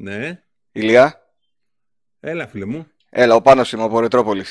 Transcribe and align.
Ναι. 0.00 0.42
Ηλία. 0.72 1.20
Έλα, 2.20 2.46
φίλε 2.46 2.64
μου. 2.64 2.86
Έλα, 3.10 3.34
ο 3.34 3.42
Πάνος 3.42 3.72
είμαι 3.72 3.82
από 3.82 4.00
Ρετρόπολη. 4.00 4.44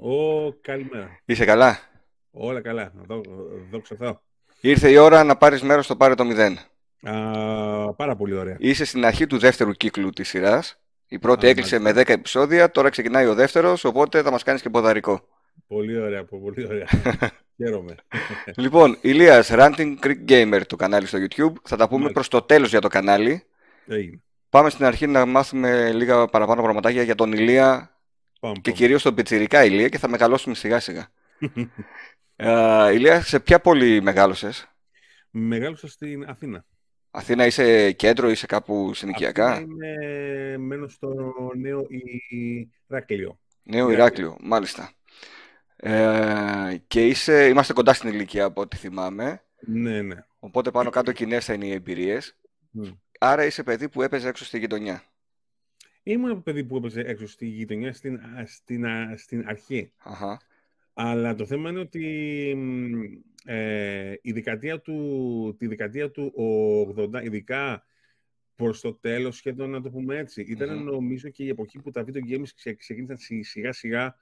Ω, 0.00 0.52
καλημέρα. 0.52 1.20
Είσαι 1.24 1.44
καλά; 1.44 1.78
Όλα 2.30 2.60
καλά. 2.60 2.92
Δώ, 3.06 3.20
δόξα 3.70 3.96
Θεώ. 3.96 4.22
Ήρθε 4.60 4.90
η 4.90 4.96
ώρα 4.96 5.24
να 5.24 5.36
πάρεις 5.36 5.62
μέρος 5.62 5.84
στο 5.84 5.96
Πάρε 5.96 6.14
το 6.14 6.24
0. 6.26 6.54
Α, 7.02 7.94
πάρα 7.94 8.16
πολύ 8.16 8.34
ωραία. 8.34 8.56
Είσαι 8.58 8.84
στην 8.84 9.04
αρχή 9.04 9.26
του 9.26 9.38
δεύτερου 9.38 9.72
κύκλου 9.72 10.10
της 10.10 10.28
σειράς. 10.28 10.80
Η 11.08 11.18
πρώτη 11.18 11.46
Α, 11.46 11.48
έκλεισε 11.48 11.78
με 11.78 11.90
10 11.92 12.08
επεισόδια, 12.08 12.70
τώρα 12.70 12.88
ξεκινάει 12.88 13.26
ο 13.26 13.34
δεύτερος, 13.34 13.84
οπότε 13.84 14.22
θα 14.22 14.30
μας 14.30 14.42
κάνεις 14.42 14.62
και 14.62 14.70
ποδαρικό. 14.70 15.28
Πολύ 15.66 16.00
ωραία, 16.00 16.24
πολύ 16.24 16.66
ωραία. 16.66 16.86
Χαίρομαι. 17.56 17.94
λοιπόν, 18.56 18.98
Ηλίας, 19.00 19.48
Ranting 19.52 19.94
Creek 20.02 20.28
Gamer 20.28 20.60
το 20.66 20.76
κανάλι 20.76 21.06
στο 21.06 21.18
YouTube. 21.18 21.52
Θα 21.62 21.76
τα 21.76 21.88
πούμε 21.88 22.00
Μάλιστα. 22.00 22.12
προς 22.12 22.28
το 22.28 22.42
τέλος 22.42 22.70
για 22.70 22.80
το 22.80 22.88
κανάλι. 22.88 23.42
Έγινε. 23.86 24.22
Πάμε 24.50 24.70
στην 24.70 24.84
αρχή 24.84 25.06
να 25.06 25.26
μάθουμε 25.26 25.92
λίγα 25.92 26.26
παραπάνω 26.26 26.62
πραγματάκια 26.62 27.02
για 27.02 27.14
τον 27.14 27.32
Ηλία 27.32 27.98
Πάμε, 28.40 28.54
και 28.54 28.60
πάμε. 28.60 28.76
κυρίως 28.76 29.02
τον 29.02 29.14
Πιτσιρικά 29.14 29.64
Ηλία 29.64 29.88
και 29.88 29.98
θα 29.98 30.08
μεγαλώσουμε 30.08 30.54
σιγά 30.54 30.80
σιγά. 30.80 31.08
Ε, 32.40 32.92
Ηλία, 32.92 33.22
σε 33.22 33.40
ποια 33.40 33.60
πόλη 33.60 34.02
μεγάλωσες; 34.02 34.68
Μεγάλωσα 35.30 35.88
στην 35.88 36.24
Αθήνα. 36.24 36.64
Αθήνα 37.10 37.46
είσαι 37.46 37.92
κέντρο, 37.92 38.30
είσαι 38.30 38.46
κάπου 38.46 38.94
συνοικιακά; 38.94 39.50
Αθήνα 39.50 39.64
είμαι, 39.64 40.58
μένω 40.58 40.88
στο 40.88 41.14
νέο 41.56 41.86
Ηράκλειο. 42.88 43.38
Νέο 43.62 43.90
Ηράκλειο. 43.90 43.92
Ηράκλειο, 43.92 44.36
μάλιστα. 44.40 44.92
Ε, 45.76 46.76
και 46.86 47.06
είσαι, 47.06 47.48
είμαστε 47.48 47.72
κοντά 47.72 47.92
στην 47.92 48.08
ηλικία 48.08 48.44
από 48.44 48.60
ό,τι 48.60 48.76
θυμάμαι. 48.76 49.42
Ναι, 49.58 50.02
ναι. 50.02 50.16
Οπότε 50.38 50.70
πάνω 50.70 50.90
κάτω 50.90 51.12
κοινές 51.12 51.44
θα 51.44 51.52
είναι 51.52 51.66
οι 51.66 51.72
εμπειρίες. 51.72 52.36
Μμ. 52.70 52.88
Άρα 53.18 53.44
είσαι 53.44 53.62
παιδί 53.62 53.88
που 53.88 54.02
έπαιζε 54.02 54.28
έξω 54.28 54.44
στη 54.44 54.58
γειτονιά. 54.58 55.02
Ήμουν 56.02 56.30
ένα 56.30 56.40
παιδί 56.40 56.64
που 56.64 56.76
έπαιζε 56.76 57.00
έξω 57.00 57.26
στη 57.26 57.46
γειτονιά 57.46 57.92
στην, 57.92 58.14
α, 58.14 58.44
στην, 58.46 58.86
α, 58.86 59.14
στην 59.16 59.44
αρχή. 59.48 59.92
Αχα. 59.98 60.40
Αλλά 60.94 61.34
το 61.34 61.46
θέμα 61.46 61.70
είναι 61.70 61.78
ότι 61.78 62.04
μ, 62.56 62.92
ε, 63.44 64.14
η 64.22 64.32
δεκαετία 64.32 64.80
του, 64.80 65.56
τη 65.58 65.66
δεκαετία 65.66 66.10
του 66.10 66.32
80, 66.96 67.22
ειδικά 67.22 67.84
προς 68.54 68.80
το 68.80 68.94
τέλος 68.94 69.36
σχεδόν 69.36 69.70
να 69.70 69.80
το 69.82 69.90
πούμε 69.90 70.16
έτσι, 70.18 70.42
ήταν 70.42 70.76
Μμμ. 70.76 70.84
νομίζω 70.84 71.28
και 71.28 71.44
η 71.44 71.48
εποχή 71.48 71.78
που 71.78 71.90
τα 71.90 72.04
video 72.06 72.30
games 72.32 72.48
ξε, 72.56 72.72
ξεκίνησαν 72.74 73.16
σι- 73.16 73.44
σιγά 73.44 73.72
σιγά 73.72 74.16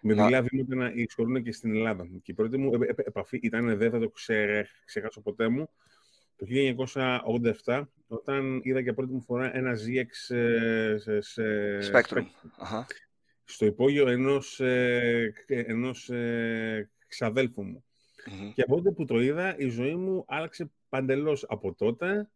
με 0.00 0.14
Να- 0.14 0.24
δειλά 0.24 0.42
βήματα 0.42 0.74
να 0.74 0.92
εισχωρούν 0.94 1.42
και 1.42 1.52
στην 1.52 1.74
Ελλάδα. 1.74 2.08
Και 2.22 2.30
η 2.30 2.34
πρώτη 2.34 2.56
μου 2.58 2.74
επ- 2.74 2.82
επ- 2.90 3.06
επαφή 3.06 3.38
ήταν, 3.42 3.76
δεν 3.78 3.90
θα 3.90 3.98
το 3.98 4.08
ξε, 4.10 4.68
ξεχάσω 4.84 5.20
ποτέ 5.20 5.48
μου, 5.48 5.70
το 6.38 6.46
1987, 7.64 7.82
όταν 8.06 8.60
είδα 8.62 8.80
για 8.80 8.94
πρώτη 8.94 9.12
μου 9.12 9.22
φορά 9.22 9.56
ένα 9.56 9.72
ZX 9.72 10.34
ε, 10.36 10.96
σε, 10.98 11.20
σε 11.20 11.42
Spectrum. 11.92 12.24
Αχα. 12.58 12.86
στο 13.44 13.66
υπόγειο 13.66 14.08
ενός, 14.08 14.60
ε, 14.60 15.32
ενός 15.46 16.08
ε, 16.10 16.90
ξαδέλφου 17.06 17.62
μου. 17.62 17.84
Μμμ. 18.30 18.52
Και 18.52 18.62
από 18.62 18.76
τότε 18.76 18.90
που 18.90 19.04
το 19.04 19.20
είδα, 19.20 19.58
η 19.58 19.68
ζωή 19.68 19.94
μου 19.94 20.24
άλλαξε 20.28 20.70
παντελώς 20.88 21.44
από 21.48 21.74
τότε. 21.74 22.30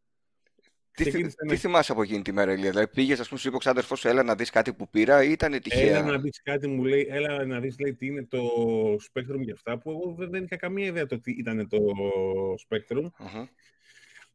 Τι, 0.94 1.02
θυ- 1.02 1.08
Ξεκίνησε 1.12 1.36
τι 1.40 1.46
να- 1.46 1.54
θυμάσαι 1.56 1.92
από 1.92 2.02
εκείνη 2.02 2.22
τη 2.22 2.32
μέρα, 2.32 2.52
Ηλία; 2.52 2.70
Δηλαδή 2.70 2.88
πήγες, 2.88 3.20
ας 3.20 3.28
πούμε, 3.28 3.40
σου 3.40 3.46
είπε 3.46 3.56
ο 3.56 3.58
ξάδερφός 3.58 3.98
σου, 4.00 4.08
έλα 4.08 4.22
να 4.22 4.34
δεις 4.34 4.50
κάτι 4.50 4.72
που 4.72 4.88
πήρα 4.90 5.22
ή 5.24 5.30
ήταν 5.30 5.60
τυχαία; 5.60 5.96
Έλα 5.98 6.02
να 6.02 6.18
δεις 6.18 6.42
κάτι, 6.42 6.66
μου 6.68 6.84
λέει, 6.84 7.06
έλα 7.10 7.44
να 7.44 7.60
δεις 7.60 7.78
λέει, 7.78 7.94
τι 7.94 8.06
είναι 8.06 8.24
το 8.24 8.40
Spectrum 8.94 9.40
για 9.40 9.54
αυτά, 9.54 9.78
που 9.78 9.90
εγώ 9.90 10.14
δεν, 10.18 10.30
δεν 10.30 10.44
είχα 10.44 10.56
καμία 10.56 10.86
ιδέα 10.86 11.06
το 11.06 11.20
τι 11.20 11.32
ήταν 11.32 11.68
το 11.68 11.78
Spectrum. 12.68 13.04
Αχα. 13.16 13.48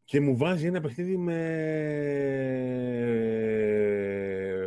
Και 0.07 0.19
μου 0.21 0.37
βάζει 0.37 0.65
ένα 0.65 0.81
παιχνίδι 0.81 1.17
με 1.17 1.37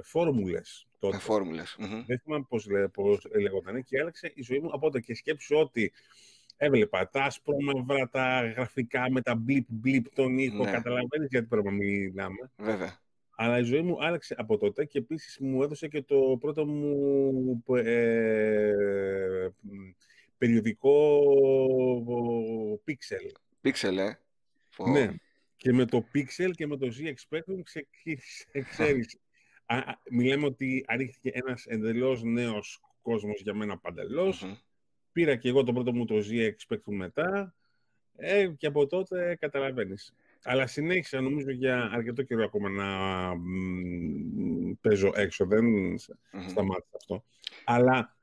φόρμουλες 0.03 0.87
τότε. 0.99 1.17
Με 1.17 1.23
φόρμουλε. 1.23 1.63
Δεν 2.07 2.19
θυμάμαι 2.19 2.45
πώς, 2.49 2.67
λέ, 2.71 2.89
πώς 2.89 3.27
λεγόταν 3.41 3.83
και 3.85 4.01
άλλαξε 4.01 4.33
η 4.35 4.43
ζωή 4.43 4.59
μου 4.59 4.69
από 4.73 4.81
τότε 4.81 5.01
και 5.01 5.15
σκέψου 5.15 5.57
ότι 5.57 5.93
έβλεπα 6.57 7.09
τα 7.09 7.23
ασπρόμαυρα, 7.23 8.09
τα 8.09 8.53
γραφικά 8.57 9.11
με 9.11 9.21
τα 9.21 9.35
μπλιπ 9.35 9.65
μπλιπ 9.69 10.15
τον 10.15 10.39
ήχο, 10.39 10.65
Ναι. 10.65 10.71
καταλαβαίνεις 10.71 11.29
γιατί 11.31 11.47
πρέπει 11.47 11.65
να 11.67 11.73
μιλάμε. 11.73 12.51
Βέβαια. 12.57 12.99
Αλλά 13.37 13.59
η 13.59 13.63
ζωή 13.63 13.83
μου 13.83 14.05
άλλαξε 14.05 14.35
από 14.39 14.59
τότε 14.59 14.85
και 14.85 14.99
επίσης 14.99 15.39
μου 15.41 15.63
έδωσε 15.63 15.89
και 15.89 16.03
το 16.03 16.37
πρώτο 16.41 16.67
μου 16.67 17.65
ε, 17.77 18.73
μ, 19.61 19.71
περιοδικό 20.39 21.21
Pixel. 22.87 23.31
Πίξελ, 23.61 23.99
ε. 23.99 24.19
Φω. 24.69 24.91
Ναι. 24.91 25.11
Και 25.61 25.73
με 25.73 25.85
το 25.85 26.05
Pixel 26.15 26.51
και 26.51 26.67
με 26.67 26.77
το 26.77 26.87
ZX 26.87 27.15
Spectrum 27.29 27.61
ξεκίνησε, 27.63 28.45
ξέρεις, 28.71 29.19
α, 29.67 29.77
α, 29.77 29.99
μιλάμε 30.11 30.47
ότι 30.47 30.85
ανοίχθηκε 30.89 31.31
ένας 31.33 31.67
εντελώς 31.67 32.23
νέος 32.23 32.81
κόσμος 33.03 33.41
για 33.41 33.55
μένα 33.55 33.79
παντελώς. 33.79 34.43
Μμμ. 34.43 34.55
Πήρα 35.13 35.37
και 35.37 35.49
εγώ 35.49 35.65
το 35.65 35.73
πρώτο 35.73 35.93
μου 35.93 36.05
το 36.05 36.15
ZX 36.15 36.53
Spectrum 36.69 36.95
μετά 36.95 37.55
ε, 38.17 38.49
και 38.57 38.67
από 38.67 38.87
τότε 38.87 39.37
καταλαβαίνεις. 39.41 40.15
Αλλά 40.43 40.67
συνέχισα 40.67 41.21
νομίζω 41.21 41.51
για 41.51 41.91
αρκετό 41.93 42.23
καιρό 42.23 42.45
ακόμα 42.45 42.69
να 42.69 42.87
μ, 43.35 44.73
παίζω 44.81 45.13
έξω, 45.15 45.47
δεν 45.47 45.65
Μμμ. 45.65 45.97
σταμάτησε 46.49 46.97
αυτό. 46.97 47.25
Αλλά 47.65 48.17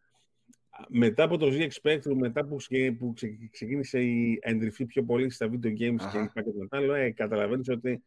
μετά 0.88 1.24
από 1.24 1.38
το 1.38 1.48
ZX 1.52 1.70
Spectrum, 1.82 2.16
μετά 2.16 2.46
που, 2.46 2.56
ξε- 2.56 2.92
που 2.92 3.14
ξε- 3.14 3.50
ξεκίνησε 3.52 4.00
η 4.02 4.40
εντρυφή 4.42 4.86
πιο 4.86 5.04
πολύ 5.04 5.30
στα 5.30 5.50
video 5.52 5.68
games 5.68 5.96
και 5.98 6.04
Αχα. 6.06 6.22
λοιπά 6.22 6.42
και 6.42 6.50
τα 6.52 6.58
μετά, 6.60 6.80
λέω, 6.82 6.94
ε, 6.96 7.12
καταλαβαίνεις 7.12 7.70
ότι 7.70 8.04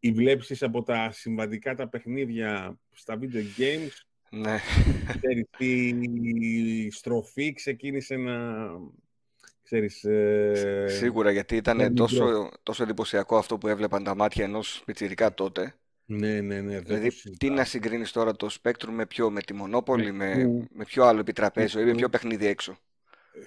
οι 0.00 0.12
βλέψεις 0.12 0.62
από 0.62 0.82
τα 0.82 1.10
συμβατικά 1.12 1.74
τα 1.74 1.88
παιχνίδια 1.88 2.78
στα 2.92 3.18
video 3.20 3.42
games 3.60 3.90
Ναι. 4.30 4.56
ξέρεις, 5.20 5.44
η 5.58 6.90
στροφή 6.90 7.52
ξεκίνησε 7.52 8.16
να... 8.16 8.34
Ξέρεις, 9.62 10.04
ε, 10.04 10.84
Σίγουρα 10.88 11.30
γιατί 11.30 11.56
ήταν 11.56 11.76
μικρό. 11.76 11.92
τόσο, 11.94 12.50
τόσο 12.62 12.82
εντυπωσιακό 12.82 13.36
αυτό 13.36 13.58
που 13.58 13.68
έβλεπαν 13.68 14.04
τα 14.04 14.14
μάτια 14.14 14.44
ενός 14.44 14.82
πιτσιρικά 14.86 15.34
τότε. 15.34 15.74
Ναι, 16.08 16.40
ναι, 16.40 16.60
ναι. 16.60 16.72
δεν 16.72 16.82
Δηλαδή, 16.84 17.02
το 17.04 17.08
τι 17.08 17.14
συζητάω. 17.16 17.50
να 17.50 17.64
συγκρίνεις 17.64 18.12
τώρα 18.12 18.32
το 18.32 18.48
Spectrum 18.62 18.88
με 18.90 19.06
ποιο, 19.06 19.30
με 19.30 19.40
τη 19.40 19.54
Μονόπολη, 19.54 20.12
με, 20.12 20.42
Που- 20.44 20.66
με 20.72 20.84
ποιο 20.84 21.04
άλλο 21.04 21.20
επιτραπέζιο 21.20 21.80
ή 21.80 21.84
με 21.84 21.90
που- 21.90 21.96
ποιο 21.96 22.08
παιχνίδι 22.08 22.46
έξω; 22.46 22.76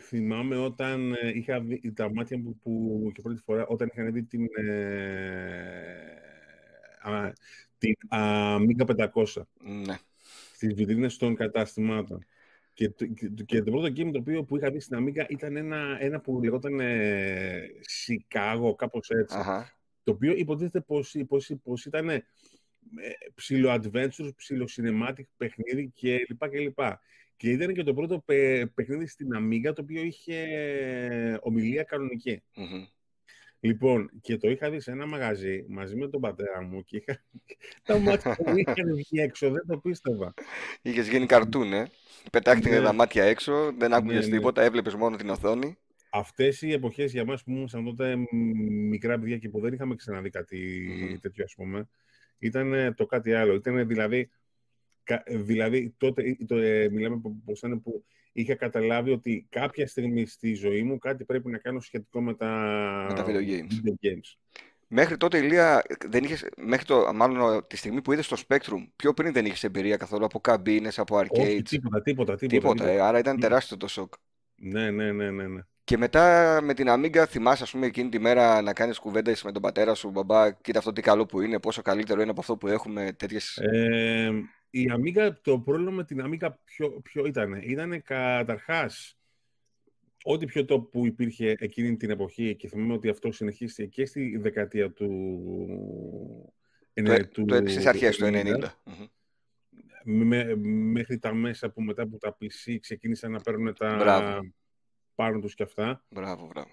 Θυμάμαι 0.08 0.58
όταν 0.58 1.14
ε, 1.14 1.30
είχα 1.34 1.62
δει 1.62 1.94
τα 1.94 2.14
μάτια 2.14 2.38
μου 2.38 2.60
που 2.64 3.12
και 3.14 3.22
πρώτη 3.22 3.42
φορά, 3.46 3.66
όταν 3.68 3.90
είχαν 3.94 4.14
δει 4.14 4.24
την, 4.24 4.46
ε, 4.56 4.74
α, 7.02 7.32
την 7.78 7.96
Amiga 8.12 8.86
500 8.86 9.48
Ναι. 9.60 9.96
στις 10.54 10.74
βιτρίνες 10.74 11.18
των 11.18 11.36
καταστημάτων. 11.36 12.26
Και, 12.74 12.90
το- 12.90 13.06
και, 13.06 13.30
το- 13.30 13.44
και 13.44 13.62
το 13.64 13.72
πρώτο 13.72 13.88
game 13.88 14.10
το 14.14 14.20
οποίο 14.20 14.44
που 14.44 14.58
είχα 14.58 14.72
δει 14.72 14.80
στην 14.80 14.98
Amiga 15.00 15.26
ήταν 15.30 15.56
ένα, 15.56 15.98
ένα 16.00 16.20
που 16.20 16.40
λεγόταν 16.44 16.80
ε, 16.80 17.68
Chicago, 18.06 18.76
κάπως 18.76 19.10
έτσι. 19.10 19.38
Αχα. 19.38 19.79
Το 20.10 20.16
οποίο 20.16 20.34
υποτίθεται 20.36 20.82
πως, 20.82 21.16
πως, 21.28 21.52
πως 21.64 21.86
ήταν 21.86 22.10
ε, 22.10 22.24
ψιλο-adventure, 23.36 24.30
ψιλο-cinematic 24.36 25.24
παιχνίδι 25.38 25.92
και 25.96 26.26
λοιπά 26.30 26.50
και 26.50 26.60
λοιπά. 26.60 27.00
Και 27.38 27.50
ήταν 27.50 27.74
και 27.74 27.84
το 27.84 27.94
πρώτο 27.94 28.20
παι- 28.20 28.68
παιχνίδι 28.74 29.08
στην 29.08 29.28
Amiga 29.36 29.72
το 29.76 29.82
οποίο 29.82 30.02
είχε 30.04 30.46
ομιλία 31.42 31.84
κανονική. 31.84 32.44
Μμμ. 32.56 32.86
Λοιπόν, 33.60 34.10
και 34.22 34.38
το 34.38 34.50
είχα 34.50 34.70
δει 34.70 34.80
σε 34.80 34.92
ένα 34.92 35.06
μαγαζί 35.06 35.66
μαζί 35.70 35.96
με 35.96 36.08
τον 36.10 36.22
πατέρα 36.22 36.62
μου 36.62 36.84
και 36.84 36.98
είχα... 36.98 37.24
τα 37.84 37.98
μάτια 38.00 38.38
μου 38.46 38.54
είχαν 38.56 38.96
βγει 38.96 39.20
έξω, 39.20 39.50
δεν 39.52 39.64
το 39.68 39.78
πίστευα. 39.78 40.34
Είχες 40.82 41.10
γίνει 41.10 41.26
καρτούν, 41.26 41.74
ε. 41.74 41.90
Πετάχτηκαν 42.32 42.80
Ναι. 42.80 42.86
τα 42.86 42.94
μάτια 42.94 43.24
έξω, 43.24 43.72
δεν 43.78 43.94
άκουγες 43.94 44.26
Ναι, 44.26 44.32
ναι. 44.32 44.38
τίποτα, 44.38 44.62
έβλεπες 44.62 44.96
μόνο 44.96 45.16
την 45.16 45.30
οθόνη. 45.30 45.78
Αυτές 46.10 46.62
οι 46.62 46.72
εποχές 46.72 47.12
για 47.12 47.26
μας 47.26 47.44
που 47.44 47.52
ήμασταν 47.52 47.84
τότε 47.86 48.16
μ, 48.16 48.24
μικρά 48.90 49.20
παιδιά 49.20 49.38
και 49.38 49.50
που 49.50 49.60
δεν 49.60 49.74
είχαμε 49.74 49.96
ξαναδεί 49.96 50.30
κάτι 50.30 50.88
Μμμ. 51.10 51.20
τέτοιο 51.20 51.44
ας 51.44 51.54
πούμε, 51.56 51.90
ήταν 52.40 52.74
ε, 52.74 52.94
το 52.94 53.06
κάτι 53.06 53.34
άλλο. 53.34 53.54
Ήταν 53.54 53.88
δηλαδή, 53.88 54.30
κα- 55.04 55.24
δηλαδή 55.28 55.94
τότε 55.98 56.22
ε, 56.24 56.46
το, 56.46 56.58
ε, 56.58 56.90
μιλάμε 56.90 57.18
που- 57.20 57.42
πως 57.46 57.58
ήταν 57.60 57.82
που 57.82 58.06
είχα 58.32 58.56
καταλάβει 58.56 59.12
ότι 59.12 59.46
κάποια 59.50 59.88
στιγμή 59.88 60.26
στη 60.26 60.54
ζωή 60.54 60.84
μου 60.84 60.98
κάτι 60.98 61.26
πρέπει 61.26 61.50
να 61.50 61.58
κάνω 61.58 61.80
σχετικό 61.80 62.22
με 62.22 62.34
τα, 62.36 62.48
Με 63.10 63.14
τα 63.16 63.26
video 63.26 63.40
games. 63.50 63.72
video 63.86 64.08
games. 64.08 64.38
Μέχρι 64.92 65.18
τότε, 65.18 65.38
Ηλία, 65.38 65.82
δεν 66.10 66.24
είχες, 66.24 66.46
μέχρι 66.58 66.86
το, 66.86 67.14
μάλλον 67.14 67.68
τη 67.68 67.78
στιγμή 67.78 68.02
που 68.02 68.12
είδες 68.14 68.28
το 68.28 68.44
Spectrum, 68.48 68.88
πιο 68.96 69.14
πριν 69.14 69.34
δεν 69.34 69.46
είχες 69.46 69.64
εμπειρία 69.64 69.98
καθόλου 69.98 70.26
από 70.26 70.40
καμπίνες, 70.40 71.00
από 71.00 71.18
Όχι, 71.18 71.28
arcades. 71.58 71.62
τίποτα, 71.70 72.02
τίποτα, 72.02 72.36
τίποτα. 72.36 72.60
Τίποτα, 72.60 72.90
ε, 72.90 73.00
άρα 73.00 73.20
ήταν 73.20 73.36
Ναι. 73.36 73.42
τεράστιο 73.42 73.78
το 73.78 73.88
σοκ. 73.88 74.14
Ναι, 74.56 74.92
ναι, 74.92 75.12
ναι, 75.12 75.32
ναι, 75.32 75.48
ναι. 75.48 75.62
Και 75.90 75.98
μετά 75.98 76.60
με 76.62 76.74
την 76.74 76.86
Amiga 76.90 77.26
θυμάσαι, 77.28 77.64
ας 77.64 77.72
πούμε, 77.72 77.86
εκείνη 77.86 78.10
τη 78.10 78.20
μέρα 78.20 78.62
να 78.62 78.74
κάνεις 78.74 79.00
κουβέντες 79.00 79.44
με 79.44 79.52
τον 79.52 79.62
πατέρα 79.62 79.94
σου, 79.94 80.10
μπαμπά, 80.10 80.52
κοίτα 80.52 80.80
αυτό 80.80 80.94
τι 80.94 81.02
καλό 81.02 81.26
που 81.26 81.42
είναι, 81.42 81.60
πόσο 81.60 81.82
καλύτερο 81.82 82.22
είναι 82.22 82.30
από 82.30 82.40
αυτό 82.40 82.58
που 82.58 82.68
έχουμε, 82.68 83.14
τέτοιες... 83.18 83.58
Ε, 83.58 84.32
η 84.70 84.92
Amiga, 84.94 85.32
το 85.42 85.60
πρόβλημα 85.60 85.92
με 85.92 86.04
την 86.04 86.22
Amiga 86.26 86.48
ποιο, 86.64 86.90
ποιο 86.90 87.26
ήταν. 87.26 87.54
Ήταν 87.54 88.02
καταρχάς 88.02 89.18
ό,τι 90.24 90.46
πιο 90.46 90.66
top 90.70 90.90
που 90.92 91.06
υπήρχε 91.06 91.56
εκείνη 91.60 91.98
την 91.98 92.10
εποχή 92.10 92.56
και 92.56 92.68
θυμάμαι 92.68 92.94
ότι 92.94 93.10
αυτό 93.10 93.32
συνεχίστηκε 93.32 93.88
και 93.90 94.06
στη 94.06 94.38
δεκαετία 94.38 94.92
του 94.92 96.54
το, 96.94 97.28
του, 97.28 97.46
το 97.46 97.56
στις 97.56 97.86
αρχές 97.86 98.18
του 98.18 98.26
90. 98.26 98.64
μέχρι 100.66 101.20
τα 101.20 101.34
μέσα 101.34 101.70
που 101.70 101.82
μετά 101.82 102.02
από 102.04 102.18
τα 102.18 102.38
PC 102.42 102.78
ξεκίνησαν 102.80 103.32
να 103.32 103.40
παίρνουν 103.40 103.74
τα 103.74 103.96
μπράβο. 103.96 104.42
Πάνω 105.20 105.40
τους 105.40 105.56
και 105.56 105.64
αυτά. 105.64 106.04
Μπράβο, 106.10 106.46
μπράβο. 106.46 106.70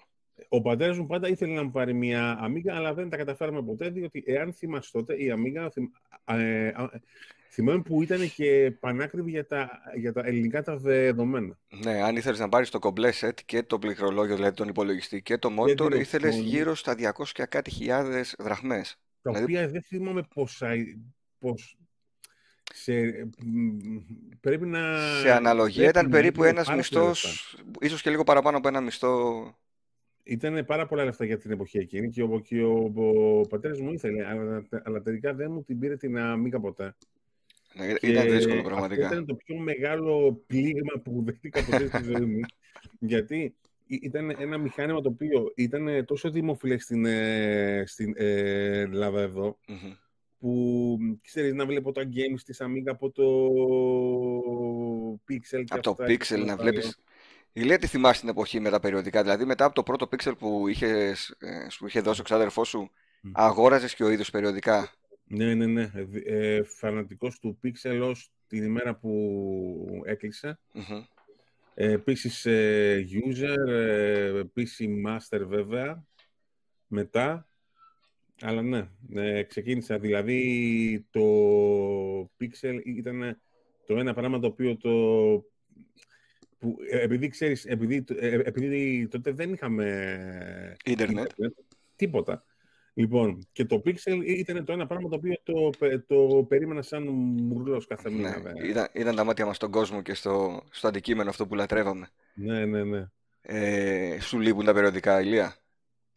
Ο 0.49 0.61
πατέρας 0.61 0.97
μου 0.97 1.05
πάντα 1.05 1.27
ήθελε 1.27 1.53
να 1.53 1.63
μου 1.63 1.71
πάρει 1.71 1.93
μια 1.93 2.39
Amiga, 2.47 2.69
αλλά 2.69 2.93
δεν 2.93 3.09
τα 3.09 3.17
καταφέραμε 3.17 3.63
ποτέ, 3.63 3.89
διότι 3.89 4.23
εάν 4.25 4.53
θυμάσαι 4.53 4.91
τότε, 4.91 5.13
η 5.13 5.33
Amiga 5.35 5.69
ε, 6.25 6.71
θυμάμαι 7.49 7.81
που 7.81 8.01
ήταν 8.01 8.31
και 8.35 8.77
πανάκριβη 8.79 9.29
για 9.29 9.45
τα, 9.45 9.69
για 9.95 10.13
τα 10.13 10.21
ελληνικά 10.25 10.63
τα 10.63 10.77
δεδομένα. 10.77 11.59
Ναι, 11.83 12.01
αν 12.01 12.15
ήθελες 12.15 12.39
να 12.39 12.49
πάρεις 12.49 12.69
το 12.69 12.79
κομπλέ 12.79 13.09
set 13.21 13.41
και 13.45 13.63
το 13.63 13.79
πληκτρολόγιο, 13.79 14.35
δηλαδή 14.35 14.55
τον 14.55 14.67
υπολογιστή 14.67 15.21
και 15.21 15.37
το 15.37 15.49
monitor, 15.59 15.99
ήθελες 15.99 16.35
γύρω 16.35 16.75
στα 16.75 16.95
200 17.17 17.23
και 17.31 17.45
κάτι 17.45 17.71
χιλιάδες 17.71 18.35
δραχμές. 18.39 18.99
Τα 19.21 19.31
δηλαδή... 19.31 19.53
οποία 19.53 19.69
δεν 19.69 19.81
θυμάμαι 19.81 20.23
πόσα. 20.33 20.73
Πώς, 21.39 21.76
σε, 22.73 22.93
πρέπει 24.39 24.65
να... 24.65 24.97
Σε 25.21 25.31
αναλογία 25.31 25.89
ήταν 25.89 26.09
περίπου 26.09 26.43
ένας 26.43 26.69
μισθός, 26.75 27.55
ίσως 27.79 28.01
και 28.01 28.09
λίγο 28.09 28.23
παραπάνω 28.23 28.57
από 28.57 28.67
ένα 28.67 28.81
μισθό 28.81 29.43
ήταν 30.27 30.65
πάρα 30.65 30.85
πολλά 30.85 31.03
λεφτά 31.03 31.25
για 31.25 31.37
την 31.37 31.51
εποχή 31.51 31.77
εκείνη 31.77 32.09
και 32.09 32.21
ο, 32.21 32.39
και 32.39 32.63
ο, 32.63 32.91
ο, 32.95 33.39
ο 33.39 33.47
πατέρας 33.47 33.79
μου 33.79 33.91
ήθελε, 33.91 34.27
αλλά, 34.27 34.67
αλλά, 34.83 35.01
τελικά 35.01 35.33
δεν 35.33 35.51
μου 35.51 35.63
την 35.63 35.79
πήρε 35.79 35.97
την 35.97 36.17
αμίγα 36.17 36.59
ποτέ. 36.59 36.95
Ναι, 37.73 37.93
ήταν 38.01 38.29
δύσκολο 38.29 38.61
πραγματικά. 38.61 39.01
Αυτό 39.03 39.13
ήταν 39.13 39.25
το 39.25 39.35
πιο 39.35 39.57
μεγάλο 39.57 40.43
πλήγμα 40.47 41.01
που 41.03 41.21
δεχτήκα 41.25 41.65
ποτέ 41.65 41.87
στη 41.87 42.03
ζωή 42.13 42.25
μου. 42.25 42.39
Γιατί 42.99 43.55
ήταν 43.87 44.35
ένα 44.39 44.57
μηχάνημα 44.57 45.01
το 45.01 45.09
οποίο 45.09 45.51
ήταν 45.55 46.05
τόσο 46.05 46.29
δημοφιλές 46.29 46.83
στην, 46.83 47.05
ε, 47.05 47.83
στην 47.85 48.13
ε, 48.15 48.79
Ελλάδα 48.79 49.21
εδώ, 49.21 49.57
mm-hmm. 49.67 49.97
Που 50.39 50.97
ξέρεις 51.21 51.53
να 51.53 51.65
βλέπω 51.65 51.91
τα 51.91 52.01
games 52.01 52.41
της 52.45 52.61
Amiga 52.61 52.89
από 52.91 53.11
το 53.11 53.25
Pixel. 55.29 55.63
Από 55.67 55.81
το 55.81 55.95
Pixel 55.99 56.43
να 56.45 56.55
βλέπεις 56.55 56.99
η 57.57 57.61
Λία 57.61 57.77
τι 57.77 57.87
θυμάσαι 57.87 58.19
την 58.19 58.29
εποχή 58.29 58.59
με 58.59 58.69
τα 58.69 58.79
περιοδικά, 58.79 59.21
δηλαδή 59.21 59.45
μετά 59.45 59.65
από 59.65 59.75
το 59.75 59.83
πρώτο 59.83 60.07
πίξελ 60.07 60.35
που, 60.35 60.67
είχες, 60.67 61.35
ε, 61.39 61.67
που 61.77 61.87
είχε 61.87 62.01
δώσει 62.01 62.21
ο 62.21 62.23
ξάδερφός 62.23 62.67
σου, 62.67 62.91
mm. 62.91 63.31
αγόραζες 63.33 63.95
και 63.95 64.03
ο 64.03 64.09
ίδιος 64.09 64.29
περιοδικά; 64.29 64.93
Ναι, 65.23 65.53
ναι, 65.53 65.65
ναι. 65.65 65.91
Ε, 66.25 66.55
ε 66.55 66.63
φανατικός 66.63 67.39
του 67.39 67.57
πίξελ 67.61 68.01
ως 68.01 68.31
την 68.47 68.63
ημέρα 68.63 68.95
που 68.95 70.01
έκλεισε. 70.05 70.59
Mm-hmm. 70.73 71.03
Ε, 71.73 71.91
επίσης 71.91 72.45
ε, 72.45 73.05
user, 73.27 73.67
ε, 73.67 74.41
PC 74.55 75.05
master 75.07 75.45
βέβαια, 75.47 76.03
μετά. 76.87 77.47
Αλλά 78.41 78.61
ναι, 78.61 78.87
ε, 79.13 79.43
ξεκίνησα. 79.43 79.99
Δηλαδή 79.99 81.07
το 81.09 81.21
pixel 82.39 82.81
ήταν 82.85 83.41
το 83.85 83.97
ένα 83.97 84.13
πράγμα 84.13 84.39
το 84.39 84.47
οποίο 84.47 84.77
το 84.77 84.89
που, 86.59 86.77
ε, 86.89 87.01
επειδή 87.01 87.27
ξέρεις, 87.27 87.65
επειδή, 87.65 88.03
ε, 88.07 88.39
επειδή 88.43 89.07
τότε 89.07 89.31
δεν 89.31 89.53
είχαμε 89.53 90.77
ίντερνετ, 90.85 91.31
τίποτα. 91.95 92.43
Λοιπόν, 92.97 93.47
και 93.51 93.65
το 93.65 93.81
Pixel 93.85 94.23
ήταν 94.25 94.65
το 94.65 94.73
ένα 94.73 94.87
πράγμα 94.87 95.09
το 95.09 95.15
οποίο 95.15 95.35
το, 95.43 95.69
το 96.07 96.45
περίμενα 96.47 96.81
σαν 96.81 97.07
μουρλός 97.07 97.87
κάθε 97.87 98.09
μήνα. 98.09 98.39
Ναι, 98.39 98.67
ήταν, 98.67 98.87
ήταν 98.93 99.15
τα 99.15 99.23
μάτια 99.23 99.45
μας 99.45 99.55
στον 99.55 99.71
κόσμο 99.71 100.01
και 100.01 100.13
στο, 100.13 100.63
στο 100.69 100.87
αντικείμενο 100.87 101.29
αυτό 101.29 101.47
που 101.47 101.55
λατρεύαμε. 101.55 102.09
Ναι, 102.33 102.65
ναι, 102.65 102.83
ναι. 102.83 103.09
Ε, 103.41 104.19
σου 104.19 104.39
λείπουν 104.39 104.65
τα 104.65 104.73
περιοδικά, 104.73 105.21
Ηλία; 105.21 105.55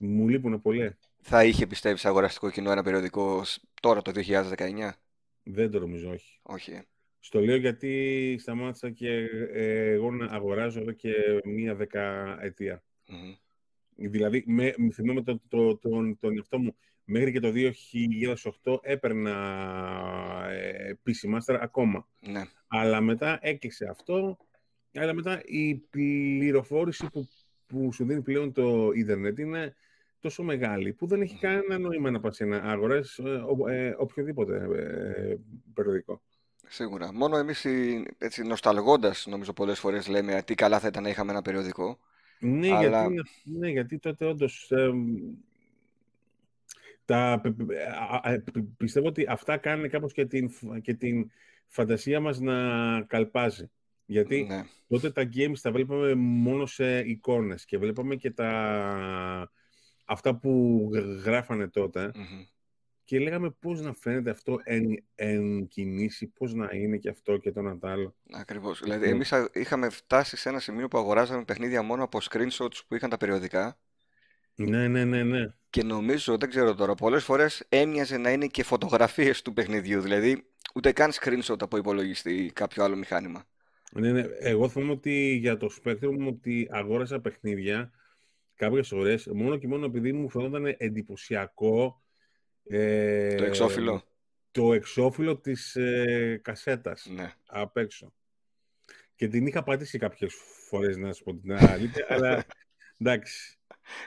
Μου 0.00 0.28
λείπουν 0.28 0.60
πολύ. 0.62 0.96
Θα 1.20 1.44
είχε, 1.44 1.66
πιστεύεις, 1.66 2.04
αγοραστικό 2.04 2.50
κοινό 2.50 2.70
ένα 2.70 2.82
περιοδικό 2.82 3.42
τώρα 3.80 4.02
το 4.02 4.12
2019? 4.14 4.90
Δεν 5.42 5.70
το 5.70 5.78
νομίζω, 5.78 6.10
όχι. 6.10 6.38
Όχι. 6.42 6.70
Ε. 6.70 6.82
Στο 7.20 7.40
λέω 7.40 7.56
γιατί 7.56 8.36
σταμάτησα 8.40 8.90
και 8.90 9.28
ε, 9.52 9.90
εγώ 9.90 10.10
να 10.10 10.26
αγοράζω 10.26 10.80
εδώ 10.80 10.92
και 10.92 11.12
μία 11.44 11.74
δεκαετία. 11.74 12.82
Mm-hmm. 13.08 13.38
Δηλαδή, 13.94 14.44
με, 14.46 14.74
θυμάμαι 14.92 15.22
το, 15.22 15.40
το, 15.48 15.76
τον, 15.76 16.18
τον 16.18 16.36
εαυτό 16.36 16.58
μου, 16.58 16.76
μέχρι 17.04 17.32
και 17.32 17.40
το 17.40 17.52
2008 18.62 18.78
έπαιρνα 18.82 19.36
ε, 20.50 20.92
PC 21.06 21.34
Master 21.34 21.58
ακόμα. 21.60 22.08
Ναι. 22.20 22.42
Αλλά 22.66 23.00
μετά 23.00 23.38
έκλεισε 23.42 23.86
αυτό, 23.86 24.36
αλλά 24.94 25.12
μετά 25.12 25.42
η 25.44 25.74
πληροφόρηση 25.74 27.06
που, 27.12 27.28
που 27.66 27.92
σου 27.92 28.04
δίνει 28.04 28.22
πλέον 28.22 28.52
το 28.52 28.90
ίντερνετ 28.94 29.38
είναι 29.38 29.74
τόσο 30.20 30.42
μεγάλη 30.42 30.92
που 30.92 31.06
δεν 31.06 31.20
έχει 31.20 31.38
κανένα 31.38 31.78
νόημα 31.78 32.10
να 32.10 32.20
πας 32.20 32.38
να 32.38 32.56
αγοράσεις 32.56 33.18
ε, 33.18 33.42
ε, 33.68 33.94
οποιοδήποτε 33.98 34.68
ε, 34.74 35.36
περιοδικό. 35.74 36.22
Σίγουρα. 36.68 37.12
Μόνο 37.12 37.36
εμείς 37.36 37.66
έτσι 38.18 38.42
νοσταλγώντας, 38.42 39.26
νομίζω 39.26 39.52
πολλές 39.52 39.78
φορές 39.78 40.08
λέμε 40.08 40.42
τι 40.42 40.54
καλά 40.54 40.80
θα 40.80 40.86
ήταν 40.86 41.02
να 41.02 41.08
είχαμε 41.08 41.30
ένα 41.30 41.42
περιοδικό. 41.42 41.98
Ναι, 42.40 42.66
γιατί, 42.66 43.22
ναι 43.44 43.68
γιατί 43.68 43.98
τότε 43.98 44.24
όντως. 44.24 44.72
τα, 47.04 47.40
πιστεύω 48.76 49.06
ότι 49.06 49.26
αυτά 49.28 49.56
κάνουν 49.56 49.88
κάπως 49.88 50.12
και 50.12 50.26
την, 50.26 50.50
και 50.82 50.94
την 50.94 51.30
φαντασία 51.66 52.20
μας 52.20 52.40
να 52.40 52.54
καλπάζει. 53.02 53.70
Γιατί 54.06 54.46
ναι. 54.48 54.62
τότε 54.88 55.10
τα 55.10 55.28
games 55.34 55.58
τα 55.62 55.72
βλέπαμε 55.72 56.14
μόνο 56.14 56.66
σε 56.66 56.98
εικόνες 56.98 57.64
και 57.64 57.78
βλέπαμε 57.78 58.16
και 58.16 58.30
τα, 58.30 59.50
αυτά 60.10 60.34
που 60.34 60.88
γράφανε 61.24 61.70
και 63.04 63.18
λέγαμε 63.18 63.50
πώς 63.50 63.80
να 63.80 63.92
φαίνεται 63.92 64.30
αυτό 64.30 64.60
εν, 64.64 65.04
εν 65.14 65.66
κινήσει, 65.68 66.26
πώς 66.26 66.54
να 66.54 66.68
είναι 66.72 66.96
και 66.96 67.08
αυτό 67.08 67.36
και 67.36 67.52
το 67.52 67.62
να 67.62 67.78
άλλο. 67.80 68.14
Ακριβώς. 68.32 68.80
Δηλαδή, 68.80 69.06
ναι. 69.06 69.10
εμείς 69.10 69.32
είχαμε 69.52 69.88
φτάσει 69.88 70.36
σε 70.36 70.48
ένα 70.48 70.58
σημείο 70.58 70.88
που 70.88 70.98
αγοράζαμε 70.98 71.44
παιχνίδια 71.44 71.82
μόνο 71.82 72.04
από 72.04 72.18
screenshots 72.30 72.80
που 72.88 72.94
είχαν 72.94 73.10
τα 73.10 73.16
περιοδικά. 73.16 73.78
Ναι, 74.54 74.88
ναι, 74.88 75.04
ναι, 75.04 75.22
ναι. 75.22 75.54
Και 75.70 75.82
νομίζω, 75.82 76.36
δεν 76.36 76.48
ξέρω 76.48 76.74
τώρα, 76.74 76.94
πολλές 76.94 77.24
φορές 77.24 77.66
έμοιαζε 77.68 78.16
να 78.16 78.30
είναι 78.30 78.46
και 78.46 78.62
φωτογραφίες 78.62 79.42
του 79.42 79.52
παιχνιδιού. 79.52 80.00
Δηλαδή, 80.00 80.44
ούτε 80.74 80.92
καν 80.92 81.10
screenshot 81.12 81.62
από 81.62 81.76
υπολογιστή 81.76 82.34
ή 82.34 82.52
κάποιο 82.52 82.84
άλλο 82.84 82.96
μηχάνημα. 82.96 83.44
Ναι, 83.92 84.12
ναι. 84.12 84.24
Εγώ 84.38 84.68
θυμάμαι 84.68 84.92
ότι 84.92 85.34
για 85.34 85.56
το 85.56 85.70
Spectrum 85.82 86.26
ότι 86.26 86.68
αγόρασα 86.70 87.20
παιχνίδια 87.20 87.90
κάποιες 88.60 88.92
ώρες, 88.92 89.26
μόνο 89.26 89.56
και 89.56 89.68
μόνο 89.68 89.86
επειδή 89.86 90.12
μου 90.12 90.30
φαινόταν 90.30 90.74
εντυπωσιακό 90.78 92.02
ε, 92.64 93.34
το 93.34 93.44
εξώφυλλο. 93.44 94.02
Το 94.50 94.72
εξώφυλλο 94.72 95.38
της 95.38 95.76
ε, 95.76 96.40
κασέτας 96.42 97.06
ναι. 97.14 97.34
απ' 97.46 97.76
έξω. 97.76 98.12
Και 99.14 99.28
την 99.28 99.46
είχα 99.46 99.62
πατήσει 99.62 99.98
κάποιες 99.98 100.34
φορές, 100.68 100.96
να 100.96 101.12
σου 101.12 101.24
πω 101.24 101.34
την 101.34 101.52
αλήθεια, 101.52 102.06
αλλά 102.08 102.44
εντάξει. 103.00 103.58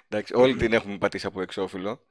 εντάξει. 0.10 0.34
Όλοι 0.36 0.56
την 0.56 0.74
έχουμε 0.74 0.98
πατήσει 0.98 1.26
από 1.26 1.42
εξώφυλλο. 1.42 2.06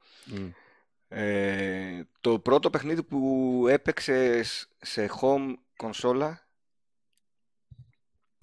Ε, 1.07 2.03
το 2.21 2.39
πρώτο 2.39 2.69
παιχνίδι 2.69 3.03
που 3.03 3.65
έπαιξες 3.69 4.69
σε 4.81 5.09
home 5.21 5.53
κονσόλα 5.75 6.42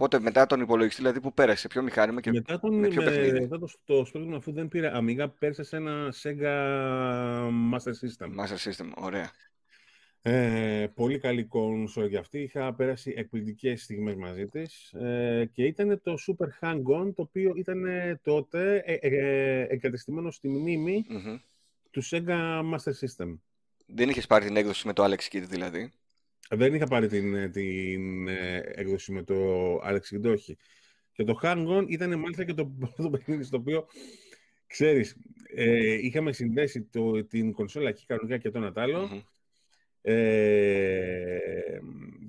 Πότε 0.01 0.21
μετά 0.21 0.47
τον 0.47 0.61
υπολογιστή, 0.61 1.01
δηλαδή 1.01 1.21
που 1.21 1.35
πέρασε, 1.35 1.69
ποιο 1.69 1.83
μηχάνημα 1.83 2.21
και 2.21 2.31
μετά 2.33 2.61
τον, 2.61 2.79
με 2.79 2.89
ποιο 2.89 3.03
παιχνίδι. 3.03 3.41
Μετά 3.41 3.59
το, 3.59 3.69
το 3.85 4.07
Spectrum, 4.13 4.33
αφού 4.35 4.53
δεν 4.53 4.69
πήρε 4.69 4.93
Amiga, 4.95 5.27
πέρασε 5.39 5.63
σε 5.63 5.77
ένα 5.77 6.15
Sega 6.23 6.55
Master 7.73 7.93
System. 8.01 8.29
Master 8.41 8.71
System, 8.71 8.91
ωραία. 8.97 9.31
Ε, 10.23 10.87
πολύ 10.95 11.19
καλή 11.19 11.45
κονσόλα 11.45 12.07
για 12.07 12.19
αυτή. 12.19 12.39
Είχα 12.39 12.75
πέρασει 12.75 13.15
εκπληκτικές 13.17 13.83
στιγμές 13.83 14.15
μαζί 14.15 14.47
της 14.47 14.93
ε, 14.93 15.51
και 15.53 15.65
ήταν 15.65 16.01
το 16.03 16.15
Super 16.27 16.49
Hang-On, 16.61 17.13
το 17.15 17.23
οποίο 17.23 17.53
ήταν 17.57 17.85
τότε 18.23 18.83
ε, 18.85 18.95
ε, 19.01 19.67
εγκατεστημένο 19.69 20.31
στη 20.31 20.49
μνήμη 20.49 21.05
mm-hmm. 21.11 21.39
του 21.91 22.03
Sega 22.05 22.61
Master 22.61 22.93
System. 23.01 23.39
Δεν 23.87 24.09
είχες 24.09 24.27
πάρει 24.27 24.45
την 24.45 24.57
έκδοση 24.57 24.87
με 24.87 24.93
το 24.93 25.05
Alex 25.05 25.35
Kidd 25.35 25.45
δηλαδή. 25.49 25.93
Δεν 26.53 26.75
είχα 26.75 26.87
πάρει 26.87 27.09
την, 27.09 27.35
ε, 27.35 27.49
την 27.49 28.29
ε, 28.29 28.63
έκδοση 28.75 29.13
με 29.13 29.23
το 29.23 29.75
Alex 29.75 30.25
όχι. 30.25 30.57
Και 31.13 31.25
το 31.25 31.39
Hang 31.43 31.67
On 31.67 31.85
ήταν 31.89 32.19
μάλιστα 32.19 32.45
και 32.45 32.55
το 32.55 32.67
πρώτο 32.67 33.11
παιχνίδι 33.19 33.43
στο 33.43 33.57
οποίο, 33.57 33.87
ξέρεις, 34.67 35.17
ε, 35.55 35.93
είχαμε 35.93 36.33
συνδέσει 36.33 36.83
το, 36.83 37.25
την 37.25 37.53
κονσόλα 37.53 37.89
εκεί 37.89 38.07
κανονικά 38.07 38.39
και 38.39 38.51
το 38.51 38.59
ένα 38.59 38.73
άλλο. 38.75 39.25
Ε, 40.03 41.39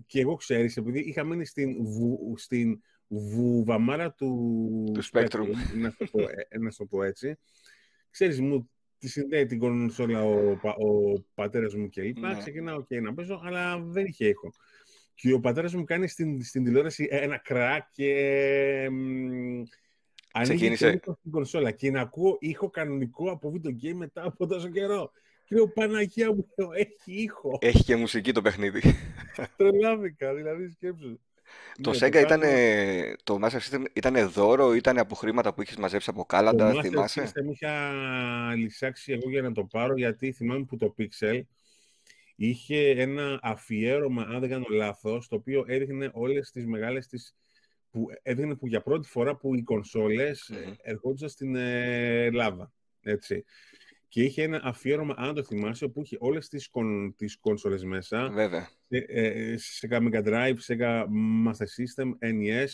και 0.05 0.19
εγώ, 0.19 0.35
ξέρεις, 0.35 0.77
επειδή 0.77 0.99
είχα 0.99 1.23
μείνει 1.23 1.45
στην, 1.45 1.83
βου, 1.83 2.33
στην 2.37 2.81
βουβαμάρα 3.07 4.13
του, 4.13 4.91
του 4.93 5.03
Spectrum, 5.11 5.47
να 5.75 5.95
το, 5.95 6.05
πω, 6.11 6.19
να 6.59 6.71
το 6.77 6.85
πω 6.85 7.03
έτσι, 7.03 7.37
ξέρεις, 8.09 8.41
μου 8.41 8.69
τη 9.01 9.09
συνδέει 9.09 9.45
την 9.45 9.59
κονσόλα 9.59 10.23
ο, 10.23 10.51
ο 10.61 11.19
πατέρας 11.33 11.75
μου 11.75 11.89
και 11.89 12.01
λοιπά. 12.01 12.33
Ναι. 12.33 12.37
Ξεκινάω 12.37 12.83
και 12.83 12.99
να 12.99 13.13
παίζω, 13.13 13.41
αλλά 13.43 13.79
δεν 13.79 14.05
είχε 14.05 14.27
ήχο. 14.27 14.53
Και 15.13 15.33
ο 15.33 15.39
πατέρας 15.39 15.73
μου 15.73 15.83
κάνει 15.83 16.07
στην, 16.07 16.43
στην 16.43 16.63
τηλεόραση 16.63 17.07
ένα 17.11 17.37
κρακ 17.37 17.83
και. 17.91 18.89
Ξεκίνησε. 20.41 20.99
την 21.21 21.31
κονσόλα 21.31 21.71
και 21.71 21.91
να 21.91 22.01
ακούω 22.01 22.37
ήχο 22.39 22.69
κανονικό 22.69 23.31
από 23.31 23.53
video 23.55 23.69
game 23.69 23.93
μετά 23.93 24.23
από 24.23 24.47
τόσο 24.47 24.69
καιρό. 24.69 25.11
Και 25.45 25.55
Παναγία 25.73 26.33
μου, 26.33 26.47
έχει 26.77 27.21
ήχο. 27.21 27.57
Έχει 27.61 27.83
και 27.83 27.95
μουσική 27.95 28.31
το 28.31 28.41
παιχνίδι. 28.41 28.81
Τρελάθηκα, 29.57 30.33
δηλαδή 30.33 30.69
σκέψου. 30.69 31.19
Το 31.81 31.89
Ναι, 31.91 31.97
Sega 31.97 32.11
το 32.11 32.19
ήταν, 32.19 32.39
κάνω- 32.39 33.15
το 33.23 33.39
Master 33.41 33.59
System 33.59 33.83
ήταν 33.93 34.29
δώρο, 34.29 34.73
ήταν 34.73 34.97
από 34.97 35.15
χρήματα 35.15 35.53
που 35.53 35.61
είχες 35.61 35.75
μαζέψει 35.77 36.09
από 36.09 36.25
κάλαντα, 36.25 36.71
Το 36.71 36.77
Master 36.77 36.81
θυμάσαι; 36.81 37.31
System 37.35 37.51
είχα 37.53 37.73
λησάξει 38.55 39.11
εγώ 39.13 39.29
για 39.29 39.41
να 39.41 39.51
το 39.51 39.63
πάρω, 39.63 39.97
γιατί 39.97 40.31
θυμάμαι 40.31 40.65
που 40.65 40.77
το 40.77 40.95
Pixel 40.97 41.41
είχε 42.35 42.89
ένα 42.89 43.39
αφιέρωμα, 43.41 44.23
αν 44.23 44.39
δεν 44.39 44.49
κάνω 44.49 44.65
λάθος, 44.69 45.27
το 45.27 45.35
οποίο 45.35 45.63
έδειχνε 45.67 46.09
όλες 46.13 46.51
τις 46.51 46.65
μεγάλες 46.65 47.07
τις 47.07 47.35
που 47.89 48.05
έδειχνε 48.21 48.55
που 48.55 48.67
για 48.67 48.81
πρώτη 48.81 49.07
φορά 49.07 49.35
που 49.35 49.55
οι 49.55 49.61
κονσόλες 49.61 50.49
ε, 50.49 50.63
Μμμ. 50.65 50.73
ερχόντουσαν 50.81 51.29
στην 51.29 51.55
ε, 51.55 52.23
Ελλάδα. 52.23 52.71
Έτσι. 53.01 53.43
Και 54.11 54.23
είχε 54.23 54.43
ένα 54.43 54.61
αφιέρωμα, 54.63 55.13
αν 55.17 55.33
το 55.35 55.43
θυμάσαι, 55.43 55.87
που 55.87 56.01
είχε 56.01 56.17
όλες 56.19 56.47
τις, 56.47 56.69
κον, 56.69 57.15
τις 57.15 57.37
κονσόλες 57.37 57.83
μέσα, 57.83 58.29
Βέβαια. 58.29 58.69
σε, 58.87 58.97
ε, 59.07 59.55
Sega 59.81 59.97
Mega 59.97 60.23
Drive, 60.23 60.55
Sega 60.67 61.05
Master 61.45 61.65
System, 61.77 62.11
NES, 62.19 62.67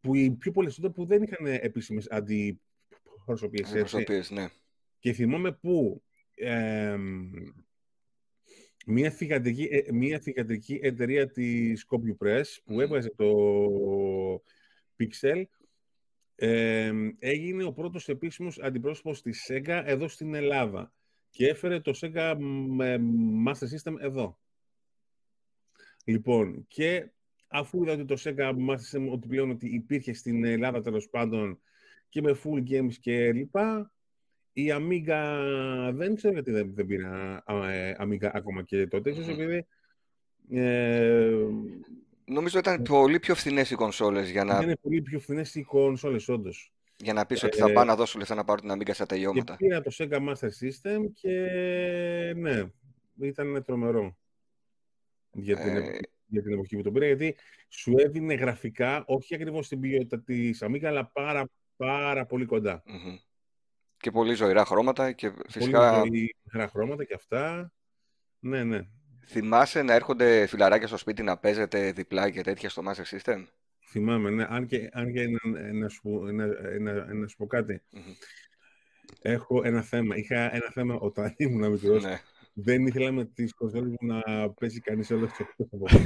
που 0.00 0.14
οι 0.14 0.30
πιο 0.30 0.50
πολλές 0.52 0.74
τότε 0.74 0.88
που 0.88 1.06
δεν 1.06 1.22
είχαν 1.22 1.46
επίσημες 1.46 2.10
αντιπροσωπείες, 2.10 3.68
έτσι. 3.68 3.78
Προσωπίες, 3.78 4.30
ναι. 4.30 4.48
Και 4.98 5.12
θυμάμαι 5.12 5.52
που 5.52 6.02
εμ, 6.34 7.30
μια, 8.86 9.10
θηγατρική, 9.10 9.68
ε, 9.70 9.92
μια 9.92 10.18
θηγατρική 10.18 10.78
εταιρεία 10.82 11.30
της 11.30 11.86
CopyPress 11.88 12.44
που 12.64 12.72
Μμμ. 12.72 12.80
έβγαζε 12.80 13.14
το 13.16 13.30
Pixel 14.98 15.42
εμ, 16.42 17.10
έγινε 17.18 17.64
ο 17.64 17.72
πρώτος 17.72 18.08
επίσημος 18.08 18.58
αντιπρόσωπος 18.58 19.22
της 19.22 19.46
Sega 19.48 19.82
εδώ 19.84 20.08
στην 20.08 20.34
Ελλάδα 20.34 20.92
και 21.30 21.48
έφερε 21.48 21.80
το 21.80 21.92
Sega 22.00 22.36
μ, 22.38 22.80
ε, 22.80 23.00
Master 23.46 23.66
System 23.76 23.94
εδώ. 24.00 24.38
Λοιπόν, 26.04 26.64
και 26.68 27.10
αφού 27.48 27.82
είδα 27.82 27.92
ότι 27.92 28.04
το 28.04 28.16
Sega 28.18 28.54
Master 28.68 28.98
System 28.98 29.08
ότι 29.10 29.28
πλέον 29.28 29.50
ότι 29.50 29.74
υπήρχε 29.74 30.12
στην 30.12 30.44
Ελλάδα 30.44 30.80
τέλος 30.80 31.08
πάντων 31.08 31.60
και 32.08 32.22
με 32.22 32.36
full 32.44 32.68
games 32.70 32.94
και 33.00 33.32
λοιπά, 33.32 33.92
η 34.52 34.66
Amiga 34.72 35.90
δεν 35.92 36.14
ξέρω 36.14 36.32
γιατί 36.32 36.50
δεν, 36.50 36.74
δεν 36.74 36.86
πήρα 36.86 37.42
α, 37.46 37.70
ε, 37.70 37.96
Amiga 38.00 38.30
ακόμα 38.32 38.62
και 38.62 38.86
τότε, 38.86 39.10
ίσως 39.10 39.26
Μμμ. 39.26 39.40
επειδή 39.40 39.66
ε, 40.50 41.46
Νομίζω 42.30 42.58
ήταν 42.58 42.82
πολύ 42.82 43.18
πιο 43.20 43.34
φθηνές 43.34 43.70
οι 43.70 43.74
κονσόλες 43.74 44.30
για 44.30 44.44
να, 44.44 44.62
είναι 44.62 44.76
πολύ 44.76 45.02
πιο 45.02 45.18
φθηνές 45.20 45.54
οι 45.54 45.62
κονσόλες 45.62 46.28
όντως. 46.28 46.72
για 46.96 47.12
να 47.12 47.26
πεις 47.26 47.42
ότι 47.42 47.56
θα 47.58 47.70
Ε, 47.70 47.72
πάω 47.72 47.84
να 47.84 47.96
δώσω 47.96 48.18
λεφτά 48.18 48.34
να 48.34 48.44
πάρω 48.44 48.60
την 48.60 48.70
Amiga 48.72 48.90
στα 48.92 49.04
Και 49.06 49.14
τελειώματα. 49.14 49.56
πήρα 49.56 49.80
το 49.80 49.90
Sega 49.98 50.28
Master 50.28 50.48
System 50.60 50.98
και 51.14 51.30
ναι, 52.36 52.62
ήταν 53.20 53.64
τρομερό 53.64 54.16
για 55.32 55.56
την, 55.56 55.68
Ε, 55.76 55.78
εποχή, 55.78 56.00
για 56.26 56.42
την 56.42 56.52
εποχή 56.52 56.76
που 56.76 56.82
το 56.82 56.90
πήρα, 56.92 57.06
γιατί 57.06 57.36
σου 57.68 57.94
έδινε 57.98 58.34
γραφικά, 58.34 59.04
όχι 59.06 59.34
ακριβώς 59.34 59.68
την 59.68 59.80
ποιότητα 59.80 60.20
της 60.22 60.62
Amiga, 60.64 60.84
αλλά 60.84 61.06
πάρα, 61.06 61.48
πάρα 61.76 62.26
πολύ 62.26 62.44
κοντά. 62.44 62.82
μμμ. 62.86 63.16
Και 63.96 64.10
πολύ 64.10 64.34
ζωηρά 64.34 64.64
χρώματα 64.64 65.12
και 65.12 65.30
Πολύ 65.30 65.42
φυσικά 65.48 65.94
ζωή, 65.98 66.34
μικρά 66.42 66.68
χρώματα 66.68 67.04
και 67.04 67.14
αυτά. 67.14 67.72
Ναι, 68.38 68.64
ναι. 68.64 68.80
Θυμάσαι 69.30 69.82
να 69.82 69.94
έρχονται 69.94 70.46
φιλαράκια 70.46 70.86
στο 70.86 70.96
σπίτι 70.96 71.22
να 71.22 71.36
παίζετε 71.36 71.92
διπλά 71.92 72.30
και 72.30 72.42
τέτοια 72.42 72.68
στο 72.68 72.82
Master 72.86 73.16
System; 73.16 73.44
Θυμάμαι, 73.90 74.30
ναι. 74.30 74.46
Αν 74.48 74.66
και, 74.66 74.88
αν 74.92 75.12
και 75.12 75.26
να, 75.26 75.72
να, 75.72 75.88
σου, 75.88 76.00
πω- 76.02 76.30
να, 76.30 76.46
να, 76.80 77.14
να 77.14 77.26
σου 77.26 77.36
πω 77.36 77.46
κάτι. 77.46 77.82
Μμμ. 77.90 78.12
Έχω 79.22 79.62
ένα 79.64 79.82
θέμα. 79.82 80.16
Είχα 80.16 80.54
ένα 80.54 80.70
θέμα 80.72 80.94
όταν 80.94 81.34
ήμουν 81.36 81.70
μικρός. 81.70 82.02
Ναι. 82.02 82.20
Δεν 82.52 82.86
ήθελα 82.86 83.12
με 83.12 83.24
τις 83.24 83.54
κονσόλες 83.54 83.94
μου 84.00 84.06
να 84.06 84.50
παίζει 84.50 84.80
κανείς 84.80 85.10
όλο 85.10 85.28
το 85.56 85.76
κόσμο. 85.78 85.98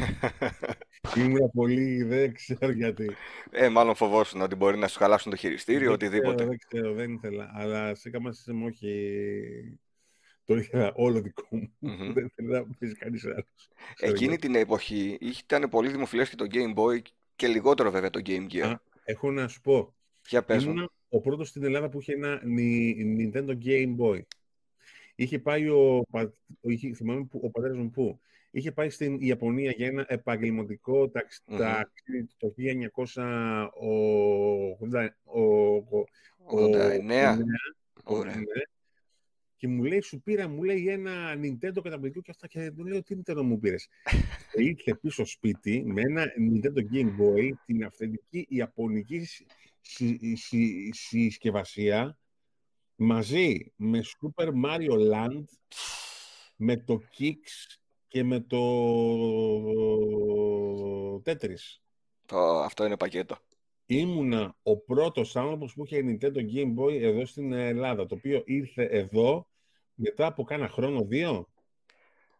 Ήμουν 1.24 1.50
πολύ, 1.50 2.02
δεν 2.02 2.34
ξέρω 2.34 2.70
γιατί. 2.70 3.10
Ε, 3.50 3.68
μάλλον 3.68 3.94
φοβόσουν 3.94 4.40
ότι 4.40 4.54
μπορεί 4.54 4.78
να 4.78 4.88
σου 4.88 4.98
χαλάσουν 4.98 5.30
το 5.30 5.36
χειριστήριο, 5.36 5.84
Δεν 5.84 5.92
οτιδήποτε. 5.92 6.34
Ξέρω, 6.34 6.48
δεν 6.48 6.58
ξέρω, 6.68 6.94
δεν 6.94 7.12
ήθελα. 7.12 7.50
Αλλά 7.54 7.94
σε 7.94 8.10
κάμα 8.10 8.32
σύστημα 8.32 8.66
όχι. 8.66 9.78
Το 10.44 10.56
ήθελα 10.56 10.92
όλο 10.94 11.20
δικό 11.20 11.46
μου. 11.50 11.74
Μμμ. 11.78 12.12
Δεν 12.12 12.24
ήθελα 12.26 12.58
να 12.58 12.66
παίζει 12.78 12.94
κανείς 12.94 13.24
άλλος. 13.24 13.44
Ξέρω 13.94 14.10
Εκείνη 14.12 14.28
γιατί. 14.28 14.46
την 14.46 14.54
εποχή 14.54 15.18
ήταν 15.20 15.68
πολύ 15.68 15.90
δημοφιλές 15.90 16.28
και 16.30 16.36
το 16.36 16.46
Game 16.50 16.74
Boy 16.74 17.00
και 17.36 17.46
λιγότερο 17.46 17.90
βέβαια 17.90 18.10
το 18.10 18.20
Game 18.24 18.46
Gear. 18.52 18.60
Α, 18.66 18.80
έχω 19.04 19.30
να 19.30 19.48
σου 19.48 19.60
πω. 19.60 19.94
Για 20.28 20.42
πες 20.44 20.64
μου. 20.64 20.70
Ήμουν 20.72 20.90
ο 21.08 21.20
πρώτος 21.20 21.48
στην 21.48 21.64
Ελλάδα 21.64 21.88
που 21.88 22.00
είχε 22.00 22.12
ένα 22.12 22.42
Ni- 22.44 22.94
Nintendo 23.18 23.58
Game 23.64 23.96
Boy. 23.98 24.22
Είχε 25.14 25.38
πάει 25.38 25.68
ο, 25.68 26.04
πα- 26.10 26.32
ο- 26.60 26.70
είχε, 26.70 26.92
θυμάμαι 26.94 27.24
που, 27.24 27.40
ο 27.44 27.50
πατέρας 27.50 27.76
μου 27.76 27.90
που 27.90 28.20
είχε 28.50 28.72
πάει 28.72 28.90
στην 28.90 29.18
Ιαπωνία 29.20 29.70
για 29.70 29.86
ένα 29.86 30.04
επαγγελματικό 30.08 31.08
ταξ- 31.08 31.42
Μμμ. 31.46 31.58
ταξίδι 31.58 32.26
το 32.36 32.54
1989 32.56 35.08
89. 36.46 37.38
Ωραία. 38.04 38.34
Και 39.64 39.70
μου 39.70 39.84
λέει, 39.84 40.00
σου 40.00 40.20
πήρα, 40.20 40.48
μου 40.48 40.62
λέει 40.62 40.88
ένα 40.88 41.34
Nintendo 41.34 41.82
καταπληκτικό 41.82 42.20
και 42.20 42.30
αυτά. 42.30 42.46
Και 42.46 42.70
του 42.70 42.84
λέω, 42.84 43.02
τι 43.02 43.16
Nintendo 43.16 43.42
μου 43.42 43.58
πήρες; 43.58 43.88
και 44.52 44.62
ήρθε 44.62 44.94
πίσω 44.94 45.24
σπίτι 45.24 45.82
με 45.86 46.00
ένα 46.00 46.24
Nintendo 46.24 46.94
Game 46.94 47.08
Boy, 47.20 47.50
την 47.66 47.84
αυθεντική 47.84 48.46
ιαπωνική 48.48 49.24
συ- 49.24 49.46
συ- 49.80 50.36
συ- 50.36 50.92
συσκευασία, 50.92 52.18
μαζί 52.96 53.72
με 53.76 54.00
Super 54.04 54.48
Mario 54.64 55.12
Land, 55.12 55.44
με 56.56 56.76
το 56.76 57.00
Kicks 57.18 57.78
και 58.08 58.24
με 58.24 58.40
το 58.40 58.62
Tetris. 61.24 61.80
Το, 62.26 62.36
αυτό 62.60 62.84
είναι 62.84 62.96
πακέτο. 62.96 63.36
Ήμουνα 63.86 64.56
ο 64.62 64.76
πρώτος 64.76 65.36
άνθρωπος 65.36 65.74
που 65.74 65.84
είχε 65.84 66.02
Nintendo 66.04 66.38
Game 66.54 66.74
Boy 66.78 67.00
εδώ 67.00 67.26
στην 67.26 67.52
Ελλάδα, 67.52 68.06
το 68.06 68.14
οποίο 68.14 68.42
ήρθε 68.46 68.84
εδώ 68.84 69.48
μετά 69.94 70.26
από 70.26 70.44
κάνα 70.44 70.68
χρόνο, 70.68 71.04
δύο, 71.04 71.48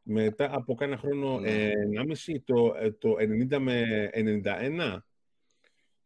μετά 0.03 0.49
από 0.55 0.75
κάνα 0.75 0.97
χρόνο 0.97 1.39
Ναι. 1.39 1.51
ε, 1.51 1.71
ενάμιση, 1.71 2.41
το, 2.41 2.75
ε, 2.79 2.91
το 2.91 3.15
90 3.19 3.59
με 3.59 4.09
91. 4.13 5.05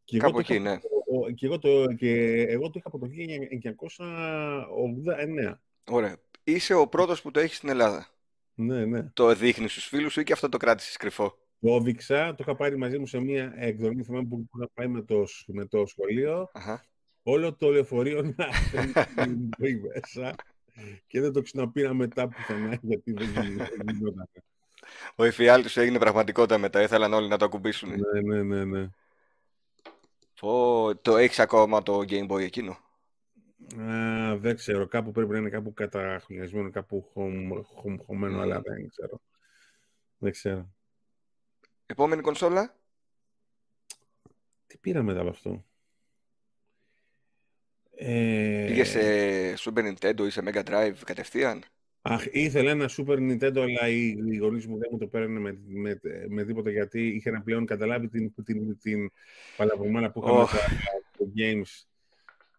Και 0.04 0.16
εγώ, 0.16 0.26
Κάπου 0.26 0.32
το 0.32 0.38
εκεί, 0.38 0.54
είχα, 0.54 0.62
ναι. 0.62 0.78
ο- 1.20 1.30
και, 1.30 1.46
εγώ 1.46 1.58
το, 1.58 1.86
και 1.94 2.42
εγώ 2.48 2.70
το 2.70 2.78
είχα 2.78 2.88
από 2.88 2.98
το 2.98 3.06
1989. 3.06 5.60
Ωραία. 5.90 6.16
Είσαι 6.44 6.74
ο 6.74 6.88
πρώτος 6.88 7.22
που 7.22 7.30
το 7.30 7.40
έχει 7.40 7.54
στην 7.54 7.68
Ελλάδα. 7.68 8.06
Ναι, 8.54 8.84
ναι. 8.84 9.02
Το 9.12 9.34
δείχνεις 9.34 9.70
στους 9.72 9.86
φίλους 9.86 10.12
σου 10.12 10.20
ή 10.20 10.24
και 10.24 10.32
αυτό 10.32 10.48
το 10.48 10.56
κράτησες 10.56 10.96
κρυφό; 10.96 11.38
Το 11.60 11.74
έδειξα, 11.74 12.28
το 12.30 12.36
είχα 12.40 12.56
πάρει 12.56 12.76
μαζί 12.76 12.98
μου 12.98 13.06
σε 13.06 13.20
μια 13.20 13.52
εκδρομή, 13.56 14.02
θυμάμαι 14.02 14.28
που 14.28 14.46
που 14.46 14.58
είχα 14.58 14.68
πάει 14.74 14.86
με 14.88 15.02
το, 15.02 15.26
σ- 15.26 15.48
με 15.48 15.64
το 15.66 15.86
σχολείο. 15.86 16.50
Αχα. 16.52 16.84
όλο 17.22 17.54
το 17.56 17.70
λεωφορείο 17.70 18.22
να 18.36 18.46
θέλει 19.14 19.48
μπει 19.58 19.80
μέσα 19.80 20.34
και 21.08 21.20
δεν 21.20 21.32
το 21.32 21.42
ξαναπήρα 21.42 21.94
μετά 21.94 22.28
πουθενά 22.28 22.78
γιατί 22.82 23.12
δεν 23.12 23.28
γι- 23.28 23.54
δεν 23.54 23.96
γινόταν. 23.96 24.28
Ο 25.14 25.24
εφιάλτης 25.24 25.72
σου 25.72 25.80
έγινε 25.80 25.98
πραγματικότητα 25.98 26.58
μετά. 26.58 26.82
Ήθελαν 26.82 27.12
όλοι 27.12 27.28
να 27.28 27.36
το 27.36 27.44
ακουμπήσουν. 27.44 27.88
Ναι, 27.88 28.20
ναι, 28.20 28.42
ναι, 28.42 28.64
ναι. 28.64 28.88
Πω, 30.40 30.96
το 31.02 31.16
έχεις 31.16 31.38
ακόμα 31.38 31.82
το 31.82 31.98
Game 31.98 32.28
Boy 32.28 32.40
εκείνο; 32.40 32.78
Α, 33.80 34.36
δεν 34.36 34.56
ξέρω, 34.56 34.86
κάπου 34.86 35.12
πρέπει 35.12 35.30
να 35.32 35.38
είναι 35.38 35.48
κάπου 35.48 35.72
καταχρονιασμένο, 35.74 36.70
κάπου 36.70 37.08
χωμ- 37.12 37.64
χωμ- 37.64 38.02
χωμένο, 38.04 38.34
Μμμ. 38.34 38.40
αλλά 38.42 38.60
δεν 38.60 38.88
ξέρω. 38.88 39.20
Δεν 40.18 40.32
ξέρω. 40.32 40.68
Επόμενη 41.86 42.22
κονσόλα; 42.22 42.76
Τι 44.66 44.76
πήρα 44.78 45.02
μετά 45.02 45.20
από 45.20 45.28
αυτό; 45.28 45.64
Ε, 48.00 48.64
Πήγε 48.68 48.84
σε 48.84 49.00
Super 49.58 49.78
Nintendo 49.92 50.26
ή 50.26 50.30
σε 50.30 50.42
Mega 50.44 50.62
Drive 50.64 50.94
κατευθείαν; 51.04 51.62
Αχ, 52.02 52.24
ήθελα 52.32 52.70
ένα 52.70 52.90
Super 52.96 53.16
Nintendo, 53.16 53.58
αλλά 53.58 53.88
οι, 53.88 54.14
οι 54.30 54.36
γονείς 54.36 54.66
μου 54.66 54.78
δεν 54.78 54.88
μου 54.92 54.98
το 54.98 55.06
παίρνουν 55.06 55.40
με, 55.42 55.58
με, 55.66 56.00
με 56.28 56.44
τίποτα 56.44 56.70
γιατί 56.70 57.06
είχαν 57.06 57.42
πλέον 57.44 57.66
καταλάβει 57.66 58.08
την, 58.08 58.34
την, 58.44 58.78
την 58.78 59.10
παλαβομάνα 59.56 60.10
που 60.10 60.20
είχαμε 60.24 60.40
Ωχ. 60.40 60.50
τα, 60.52 60.58
το 61.18 61.32
Games. 61.36 61.82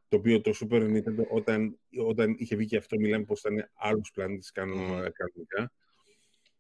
Το 0.07 0.17
οποίο 0.17 0.41
το 0.41 0.53
Super 0.61 0.81
Nintendo 0.81 1.23
όταν, 1.29 1.79
όταν 2.07 2.35
είχε 2.37 2.55
βγει 2.55 2.67
και 2.67 2.77
αυτό 2.77 2.97
μιλάμε 2.99 3.23
πως 3.23 3.39
ήταν 3.39 3.69
άλλους 3.73 4.11
πλανήτες 4.13 4.51
κανο- 4.51 4.75
Μμμ. 4.75 4.87
κανονικά. 4.89 5.71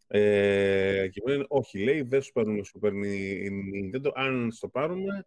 Ε, 0.07 1.07
και 1.11 1.21
μου 1.25 1.31
λένε 1.31 1.45
όχι, 1.47 1.79
λέει, 1.83 2.01
δεν 2.01 2.21
σου 2.21 2.31
παίρνουμε 2.31 2.61
Super 2.73 2.89
Ni- 2.89 3.49
Nintendo. 3.75 4.11
Αν 4.13 4.51
στο 4.51 4.67
πάρουμε, 4.67 5.25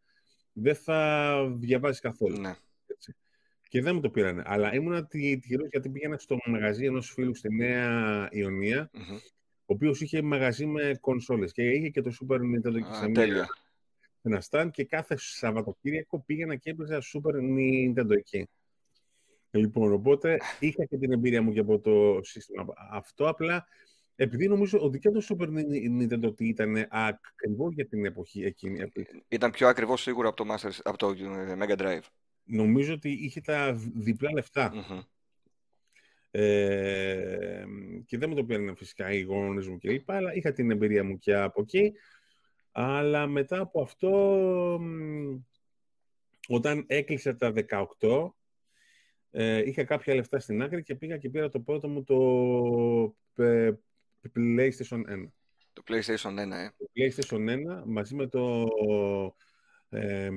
δεν 0.53 0.75
θα 0.75 1.47
διαβάζει 1.59 2.01
καθόλου. 2.01 2.41
Ναι. 2.41 2.55
Έτσι. 3.73 3.79
Και 3.79 3.83
δεν 3.83 3.95
μου 3.95 4.01
το 4.01 4.11
πήρανε. 4.11 4.43
Αλλά 4.47 4.75
ήμουνα 4.75 5.07
τη- 5.07 5.39
τυχερός 5.39 5.69
γιατί 5.71 5.89
πήγαινα 5.91 6.19
στο 6.19 6.37
μαγαζί 6.47 6.85
ενός 6.85 7.11
φίλου 7.13 7.35
στη 7.35 7.55
Νέα 7.55 8.29
Ιωνία, 8.33 8.91
Μμμ. 8.93 9.15
ο 9.15 9.21
οποίος 9.65 10.01
είχε 10.01 10.23
μαγαζί 10.23 10.67
με 10.67 10.97
κονσόλες 11.01 11.53
και 11.53 11.63
είχε 11.71 11.89
και 11.89 12.01
το 12.01 12.11
Super 12.21 12.37
Nintendo 12.37 12.73
και 12.75 12.95
σε 12.95 13.05
Α, 13.05 13.09
μια- 13.09 13.15
τέλεια. 13.15 13.47
ένα 14.23 14.43
stand 14.51 14.69
και 14.73 14.85
κάθε 14.85 15.15
Σαββατοκύριακο 15.19 16.23
πήγαινα 16.27 16.57
και 16.57 16.71
έπαιζα 16.71 16.99
Super 17.03 17.35
Nintendo 17.35 18.11
εκεί. 18.11 18.49
Λοιπόν, 19.51 19.93
οπότε 19.93 20.39
είχα 20.61 20.85
και 20.85 20.97
την 20.99 21.13
εμπειρία 21.13 21.43
μου 21.43 21.53
και 21.53 21.61
από 21.61 21.79
το 21.81 22.19
σύστημα 22.23 22.65
αυτό. 22.91 23.29
Απλά 23.29 23.67
επειδή 24.17 24.49
νομίζω 24.49 24.79
ότι 24.81 24.99
και 24.99 25.11
το 25.11 25.21
Super 25.29 25.49
Nintendo 25.49 26.41
ήταν 26.41 26.87
ακριβώ 26.91 27.71
για 27.71 27.87
την 27.87 28.05
εποχή 28.05 28.43
εκείνη. 28.45 28.93
Ήταν 29.29 29.51
πιο 29.51 29.69
ακριβώ 29.69 29.97
σίγουρα 29.97 30.29
από 30.29 30.45
το, 30.45 30.55
Masters, 30.55 30.79
από 30.83 30.99
το 30.99 31.09
ε, 31.11 31.57
Mega 31.59 31.77
Drive. 31.77 32.01
Νομίζω 32.45 32.93
ότι 32.93 33.11
είχε 33.11 33.41
τα 33.41 33.73
διπλά 33.95 34.31
Ε, 36.31 37.65
και 38.07 38.19
δεν 38.19 38.29
μου 38.29 38.35
το 38.35 38.45
πήραν 38.45 38.77
φυσικά 38.77 39.13
οι 39.13 39.21
γονείς 39.21 39.69
μου 39.69 39.79
κλπ. 39.79 40.11
Αλλά 40.11 40.35
είχα 40.35 40.53
την 40.53 40.71
εμπειρία 40.71 41.05
μου 41.05 41.19
και 41.19 41.35
από 41.35 41.61
εκεί. 41.61 41.93
Αλλά 42.73 43.27
μετά 43.27 43.61
από 43.61 43.83
αυτό, 43.83 44.11
όταν 46.49 46.85
έκλεισε 46.87 47.35
τα 47.35 47.53
18, 48.01 48.35
ε, 49.31 49.63
είχα 49.69 49.85
κάποια 49.85 50.15
λεφτά 50.15 50.39
στην 50.39 50.63
άκρη 50.63 50.83
και 50.83 50.95
πήγα 50.95 51.17
και 51.17 51.31
πήρα 51.31 51.49
το 51.49 51.61
πρώτο 51.61 51.89
μου 51.89 52.05
το 52.05 52.17
PlayStation 54.35 55.03
1. 55.09 55.27
Το 55.73 55.83
PlayStation 55.89 56.35
1, 56.35 56.51
ε. 56.53 56.71
Το 56.79 56.91
PlayStation 56.97 57.49
1 57.49 57.83
μαζί 57.87 58.15
με 58.15 58.27
το 58.27 58.67
ε, 59.89 60.31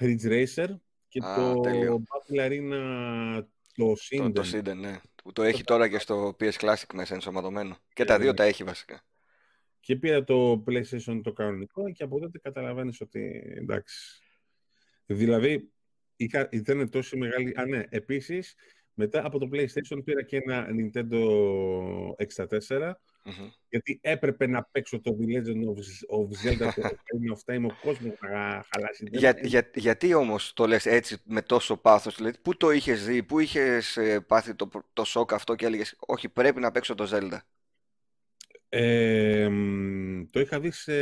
Ridge 0.00 0.22
Racer 0.22 0.68
και 1.08 1.20
το 1.20 1.60
Battle 1.62 2.48
Arena 2.48 3.42
το 3.74 3.94
Sinden. 4.10 4.32
Το, 4.34 4.62
το 4.62 4.74
ναι. 4.74 5.00
Που 5.22 5.32
το 5.32 5.42
έχει 5.42 5.64
τώρα 5.64 5.88
και 5.88 5.98
στο 5.98 6.36
PS 6.40 6.52
Classic 6.52 6.94
μέσα 6.94 7.14
ενσωματωμένο. 7.14 7.76
Και 7.92 8.04
τα 8.04 8.18
δύο 8.18 8.34
τα 8.34 8.44
έχει 8.44 8.64
βασικά. 8.64 9.04
Και 9.80 9.96
πήρα 9.96 10.24
το 10.24 10.64
PlayStation 10.66 11.20
το 11.22 11.32
κανονικό 11.32 11.92
και 11.92 12.02
από 12.02 12.20
τότε 12.20 12.38
καταλαβαίνεις 12.38 13.00
ότι 13.00 13.52
εντάξει. 13.56 14.20
Δηλαδή, 15.06 15.70
είχα, 16.16 16.48
ήταν 16.52 16.90
τόσο 16.90 17.16
μεγάλη... 17.16 17.52
Α, 17.56 17.66
ναι, 17.66 17.82
επίσης, 17.88 18.54
μετά 19.00 19.26
από 19.26 19.38
το 19.38 19.48
PlayStation 19.52 20.04
πήρα 20.04 20.22
και 20.22 20.36
ένα 20.36 20.66
Nintendo 20.70 21.20
64, 22.68 22.92
γιατί 23.68 23.98
έπρεπε 24.02 24.46
να 24.46 24.64
παίξω 24.64 25.00
το 25.00 25.16
The 25.20 25.24
Legend 25.24 25.62
of, 26.16 26.28
Zelda 26.44 26.72
το 26.74 26.82
Ocarina 26.90 27.34
of 27.34 27.54
Time, 27.54 27.70
ο 27.70 27.74
κόσμος 27.82 28.14
να 28.20 28.64
χαλάσει. 28.72 29.08
Για, 29.10 29.38
για, 29.42 29.70
γιατί 29.74 30.14
όμως 30.14 30.52
το 30.52 30.66
λες 30.66 30.86
έτσι 30.86 31.16
με 31.24 31.42
τόσο 31.42 31.76
πάθος, 31.76 32.16
δηλαδή, 32.16 32.38
πού 32.42 32.56
το 32.56 32.70
είχες 32.70 33.04
δει, 33.04 33.22
πού 33.22 33.38
είχες 33.38 33.96
ε, 33.96 34.20
πάθει 34.20 34.54
το, 34.54 34.70
το 34.92 35.04
σοκ 35.04 35.32
αυτό 35.32 35.54
και 35.54 35.66
έλεγες 35.66 35.96
όχι 35.98 36.28
πρέπει 36.28 36.60
να 36.60 36.70
παίξω 36.70 36.94
το 36.94 37.08
Zelda. 37.12 37.38
Ε, 38.68 39.48
το 40.30 40.40
είχα 40.40 40.60
δει 40.60 40.70
σε 40.70 40.92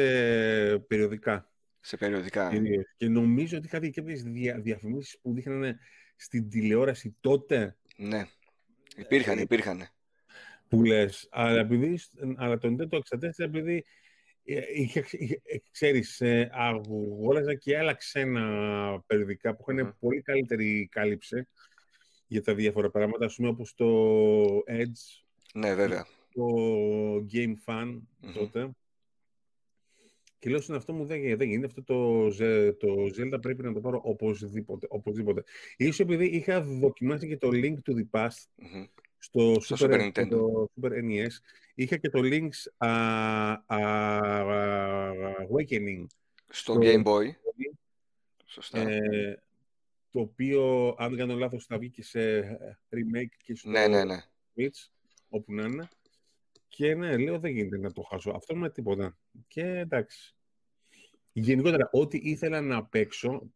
περιοδικά. 0.79 1.51
Σε 1.81 1.97
περιοδικά. 1.97 2.49
Και, 2.49 2.61
και 2.97 3.09
νομίζω 3.09 3.57
ότι 3.57 3.67
είχα 3.67 3.79
δει 3.79 3.91
και 3.91 4.03
τις 4.03 4.23
δια, 4.23 4.59
διαφημίσεις 4.59 5.19
που 5.23 5.33
δείχνανε 5.35 5.79
στην 6.17 6.49
τηλεόραση 6.49 7.17
τότε. 7.21 7.77
Ναι, 8.01 8.27
υπήρχαν, 8.97 9.39
ε, 9.39 9.41
υπήρχαν. 9.41 9.89
Που 10.69 10.85
λες, 10.85 11.29
αλλά, 11.31 11.61
επειδή, 11.61 11.99
αλλά 12.37 12.59
το 12.59 12.69
Nintendo 12.69 12.99
64 12.99 13.31
επειδή 13.37 13.85
ε, 14.45 14.61
είχε, 14.75 15.05
ξέρεις, 15.71 16.21
ε, 16.21 16.51
αγόραζα 16.53 17.55
και 17.55 17.79
άλλα 17.79 17.95
ξένα 17.95 19.03
περιοδικά 19.07 19.57
που 19.57 19.71
είχαν 19.71 19.97
πολύ 19.99 20.23
καλύτερη 20.23 20.89
κάλυψη 20.91 21.49
για 22.27 22.43
τα 22.43 22.55
διάφορα 22.55 22.91
πράγματα, 22.91 23.25
ας 23.25 23.35
πούμε 23.35 23.49
όπως 23.49 23.75
το 23.75 23.87
Edge. 24.69 25.25
Ναι, 25.55 25.75
βέβαια. 25.75 26.07
Το 26.35 26.45
Game 27.33 27.55
Fan 27.67 28.01
τότε. 28.35 28.71
Και 30.39 30.51
λέω 30.51 30.61
στον 30.61 30.77
αυτό 30.77 30.93
μου 30.93 31.05
δεν, 31.05 31.37
δεν 31.37 31.49
γίνεται 31.49 31.67
αυτό 31.67 31.83
το, 31.83 32.29
το 32.77 33.05
Zelda 33.17 33.39
πρέπει 33.41 33.63
να 33.63 33.73
το 33.73 33.81
πάρω 33.81 34.01
οπωσδήποτε. 34.05 34.87
οπωσδήποτε. 34.91 35.43
Ίσως 35.77 36.01
επειδή 36.01 36.25
είχα 36.27 36.63
δοκιμάσει 36.63 37.29
και 37.29 37.37
το 37.37 37.49
Link 37.53 37.75
to 37.85 37.93
the 37.97 38.05
Past 38.11 38.67
στο, 39.19 39.53
Super, 39.53 39.77
Super, 39.77 40.01
Nintendo. 40.01 40.29
Το 40.29 40.71
Super 40.81 40.91
NES. 40.91 41.33
Είχα 41.75 41.97
και 41.97 42.09
το 42.09 42.21
Link's 42.23 42.87
uh, 42.87 43.57
uh, 43.67 45.33
Awakening. 45.49 46.07
Στο, 46.49 46.79
Game 46.81 47.05
Boy. 47.05 47.27
Σωστά. 48.47 48.79
Ε, 48.79 49.43
το 50.11 50.21
οποίο, 50.21 50.95
αν 50.99 51.09
δεν 51.09 51.19
κάνω 51.19 51.35
λάθος, 51.35 51.65
θα 51.65 51.79
βγει 51.79 51.91
και 51.91 52.03
σε 52.03 52.21
remake 52.91 53.35
και 53.45 53.55
στο 53.55 53.71
ναι, 53.71 53.87
ναι, 53.87 54.05
ναι. 54.05 54.23
Switch, 54.57 54.89
όπου 55.29 55.53
να 55.53 55.63
είναι. 55.63 55.89
Και 56.69 56.95
ναι, 56.95 57.17
λέω 57.17 57.39
δεν 57.39 57.51
γίνεται 57.51 57.79
να 57.79 57.93
το 57.93 58.03
χάσω. 58.03 58.31
Αυτό 58.31 58.57
με 58.57 58.71
τίποτα. 58.71 59.19
Και 59.47 59.63
εντάξει. 59.63 60.35
Γενικότερα, 61.33 61.89
ό,τι 61.93 62.19
ήθελα 62.23 62.61
να 62.61 62.85
παίξω, 62.85 63.51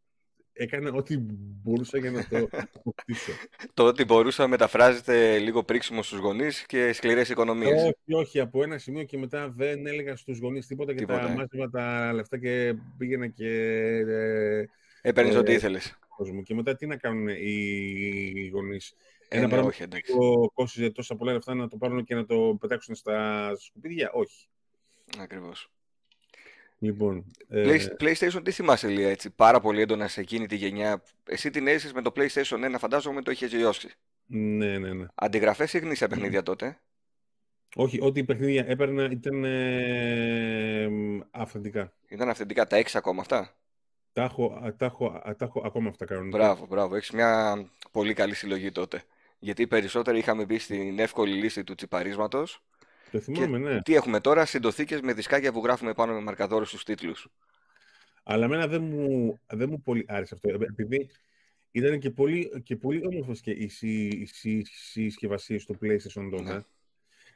έκανα 0.53 0.91
ό,τι 0.93 1.17
μπορούσα 1.63 1.97
για 1.97 2.11
να 2.11 2.27
το 2.27 2.37
αποκτήσω. 2.75 3.31
το 3.73 3.83
ότι 3.83 4.05
μπορούσα 4.05 4.47
μεταφράζεται 4.47 5.37
λίγο 5.37 5.63
πρίξιμο 5.63 6.03
στους 6.03 6.19
γονείς 6.19 6.65
και 6.65 6.93
σκληρές 6.93 7.29
οικονομίες. 7.29 7.83
Όχι, 7.83 8.13
όχι. 8.13 8.39
Από 8.39 8.63
ένα 8.63 8.77
σημείο 8.77 9.03
και 9.03 9.17
μετά 9.17 9.49
δεν 9.49 9.87
έλεγα 9.87 10.15
στους 10.15 10.39
γονείς 10.39 10.67
τίποτα 10.67 10.93
και 10.93 11.05
τα 11.05 11.13
μάζευα 11.13 11.69
τα 11.71 12.13
λεφτά 12.13 12.37
και 12.37 12.75
πήγαινα 12.97 13.27
και... 13.27 13.49
Ε, 14.07 14.65
Έπαιρνες 15.01 15.35
ε, 15.35 15.37
ό,τι 15.37 15.53
ήθελες. 15.53 15.97
Και 16.43 16.53
μετά 16.53 16.75
τι 16.75 16.85
να 16.85 16.97
κάνουν 16.97 17.27
οι 17.27 18.49
γονείς. 18.53 18.95
Ε, 19.33 19.37
Ένα 19.37 19.47
ναι, 19.47 19.53
πράγμα 19.53 19.71
που 20.13 20.51
κόστιζε 20.53 20.89
τόσα 20.89 21.15
πολλά 21.15 21.33
λεφτά 21.33 21.53
να 21.53 21.67
το 21.67 21.77
πάρουν 21.77 22.03
και 22.03 22.15
να 22.15 22.25
το 22.25 22.57
πετάξουν 22.59 22.95
στα 22.95 23.51
σκουπίδια. 23.55 24.11
Όχι. 24.11 24.47
Ακριβώς. 25.19 25.71
Λοιπόν, 26.79 27.25
ε... 27.49 27.77
PlayStation, 27.99 28.39
τι 28.43 28.51
θυμάσαι 28.51 28.87
Λία, 28.87 29.09
έτσι, 29.09 29.29
πάρα 29.29 29.59
πολύ 29.59 29.81
έντονα 29.81 30.07
σε 30.07 30.21
εκείνη 30.21 30.47
τη 30.47 30.55
γενιά. 30.55 31.03
Εσύ 31.23 31.49
την 31.49 31.67
έζησες 31.67 31.93
με 31.93 32.01
το 32.01 32.11
PlayStation 32.15 32.73
1, 32.73 32.75
φαντάζομαι 32.77 33.21
το 33.21 33.31
είχες 33.31 33.49
ζηλιώσει. 33.49 33.89
Ναι, 34.25 34.77
ναι, 34.77 34.93
ναι. 34.93 35.05
Αντιγραφές 35.15 35.73
ή 35.73 35.79
γνήσια 35.79 36.07
παιχνίδια 36.07 36.43
τότε; 36.43 36.79
Όχι, 37.75 38.01
ό,τι 38.01 38.23
παιχνίδια 38.23 38.65
έπαιρνα 38.67 39.09
ήταν 39.11 39.43
ε, 39.43 40.89
αυθεντικά. 41.31 41.93
Ήταν 42.07 42.29
αυθεντικά, 42.29 42.67
τα 42.67 42.75
έξι 42.75 42.97
ακόμα 42.97 43.21
αυτά; 43.21 43.55
Τα 44.13 44.23
έχω, 44.23 44.73
τα 44.77 44.85
έχω, 44.85 45.21
τα 45.37 45.45
έχω 45.45 45.61
ακόμα 45.65 45.89
αυτά 45.89 46.05
κανονικά. 46.05 46.37
Μπράβο, 46.37 46.65
μπράβο. 46.65 46.95
Έχεις 46.95 47.11
μια 47.11 47.63
πολύ 47.91 48.13
καλή 48.13 48.35
συλλογή 48.35 48.71
τότε. 48.71 49.03
Γιατί 49.43 49.61
οι 49.61 49.67
περισσότεροι 49.67 50.17
είχαμε 50.17 50.45
μπει 50.45 50.59
στην 50.59 50.99
εύκολη 50.99 51.33
λύση 51.35 51.63
του 51.63 51.75
τσιπαρίσματος. 51.75 52.63
Το 53.11 53.19
θυμάμαι, 53.19 53.57
ναι. 53.57 53.81
Τι 53.81 53.95
έχουμε 53.95 54.19
τώρα, 54.19 54.45
συντοθήκες 54.45 55.01
με 55.01 55.13
δισκάκια 55.13 55.51
που 55.51 55.63
γράφουμε 55.63 55.93
πάνω 55.93 56.13
με 56.13 56.19
μαρκαδόρους 56.19 56.67
στους 56.67 56.83
τίτλους. 56.83 57.27
Αλλά 58.23 58.45
εμένα 58.45 58.67
δεν 58.67 58.83
μου, 58.83 59.39
δεν 59.47 59.69
μου 59.69 59.81
πολύ 59.81 60.05
άρεσε 60.07 60.35
αυτό. 60.35 60.49
Επειδή 60.49 61.09
ήταν 61.71 61.99
και 61.99 62.09
πολύ, 62.09 62.61
και 62.63 62.75
πολύ 62.75 63.05
όμορφες 63.05 63.41
και 63.41 63.51
οι, 63.51 63.71
οι, 64.43 64.65
συσκευασίε 64.65 65.59
στο 65.59 65.75
PlayStation 65.81 66.27
τότε. 66.31 66.53
Ναι. 66.53 66.59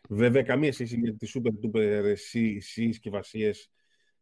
Βέβαια, 0.09 0.43
καμία 0.43 0.73
σχέση 0.73 0.97
με 0.97 1.11
τις 1.11 1.37
super 1.37 1.51
duper 1.65 2.13
συσκευασίες 2.59 3.71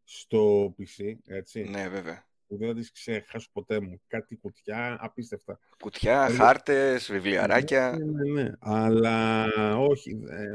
στο 0.04 0.74
PC, 0.78 1.14
έτσι. 1.26 1.62
Ναι, 1.62 1.88
βέβαια 1.88 2.25
που 2.46 2.56
δεν 2.56 2.68
θα 2.68 2.74
τις 2.74 2.92
ξεχάσω 2.92 3.48
ποτέ 3.52 3.80
μου. 3.80 4.00
Κάτι 4.06 4.36
κουτιά 4.36 4.96
απίστευτα. 5.00 5.58
Κουτιά, 5.82 6.26
δηλαδή, 6.26 6.42
χάρτες, 6.42 7.12
βιβλιαράκια. 7.12 7.96
Ναι, 7.98 8.04
ναι, 8.04 8.42
ναι. 8.42 8.52
Αλλά 8.58 9.46
όχι. 9.78 10.10
Ε, 10.28 10.54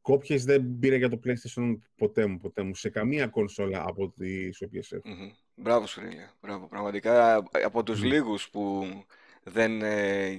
κόπιες 0.00 0.44
δεν 0.44 0.78
πήρα 0.78 0.96
για 0.96 1.08
το 1.08 1.20
PlayStation 1.24 1.78
ποτέ 1.96 2.26
μου, 2.26 2.38
ποτέ 2.38 2.62
μου. 2.62 2.74
Σε 2.74 2.90
καμία 2.90 3.26
κονσόλα 3.26 3.84
από 3.86 4.10
τις 4.10 4.62
οποίες 4.62 4.92
έχω. 4.92 5.02
Mm-hmm. 5.06 5.36
Μπράβο 5.54 5.86
σου, 5.86 6.00
Ρίλια. 6.00 6.32
Μπράβο. 6.40 6.68
Πραγματικά 6.68 7.34
από 7.64 7.82
τους 7.82 8.00
mm. 8.00 8.04
λίγους 8.04 8.50
που 8.50 8.86
δεν... 9.42 9.82
Ε, 9.82 10.38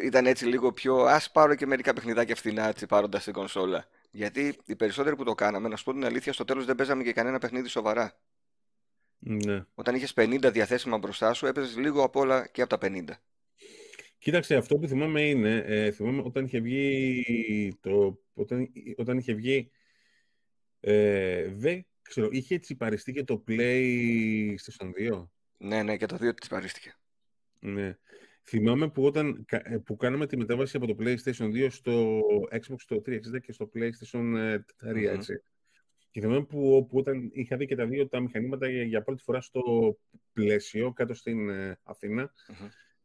ήταν 0.00 0.26
έτσι 0.26 0.46
λίγο 0.46 0.72
πιο. 0.72 0.96
Α 0.96 1.20
πάρω 1.32 1.54
και 1.54 1.66
μερικά 1.66 1.92
παιχνιδάκια 1.92 2.34
φθηνά 2.34 2.68
έτσι 2.68 2.86
πάροντας 2.86 3.24
την 3.24 3.32
κονσόλα. 3.32 3.86
Γιατί 4.10 4.56
οι 4.64 4.76
περισσότεροι 4.76 5.16
που 5.16 5.24
το 5.24 5.34
κάναμε, 5.34 5.68
να 5.68 5.76
σου 5.76 5.84
πω 5.84 5.92
την 5.92 6.04
αλήθεια, 6.04 6.32
στο 6.32 6.44
τέλος 6.44 6.64
δεν 6.64 6.76
παίζαμε 6.76 7.02
και 7.02 7.12
κανένα 7.12 7.38
παιχνίδι 7.38 7.68
σοβαρά. 7.68 8.16
Ναι. 9.24 9.64
Όταν 9.74 9.94
είχες 9.94 10.12
50 10.16 10.50
διαθέσιμα 10.52 10.98
μπροστά 10.98 11.32
σου, 11.34 11.46
έπαιζες 11.46 11.76
λίγο 11.76 12.02
απ' 12.02 12.16
όλα 12.16 12.46
και 12.46 12.62
από 12.62 12.78
τα 12.78 12.88
50. 12.88 13.22
Κοίταξε, 14.18 14.54
αυτό 14.54 14.78
που 14.78 14.86
θυμάμαι 14.86 15.28
είναι, 15.28 15.56
ε, 15.66 15.90
θυμάμαι 15.90 16.22
όταν 16.24 16.44
είχε 16.44 16.60
βγει, 16.60 17.78
το, 17.80 18.20
όταν, 18.34 18.68
όταν 18.96 19.18
είχε 19.18 19.32
βγει, 19.32 19.70
ε, 20.80 21.48
δεν 21.54 21.86
ξέρω, 22.02 22.28
είχε 22.30 22.58
τσιπαριστεί 22.58 23.12
και 23.12 23.24
το 23.24 23.44
PlayStation 23.48 25.10
2. 25.10 25.28
Ναι, 25.58 25.82
ναι, 25.82 25.96
και 25.96 26.06
το 26.06 26.16
2 26.20 26.34
τσιπαρίστηκε. 26.40 26.96
Ναι. 27.58 27.98
Θυμάμαι 28.42 28.88
που, 28.90 29.04
όταν, 29.04 29.44
ε, 29.48 29.76
που 29.78 29.96
κάναμε 29.96 30.26
τη 30.26 30.36
μετάβαση 30.36 30.76
από 30.76 30.86
το 30.86 30.96
PlayStation 30.98 31.44
2 31.44 31.66
στο 31.70 32.20
Xbox 32.50 32.76
το 32.86 33.02
360 33.06 33.40
και 33.42 33.52
στο 33.52 33.70
PlayStation 33.74 34.34
3, 34.34 34.58
mm 34.82 35.14
έτσι. 35.14 35.42
Και 36.12 36.20
θυμάμαι 36.20 36.44
που, 36.44 36.86
που 36.90 36.98
όταν 36.98 37.30
είχα 37.32 37.56
δει 37.56 37.66
και 37.66 37.76
τα 37.76 37.86
δύο 37.86 38.08
τα 38.08 38.20
μηχανήματα 38.20 38.68
για, 38.68 38.82
για 38.82 39.02
πρώτη 39.02 39.22
φορά 39.22 39.40
στο 39.40 39.62
πλαίσιο 40.32 40.92
κάτω 40.92 41.14
στην 41.14 41.48
ε, 41.48 41.78
αθηνα 41.82 42.32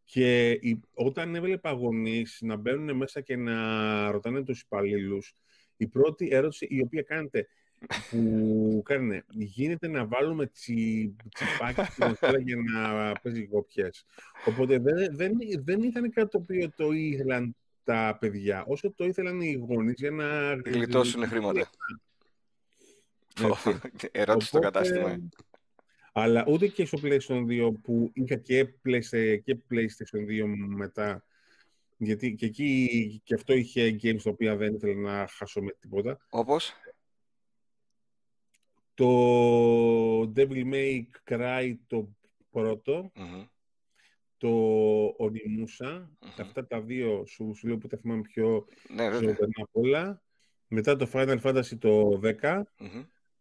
και 0.04 0.52
η, 0.52 0.82
όταν 0.94 1.36
έβλεπα 1.36 1.72
γονείς 1.72 2.38
να 2.42 2.56
μπαίνουν 2.56 2.98
μέσα 2.98 3.22
και 3.22 3.36
να 3.36 4.12
ρωτάνε 4.12 4.44
τους 4.44 4.62
υπαλλήλους, 4.62 5.34
η 5.78 5.88
πρώτη 5.88 6.28
ερώτηση 6.32 6.68
η 6.70 6.82
οποία 6.82 7.02
κάνετε 7.02 7.48
που 8.10 8.82
κάνουν. 8.86 9.24
Γίνεται 9.28 9.88
να 9.88 10.06
βάλουμε 10.06 10.46
τσι, 10.46 11.16
τσιπάκι 11.34 11.92
στην 11.92 12.04
κονσόλα 12.04 12.40
για 12.40 12.56
να 12.56 13.14
παίζει 13.14 13.48
κοπιές. 13.48 14.06
Οπότε 14.46 14.80
δεν, 14.80 15.16
δεν, 15.16 15.34
δεν 15.64 15.84
ήταν 15.84 16.12
κάτι 16.12 16.30
το 16.30 16.38
οποίο 16.38 16.72
το 16.76 16.92
ήθελαν 16.92 17.56
τα 17.84 18.18
παιδιά, 18.20 18.64
όσο 18.68 18.94
το 18.94 19.06
ήθελαν 19.06 19.42
οι 19.42 19.54
γονείς 19.54 19.96
για 19.98 20.12
να... 20.12 20.54
Γλιτώσουν 20.54 21.24
χρήματα. 21.24 21.70
Ερώτηση 24.12 24.48
στο 24.48 24.60
κατάστημα. 24.60 25.20
Αλλά 26.12 26.46
ούτε 26.48 26.68
και 26.68 26.86
στο 26.86 26.98
PlayStation 27.02 27.46
2 27.48 27.72
που 27.84 28.12
είχα 28.14 28.36
και, 28.36 28.66
και 29.38 29.58
PlayStation 29.70 30.20
2 30.30 30.44
μετά. 30.68 31.24
Γιατί 31.98 32.36
και 32.36 32.46
εκεί 32.46 33.22
και 33.24 33.34
αυτό 33.34 33.54
είχε 33.54 33.96
games 34.02 34.22
τα 34.24 34.30
οποία 34.30 34.56
δεν 34.56 34.74
ήθελα 34.74 34.94
να 34.94 35.28
χάσω 35.28 35.62
με 35.62 35.72
τίποτα. 35.80 36.18
Όπως; 36.30 36.74
Το 38.94 40.22
Devil 40.36 40.74
May 40.74 41.02
Cry 41.30 41.76
το 41.88 42.10
πρωτο 42.50 43.12
το 44.38 44.50
Onimusa, 45.20 46.08
αυτά 46.40 46.68
τα 46.68 46.82
δύο 46.82 47.26
σου, 47.26 47.54
σου 47.56 47.68
λέω 47.68 47.78
που 47.78 47.88
τα 47.88 47.98
θυμάμαι 47.98 48.22
πιο 48.22 48.66
ναι, 48.90 49.12
ζωντανά 49.12 49.36
απ' 49.62 49.76
όλα. 49.78 50.22
Μετά 50.68 50.96
το 50.96 51.10
Final 51.14 51.42
Fantasy 51.42 51.78
το 51.80 52.20
10. 52.42 52.62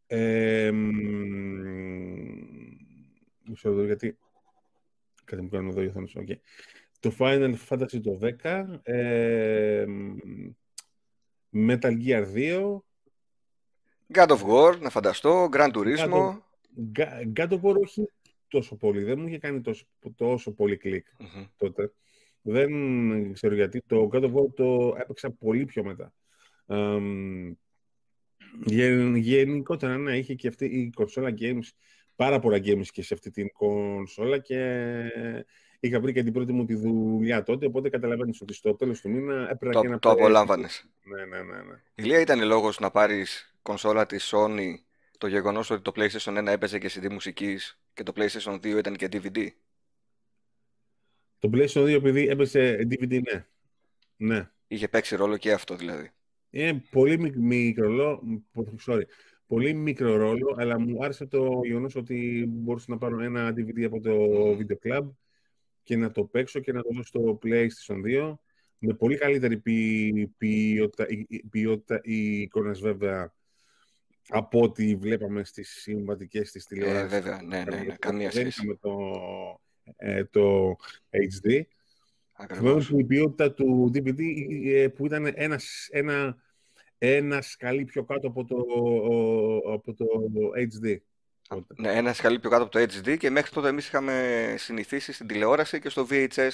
Ε, 0.06 0.70
μισό 3.44 3.68
λεπτό, 3.68 3.84
γιατί... 3.84 4.18
Κάτι 5.24 5.42
μου 5.42 5.48
κάνω 5.48 5.68
εδώ 5.68 5.82
η 5.82 5.86
οθόνη 5.86 6.12
okay. 6.14 6.36
Το 7.00 7.12
Final 7.18 7.54
Fantasy 7.68 8.00
το 8.02 8.18
10. 8.42 8.66
Ε, 8.82 9.84
Metal 11.52 12.02
Gear 12.04 12.24
2. 12.34 12.78
God 14.14 14.28
of 14.28 14.42
War, 14.48 14.78
να 14.80 14.90
φανταστώ. 14.90 15.48
Grand 15.52 15.72
Turismo. 15.72 16.38
God 17.34 17.48
of 17.48 17.60
War 17.60 17.74
όχι 17.80 18.10
τόσο 18.48 18.76
πολύ. 18.76 19.02
Δεν 19.02 19.18
μου 19.20 19.26
είχε 19.26 19.38
κάνει 19.38 19.60
τόσο, 19.60 19.86
τόσο 20.16 20.52
πολύ 20.52 20.76
κλικ 20.76 21.06
mm-hmm. 21.18 21.46
τότε. 21.56 21.92
Δεν 22.42 23.32
ξέρω 23.32 23.54
γιατί. 23.54 23.82
Το 23.86 24.08
God 24.12 24.22
of 24.22 24.32
War 24.32 24.54
το 24.54 24.94
έπαιξα 24.98 25.30
πολύ 25.30 25.64
πιο 25.64 25.84
μετά. 25.84 26.12
Um, 26.66 27.52
γενικότερα, 29.14 29.96
ναι, 29.98 30.16
είχε 30.16 30.34
και 30.34 30.48
αυτή 30.48 30.64
η 30.64 30.90
κονσόλα 30.94 31.34
games, 31.38 31.68
πάρα 32.16 32.38
πολλά 32.38 32.56
games 32.56 32.86
και 32.86 33.02
σε 33.02 33.14
αυτή 33.14 33.30
την 33.30 33.52
κονσόλα 33.52 34.38
και 34.38 34.82
είχα 35.80 36.00
βρει 36.00 36.12
και 36.12 36.22
την 36.22 36.32
πρώτη 36.32 36.52
μου 36.52 36.64
τη 36.64 36.74
δουλειά 36.74 37.42
τότε, 37.42 37.66
οπότε 37.66 37.88
καταλαβαίνεις 37.88 38.40
ότι 38.40 38.54
στο 38.54 38.74
τέλος 38.74 39.00
του 39.00 39.10
μήνα 39.10 39.48
έπρεπε 39.50 39.74
το, 39.74 39.80
και 39.80 39.88
να 39.88 39.98
Το 39.98 40.10
απολάμβανες. 40.10 40.88
Ναι, 41.04 41.24
ναι, 41.24 41.42
ναι, 41.42 41.62
ναι. 41.62 41.82
Η 41.94 42.02
Λία 42.02 42.20
ήταν 42.20 42.44
λόγος 42.44 42.78
να 42.78 42.90
πάρεις 42.90 43.56
κονσόλα 43.62 44.06
της 44.06 44.32
Sony 44.34 44.74
το 45.18 45.26
γεγονός 45.26 45.70
ότι 45.70 45.82
το 45.82 45.92
PlayStation 45.96 46.38
1 46.38 46.46
έπαιζε 46.46 46.78
και 46.78 46.90
CD 46.94 47.10
μουσικής 47.10 47.80
και 47.94 48.02
το 48.02 48.12
PlayStation 48.16 48.54
2 48.54 48.64
ήταν 48.64 48.96
και 48.96 49.08
DVD. 49.12 49.48
Το 51.38 51.50
PlayStation 51.52 51.82
2 51.82 51.88
επειδή 51.88 52.28
έπαιζε 52.28 52.86
DVD, 52.90 53.20
ναι. 53.22 53.46
ναι. 54.16 54.50
Είχε 54.66 54.88
παίξει 54.88 55.16
ρόλο 55.16 55.36
και 55.36 55.52
αυτό 55.52 55.76
δηλαδή. 55.76 56.10
Είναι 56.56 56.82
πολύ 56.90 57.32
μικρό, 57.36 58.22
sorry, 58.86 59.02
πολύ 59.46 59.74
μικρό 59.74 60.16
ρόλο, 60.16 60.54
αλλά 60.58 60.80
μου 60.80 61.04
άρεσε 61.04 61.26
το 61.26 61.60
γεγονός 61.64 61.96
ότι 61.96 62.44
μπορούσα 62.48 62.86
να 62.88 62.98
πάρω 62.98 63.22
ένα 63.22 63.50
DVD 63.50 63.84
από 63.84 64.00
το 64.00 64.14
Video 64.58 64.88
Club 64.88 65.10
και 65.82 65.96
να 65.96 66.10
το 66.10 66.24
παίξω 66.24 66.60
και 66.60 66.72
να 66.72 66.82
το 66.82 66.88
δώσω 66.92 67.06
στο 67.06 67.38
PlayStation 67.42 68.28
2 68.30 68.34
με 68.78 68.94
πολύ 68.94 69.16
καλύτερη 69.16 69.62
ποιότητα, 70.38 71.06
ποιότητα 71.50 72.00
οι 72.02 72.40
εικόνες 72.40 72.80
βέβαια 72.80 73.34
από 74.28 74.60
ό,τι 74.60 74.96
βλέπαμε 74.96 75.44
στις 75.44 75.70
συμβατικές 75.70 76.50
της 76.50 76.66
τηλεόρασης. 76.66 77.12
Ε, 77.12 77.20
βέβαια, 77.20 77.42
ναι, 77.42 77.64
ναι, 77.64 77.76
ναι, 77.76 77.96
καμία 77.98 78.30
σχέση. 78.30 78.66
Με 78.66 78.74
το, 78.74 78.96
ε, 79.96 80.24
το 80.24 80.76
HD. 81.10 81.60
Θυμάμαι 82.54 82.84
που 82.88 82.98
η 82.98 83.04
ποιότητα 83.04 83.52
του 83.52 83.90
DVD 83.94 84.20
ε, 84.64 84.88
που 84.88 85.06
ήταν 85.06 85.32
ένας, 85.34 85.88
ένα, 85.90 86.36
ένας 86.98 87.46
σκαλί 87.46 87.84
πιο 87.84 88.04
κάτω 88.04 88.26
από 88.26 88.44
το, 88.44 88.56
από 89.72 89.94
το 89.94 90.06
HD. 90.54 90.96
Ναι, 91.76 91.92
ένας 91.92 92.16
σκαλί 92.16 92.38
πιο 92.38 92.50
κάτω 92.50 92.62
από 92.62 92.72
το 92.72 92.80
HD 92.80 93.16
και 93.18 93.30
μέχρι 93.30 93.50
τότε 93.50 93.68
εμείς 93.68 93.86
είχαμε 93.86 94.54
συνηθίσει 94.58 95.12
στην 95.12 95.26
τηλεόραση 95.26 95.80
και 95.80 95.88
στο 95.88 96.06
VHS 96.10 96.48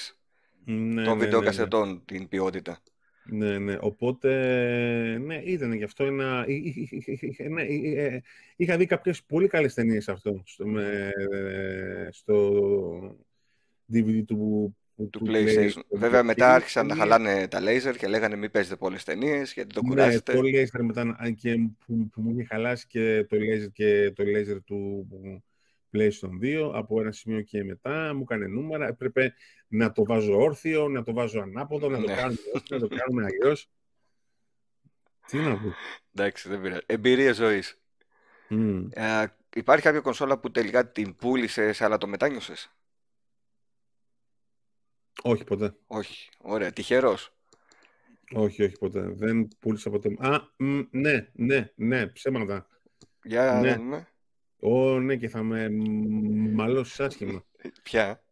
ναι, 0.65 1.03
των 1.03 1.17
ναι, 1.17 1.23
βιντεοκασετών 1.23 1.87
ναι, 1.87 1.93
ναι. 1.93 1.99
την 2.05 2.27
ποιότητα. 2.27 2.79
Ναι, 3.25 3.57
ναι. 3.57 3.77
Οπότε, 3.79 4.29
ναι, 5.17 5.35
ήταν 5.35 5.73
γι' 5.73 5.83
αυτό 5.83 6.03
ένα... 6.05 6.45
Ναι, 7.49 7.63
είχα 8.55 8.77
δει 8.77 8.85
κάποιες 8.85 9.23
πολύ 9.23 9.47
καλές 9.47 9.73
ταινίες 9.73 10.09
αυτό 10.09 10.41
στο, 10.45 10.67
με, 10.67 11.11
στο 12.11 13.17
DVD 13.93 14.23
του 14.25 14.75
του, 14.95 15.09
του 15.09 15.25
PlayStation. 15.27 15.81
Βέβαια 15.89 16.23
μετά 16.23 16.53
άρχισαν 16.53 16.87
να 16.87 16.95
χαλάνε 16.95 17.47
τα 17.47 17.59
laser 17.61 17.95
και 17.97 18.07
λέγανε 18.07 18.35
μην 18.35 18.51
παίζετε 18.51 18.75
πολλές 18.75 19.03
ταινίες 19.03 19.53
γιατί 19.53 19.73
το 19.73 19.81
ναι, 19.81 19.89
κουράζετε. 19.89 20.33
Ναι, 20.33 20.39
το 20.39 20.47
laser 20.47 20.83
μετά 20.83 21.33
και 21.37 21.55
που, 21.85 22.09
που, 22.09 22.21
μου 22.21 22.31
είχε 22.31 22.43
χαλάσει 22.43 22.87
και 22.87 23.25
το 23.29 23.37
laser, 23.37 23.71
και 23.73 24.11
το 24.15 24.23
laser 24.23 24.57
του 24.65 25.07
PlayStation 25.93 26.69
2 26.69 26.71
από 26.73 27.01
ένα 27.01 27.11
σημείο 27.11 27.41
και 27.41 27.63
μετά 27.63 28.13
μου 28.13 28.21
έκανε 28.21 28.47
νούμερα. 28.47 28.87
Έπρεπε 28.87 29.33
να 29.67 29.91
το 29.91 30.03
βάζω 30.03 30.37
όρθιο, 30.37 30.87
να 30.87 31.03
το 31.03 31.13
βάζω 31.13 31.39
ανάποδο, 31.39 31.89
να 31.89 31.97
το 31.99 32.07
ναι. 32.07 32.15
κάνουμε 32.15 32.39
όρθιο, 32.53 32.77
να 32.77 32.87
το 32.87 32.95
κάνουμε 32.95 33.23
αλλιώς. 33.23 33.69
Τι 35.27 35.37
να 35.37 35.57
πω. 35.57 35.73
Εντάξει, 36.15 36.49
δεν 36.49 36.61
πειράζει. 36.61 36.81
Εμπειρία 36.85 37.33
ζωής. 37.33 37.81
Mm. 38.49 38.87
Ε, 38.89 39.25
υπάρχει 39.55 39.83
κάποια 39.83 39.99
κονσόλα 39.99 40.39
που 40.39 40.51
τελικά 40.51 40.91
την 40.91 41.15
πούλησες, 41.15 41.81
αλλά 41.81 41.97
το 41.97 42.07
μετάνιωσες; 42.07 42.75
Όχι 45.25 45.43
ποτέ. 45.43 45.75
Όχι. 45.87 46.29
Ωραία. 46.37 46.71
Τυχερός. 46.71 47.35
Όχι, 48.31 48.63
όχι 48.63 48.77
ποτέ. 48.77 49.01
Δεν 49.01 49.47
πούλησα 49.59 49.89
ποτέ. 49.89 50.15
Α, 50.19 50.39
μ, 50.57 50.81
ναι, 50.91 51.27
ναι, 51.33 51.71
ναι, 51.75 52.07
ψέματα. 52.07 52.67
Για 53.23 53.59
ναι. 53.61 53.75
δούμε. 53.75 54.07
Ω, 54.59 54.99
ναι, 54.99 55.15
και 55.15 55.29
θα 55.29 55.43
με 55.43 55.69
μαλώσεις 56.53 56.99
άσχημα. 56.99 57.45
Ποια; 57.83 58.23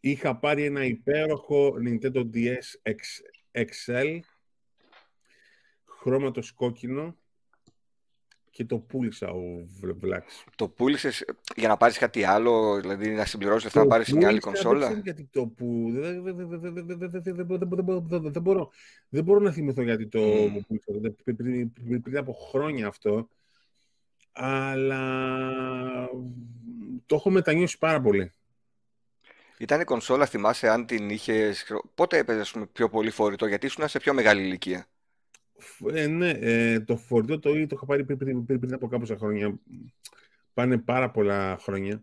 Είχα 0.00 0.36
πάρει 0.38 0.64
ένα 0.64 0.84
υπέροχο 0.84 1.74
Nintendo 1.86 2.30
DS 2.34 2.92
XL 3.52 4.18
χρώματος 5.84 6.52
κόκκινο 6.52 7.16
και 8.58 8.64
το 8.64 8.78
πούλησα 8.78 9.28
ο 9.28 9.66
Βλάξ. 9.98 10.44
Το 10.56 10.68
πούλησε 10.68 11.10
για 11.56 11.68
να 11.68 11.76
πάρει 11.76 11.94
κάτι 11.94 12.24
άλλο, 12.24 12.80
δηλαδή 12.80 13.10
να 13.10 13.24
συμπληρώσει 13.24 13.66
αυτά, 13.66 13.80
να 13.80 13.86
πάρει 13.86 14.04
μια 14.14 14.28
άλλη 14.28 14.40
κονσόλα. 14.40 14.88
Δεν 14.88 15.00
γιατί 15.00 15.28
το 15.32 15.46
που. 15.46 15.90
Δεν 18.30 18.42
μπορώ, 18.42 18.70
δεν 19.08 19.24
μπορώ 19.24 19.40
να 19.40 19.50
θυμηθώ 19.52 19.82
γιατί 19.82 20.06
το 20.06 20.18
πούλησα. 20.66 20.92
Πριν 22.02 22.16
από 22.16 22.32
χρόνια 22.32 22.86
αυτό. 22.86 23.28
Αλλά 24.32 25.10
το 27.06 27.14
έχω 27.14 27.30
μετανιώσει 27.30 27.78
πάρα 27.78 28.00
πολύ. 28.00 28.32
Ήταν 29.58 29.80
η 29.80 29.84
κονσόλα, 29.84 30.26
θυμάσαι, 30.26 30.68
αν 30.68 30.86
την 30.86 31.10
είχε. 31.10 31.54
Πότε 31.94 32.18
έπαιζε 32.18 32.66
πιο 32.72 32.88
πολύ 32.88 33.10
φορητό, 33.10 33.46
γιατί 33.46 33.66
ήσουν 33.66 33.88
σε 33.88 33.98
πιο 33.98 34.14
μεγάλη 34.14 34.42
ηλικία. 34.42 34.86
Ε, 35.92 36.06
ναι, 36.06 36.30
ε, 36.30 36.80
το 36.80 36.96
φορτίο 36.96 37.38
το, 37.38 37.52
το 37.52 37.68
είχα 37.72 37.86
πάρει 37.86 38.04
πριν, 38.04 38.18
πριν, 38.18 38.44
πριν, 38.44 38.60
πριν 38.60 38.74
από 38.74 38.86
κάποια 38.88 39.16
χρόνια. 39.16 39.58
Πάνε 40.54 40.78
πάρα 40.78 41.10
πολλά 41.10 41.58
χρόνια. 41.60 42.02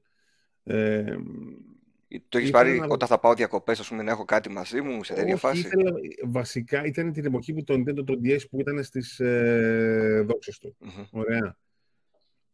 Ε, 0.64 1.16
το 2.30 2.38
έχεις 2.38 2.50
πάρει 2.50 2.80
να... 2.80 2.86
όταν 2.86 3.08
θα 3.08 3.20
πάω 3.20 3.34
διακοπές, 3.34 3.80
ας 3.80 3.88
πούμε, 3.88 4.04
να 4.04 4.12
έχω 4.12 4.26
κάτι 4.26 4.50
μαζί 4.50 4.82
μου 4.82 5.04
σε 5.04 5.14
τέτοια 5.14 5.38
φάση; 5.38 5.60
Ήθελα, 5.60 5.92
βασικά 6.24 6.86
ήταν 6.86 7.12
την 7.12 7.26
εποχή 7.26 7.54
που 7.54 7.64
το 7.64 7.74
Nintendo 7.74 8.06
το 8.06 8.20
DS 8.24 8.50
που 8.50 8.60
ήταν 8.60 8.84
στις 8.84 9.20
ε, 9.20 10.24
δόξες 10.28 10.58
του. 10.58 10.76
Mm-hmm. 10.82 11.06
Ωραία. 11.12 11.58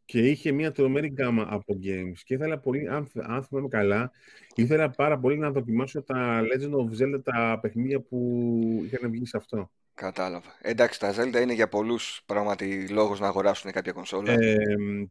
Και 0.06 0.20
είχε 0.20 0.52
μια 0.52 0.72
τρομερή 0.72 1.08
γκάμα 1.08 1.48
από 1.50 1.74
games. 1.84 2.20
Και 2.24 2.34
ήθελα 2.34 2.60
πολύ, 2.60 2.88
αν, 2.88 3.12
αν 3.16 3.44
θυμάμαι 3.44 3.68
καλά, 3.68 4.12
ήθελα 4.56 4.90
πάρα 4.90 5.20
πολύ 5.20 5.38
να 5.38 5.52
δοκιμάσω 5.52 6.04
τα 6.04 6.42
Legend 6.42 6.72
of 6.72 7.02
Zelda, 7.02 7.24
τα 7.24 7.60
παιχνίδια 7.62 8.00
που 8.00 8.82
είχαν 8.86 9.12
βγει 9.12 9.26
σε 9.26 9.38
αυτό. 9.38 9.72
Κατάλαβα. 10.02 10.58
Εντάξει, 10.62 11.00
τα 11.00 11.14
Zelda 11.18 11.42
είναι 11.42 11.54
για 11.54 11.68
πολλούς 11.68 12.22
πράγματι 12.26 12.88
λόγο 12.88 13.16
να 13.16 13.28
αγοράσουν 13.28 13.72
κάποια 13.72 13.92
κονσόλα. 13.92 14.32
Ε, 14.32 14.56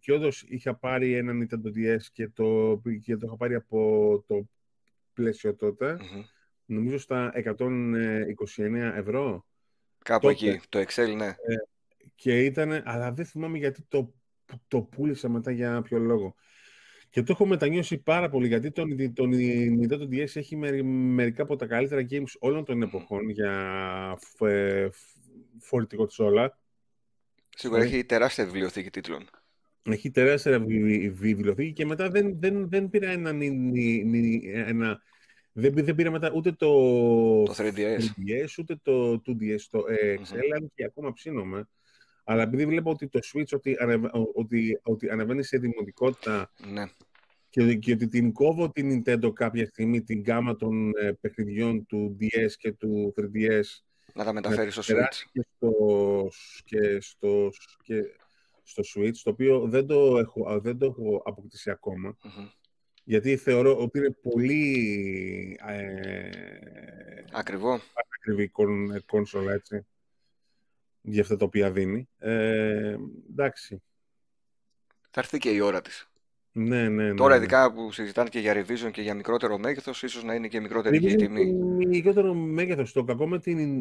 και 0.01 0.13
όντως 0.13 0.45
είχα 0.49 0.75
πάρει 0.75 1.15
ένα 1.15 1.33
Nintendo 1.33 1.67
DS 1.77 2.03
και 2.13 2.29
το, 2.29 2.81
και 3.03 3.17
το 3.17 3.27
είχα 3.27 3.37
πάρει 3.37 3.55
από 3.55 4.25
το 4.27 4.49
πλαίσιο 5.13 5.55
τότε. 5.55 5.99
Mm-hmm. 6.01 6.25
Νομίζω 6.65 6.99
στα 6.99 7.33
129 7.35 8.93
ευρώ. 8.95 9.47
Κάπου 10.05 10.27
τότε. 10.27 10.51
εκεί, 10.51 10.61
το 10.69 10.79
Excel, 10.79 11.15
ναι. 11.17 11.27
Ε, 11.27 11.35
και 12.15 12.45
ήταν, 12.45 12.83
αλλά 12.85 13.13
δεν 13.13 13.25
θυμάμαι 13.25 13.59
γιατί 13.59 13.85
το, 13.89 14.15
το 14.69 14.81
πούλησα 14.81 15.29
μετά 15.29 15.51
για 15.51 15.83
ποιο 15.83 15.99
λόγο. 15.99 16.35
Και 17.11 17.23
το 17.23 17.33
έχω 17.33 17.47
μετανιώσει 17.47 17.99
πάρα 17.99 18.29
πολύ 18.29 18.47
γιατί 18.47 18.71
το, 18.71 18.83
το 19.15 19.25
Nintendo 19.81 20.03
DS 20.03 20.37
έχει 20.37 20.57
μερικά 20.85 21.43
από 21.43 21.57
τα 21.57 21.67
καλύτερα 21.67 22.07
games 22.11 22.33
όλων 22.39 22.65
των 22.65 22.83
εποχών 22.83 23.29
για 23.29 24.19
φορητικό 25.59 26.07
της 26.07 26.19
όλα. 26.19 26.59
Σίγουρα 27.57 27.83
έχει 27.83 28.05
τεράστια 28.05 28.45
βιβλιοθήκη 28.45 28.91
τίτλων. 28.91 29.29
Έχει 29.83 30.11
τεράστια 30.11 30.61
βιβλιοθήκη 31.11 31.73
και 31.73 31.87
μετά 31.87 32.09
δεν, 32.09 32.41
δεν, 32.41 32.69
δεν 32.69 32.91
πήρα 32.91 33.11
ένα, 33.11 33.31
ένα 34.67 35.03
δεν, 35.53 35.73
δεν 35.75 35.95
πήρα 35.95 36.11
μετά 36.11 36.31
ούτε 36.35 36.53
το, 36.53 36.69
το 37.43 37.55
3DS. 37.57 37.99
3DS 37.99 38.59
ούτε 38.59 38.77
το 38.83 39.23
2DS, 39.27 39.61
το 39.71 39.85
XL, 39.89 40.59
mm-hmm. 40.59 40.67
και 40.75 40.85
ακόμα 40.85 41.13
ψήνομαι. 41.13 41.69
Αλλά 42.31 42.43
επειδή 42.43 42.67
βλέπω 42.67 42.91
ότι 42.91 43.09
το 43.09 43.21
Switch 43.23 43.53
ότι, 43.53 43.77
ανεβα... 43.81 44.11
ότι, 44.35 44.81
ότι 44.83 45.11
ανεβαίνει 45.11 45.43
σε 45.43 45.59
δημοτικότητα 45.59 46.51
ναι. 46.73 46.85
και, 47.49 47.75
και, 47.75 47.93
ότι 47.93 48.09
την 48.09 48.33
κόβω 48.33 48.71
την 48.71 49.03
Nintendo 49.05 49.33
κάποια 49.35 49.67
στιγμή 49.67 50.03
την 50.03 50.23
γάμα 50.27 50.57
των 50.57 50.93
ε, 50.97 51.13
παιχνιδιών 51.13 51.87
του 51.87 52.17
DS 52.21 52.53
και 52.59 52.73
του 52.73 53.15
3DS 53.17 53.63
να 54.15 54.25
τα 54.25 54.33
μεταφέρεις 54.33 54.73
στο 54.73 54.83
Switch. 54.83 55.25
Και 55.33 55.47
στο, 55.57 56.29
και, 56.65 57.01
στο, 57.01 57.51
και 57.83 58.03
στο 58.63 58.83
Switch, 58.95 59.17
το 59.23 59.31
οποίο 59.31 59.61
δεν 59.69 59.87
το 59.87 60.19
έχω, 60.19 60.61
δεν 60.61 60.79
το 60.79 60.87
έχω 60.87 61.23
αποκτήσει 61.25 61.71
ακόμα. 61.71 62.17
Mm-hmm. 62.23 62.51
Γιατί 63.05 63.37
θεωρώ 63.37 63.79
ότι 63.79 63.99
είναι 63.99 64.11
πολύ 64.11 65.59
ε, 65.67 66.31
Ακριβό. 67.33 67.81
ακριβή 68.19 68.51
κόνσολα, 69.07 69.53
έτσι, 69.53 69.87
για 71.03 71.23
αυτά 71.23 71.37
τα 71.37 71.45
οποία 71.45 71.71
δίνει. 71.71 72.09
Ε, 72.19 72.97
εντάξει. 73.31 73.83
Θα 75.11 75.21
έρθει 75.21 75.39
και 75.39 75.51
η 75.51 75.61
ώρα 75.61 75.81
της. 75.81 76.11
Ναι, 76.53 76.89
ναι, 76.89 77.05
ναι. 77.05 77.15
Τώρα, 77.15 77.35
ναι. 77.35 77.37
ειδικά 77.37 77.73
που 77.73 77.93
συζητάνε 77.93 78.29
και 78.29 78.39
για 78.39 78.55
revision 78.55 78.91
και 78.91 79.03
για 79.03 79.15
μικρότερο 79.15 79.59
μέγεθος, 79.59 80.03
ίσως 80.03 80.25
να 80.25 80.35
είναι 80.35 80.49
και 80.49 80.61
μικρότερη 80.61 80.97
η 80.97 81.15
τιμή. 81.15 81.53
Μικρότερο 81.87 82.35
μέγεθος. 82.35 82.93
Το 82.93 83.05
κακό 83.05 83.29
με 83.29 83.39
την 83.39 83.81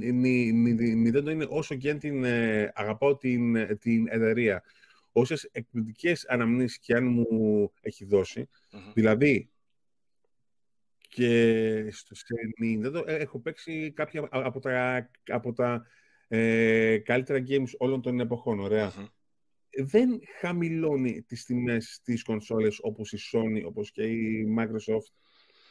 Nintendo 1.05 1.29
είναι 1.29 1.47
όσο 1.49 1.75
και 1.75 1.89
αν 1.89 1.99
την 1.99 2.23
ε, 2.23 2.71
αγαπάω 2.75 3.17
την, 3.17 3.77
την 3.77 4.07
εταιρεία 4.09 4.63
όσες 5.11 5.49
εκπληκτικές 5.51 6.27
αναμνήσεις 6.27 6.79
και 6.79 6.95
αν 6.95 7.05
μου 7.05 7.71
έχει 7.81 8.07
Δηλαδή, 8.93 9.49
και 11.09 11.91
στο 11.91 12.35
Nintendo 12.61 13.07
ε, 13.07 13.15
έχω 13.15 13.39
παίξει 13.39 13.91
κάποια 13.95 14.27
από 14.29 14.59
τα, 14.59 15.09
από 15.27 15.53
τα 15.53 15.85
ε, 16.31 16.97
καλύτερα 16.97 17.43
games 17.47 17.69
όλων 17.77 18.01
των 18.01 18.19
εποχών, 18.19 18.67
Δεν 19.85 20.19
χαμηλώνει 20.39 21.21
τις 21.21 21.45
τιμές 21.45 21.99
της 22.03 22.23
κονσόλες 22.23 22.79
όπως 22.81 23.13
η 23.13 23.17
Sony, 23.31 23.63
όπως 23.65 23.91
και 23.91 24.03
η 24.03 24.55
Microsoft, 24.59 25.11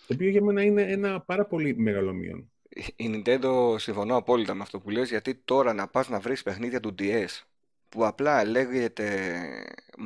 το 0.06 0.14
οποίο 0.14 0.28
για 0.28 0.42
μένα 0.42 0.62
είναι 0.62 0.82
ένα 0.82 1.20
πάρα 1.20 1.46
πολύ 1.46 1.76
μεγάλο 1.76 2.12
μείον. 2.12 2.52
Η 2.96 3.22
Nintendo 3.24 3.74
συμφωνώ 3.78 4.16
απόλυτα 4.16 4.54
με 4.54 4.62
αυτό 4.62 4.80
που 4.80 4.90
λες, 4.90 5.08
γιατί 5.08 5.34
τώρα 5.34 5.72
να 5.72 5.88
πας 5.88 6.08
να 6.08 6.20
βρεις 6.20 6.42
παιχνίδια 6.42 6.80
του 6.80 6.94
DS 6.98 7.42
που 7.88 8.06
απλά 8.06 8.44
λέγεται 8.44 9.38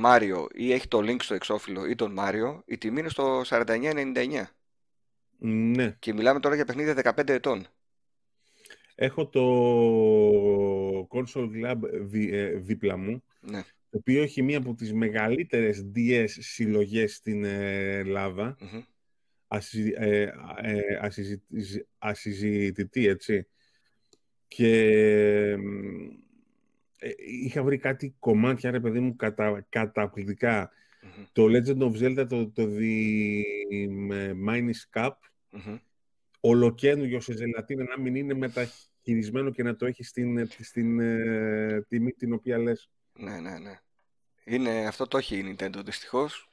Mario 0.05 0.47
ή 0.55 0.73
έχει 0.73 0.89
το 0.89 0.99
link 0.99 1.23
στο 1.23 1.35
εξώφυλλο 1.35 1.87
ή 1.87 1.95
τον 1.95 2.17
Mario, 2.19 2.61
η 2.65 2.79
τιμή 2.79 3.01
είναι 3.01 3.09
στο 3.09 3.43
49,99. 3.45 4.45
Ναι. 5.39 5.97
Και 5.99 6.13
μιλάμε 6.13 6.41
τώρα 6.41 6.55
για 6.55 6.65
παιχνίδια 6.65 7.15
15 7.17 7.29
ετών. 7.29 7.67
Έχω 9.03 9.27
το 9.27 9.45
Console 11.11 11.51
Club 11.55 11.77
ε, 12.13 12.55
δίπλα 12.57 12.97
μου, 12.97 13.23
ναι. 13.41 13.63
το 13.63 13.99
οποίο 13.99 14.23
έχει 14.23 14.43
μία 14.43 14.59
από 14.59 14.75
τις 14.75 14.93
μεγαλύτερες 14.93 15.91
DS 15.95 16.27
συλλογές 16.29 17.15
στην 17.15 17.45
Ελλάδα. 17.45 18.57
Mm-hmm. 18.61 18.83
ασυζητητή, 21.99 23.07
έτσι. 23.07 23.47
Και 24.49 24.71
ε, 26.99 27.11
είχα 27.45 27.63
βρει 27.63 27.79
κάτι 27.79 28.15
κομμάτια, 28.19 28.71
ρε 28.71 28.81
παιδί 28.81 29.01
μου, 29.01 29.17
κατα, 29.17 29.67
καταπληκτικά. 29.69 30.71
Mm-hmm. 30.71 31.27
Το 31.33 31.45
Legend 31.45 31.79
of 31.79 32.03
Zelda, 32.03 32.27
το, 32.29 32.51
το 32.51 32.69
The 32.79 33.43
Minish 34.49 34.83
Cup, 34.93 35.11
mm-hmm. 35.53 35.79
ολοκένουργιο 36.41 37.21
σε 37.21 37.37
ζελατίνα, 37.37 37.85
να 37.85 38.01
μην 38.01 38.15
είναι 38.15 38.35
μεταχειρισμένο 39.03 39.51
και 39.51 39.63
να 39.63 39.77
το 39.77 39.87
έχεις 39.87 40.09
στην, 40.09 40.47
στην 40.47 41.01
ε, 41.01 41.85
τιμή 41.89 42.13
την 42.13 42.33
οποία 42.33 42.59
λες. 42.59 42.91
Ναι, 43.13 43.41
ναι, 43.41 43.59
ναι. 43.59 43.79
Είναι, 44.45 44.87
αυτό 44.87 45.07
το 45.07 45.19
έχει 45.19 45.37
η 45.37 45.57
Nintendo 45.59 45.85
δυστυχώς. 45.85 46.49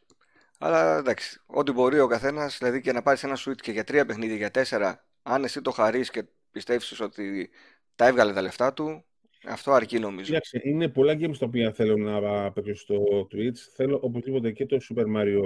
Αλλά 0.59 0.97
εντάξει, 0.97 1.41
ό,τι 1.45 1.71
μπορεί 1.71 1.99
ο 1.99 2.07
καθένας, 2.07 2.57
δηλαδή 2.57 2.81
και 2.81 2.91
να 2.91 3.01
πάρεις 3.01 3.23
ένα 3.23 3.38
Switch 3.45 3.62
και 3.62 3.71
για 3.71 3.83
τρία 3.83 4.05
παιχνίδια, 4.05 4.35
για 4.35 4.51
τέσσερα, 4.51 5.07
αν 5.23 5.43
εσύ 5.43 5.62
το 5.62 5.71
χαρείς 5.71 6.09
και 6.09 6.25
πιστεύει 6.51 7.03
ότι 7.03 7.49
τα 7.95 8.07
έβγαλε 8.07 8.33
τα 8.33 8.41
λεφτά 8.41 8.73
του, 8.73 9.05
αυτό 9.47 9.71
αρκεί 9.71 9.99
νομίζω. 9.99 10.25
Κοίταξε, 10.25 10.62
είναι 10.63 10.88
πολλά 10.88 11.13
games 11.13 11.38
τα 11.38 11.45
οποία 11.45 11.71
θέλω 11.71 11.97
να 11.97 12.51
παίξω 12.51 12.75
στο 12.75 13.27
Twitch. 13.31 13.57
Θέλω 13.75 13.99
οπωσδήποτε 14.01 14.51
και 14.51 14.65
το 14.65 14.77
Super 14.89 15.05
Mario 15.05 15.43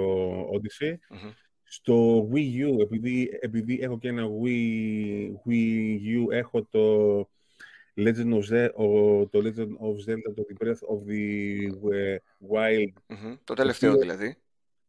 Odyssey. 0.54 0.92
mm 0.92 1.32
Στο 1.74 2.28
Wii 2.32 2.68
U, 2.68 2.80
επειδή, 2.80 3.38
επειδή 3.40 3.78
έχω 3.82 3.98
και 3.98 4.08
ένα 4.08 4.26
Wii, 4.42 5.32
Wii 5.48 5.98
U, 5.98 6.30
έχω 6.30 6.62
το 6.70 7.18
Legend 7.96 8.32
of 8.34 8.42
Zelda, 8.50 8.70
το 9.30 9.38
Legend 9.38 9.72
of 9.86 10.10
Zelda, 10.10 10.34
το 10.34 10.46
The 10.48 10.64
Breath 10.64 10.82
of 10.92 11.00
the 11.08 11.18
Wild. 12.50 12.92
Mm-hmm. 13.08 13.38
Το 13.44 13.54
τελευταίο 13.54 13.90
το 13.90 13.96
οποίο, 13.96 14.14
δηλαδή. 14.14 14.36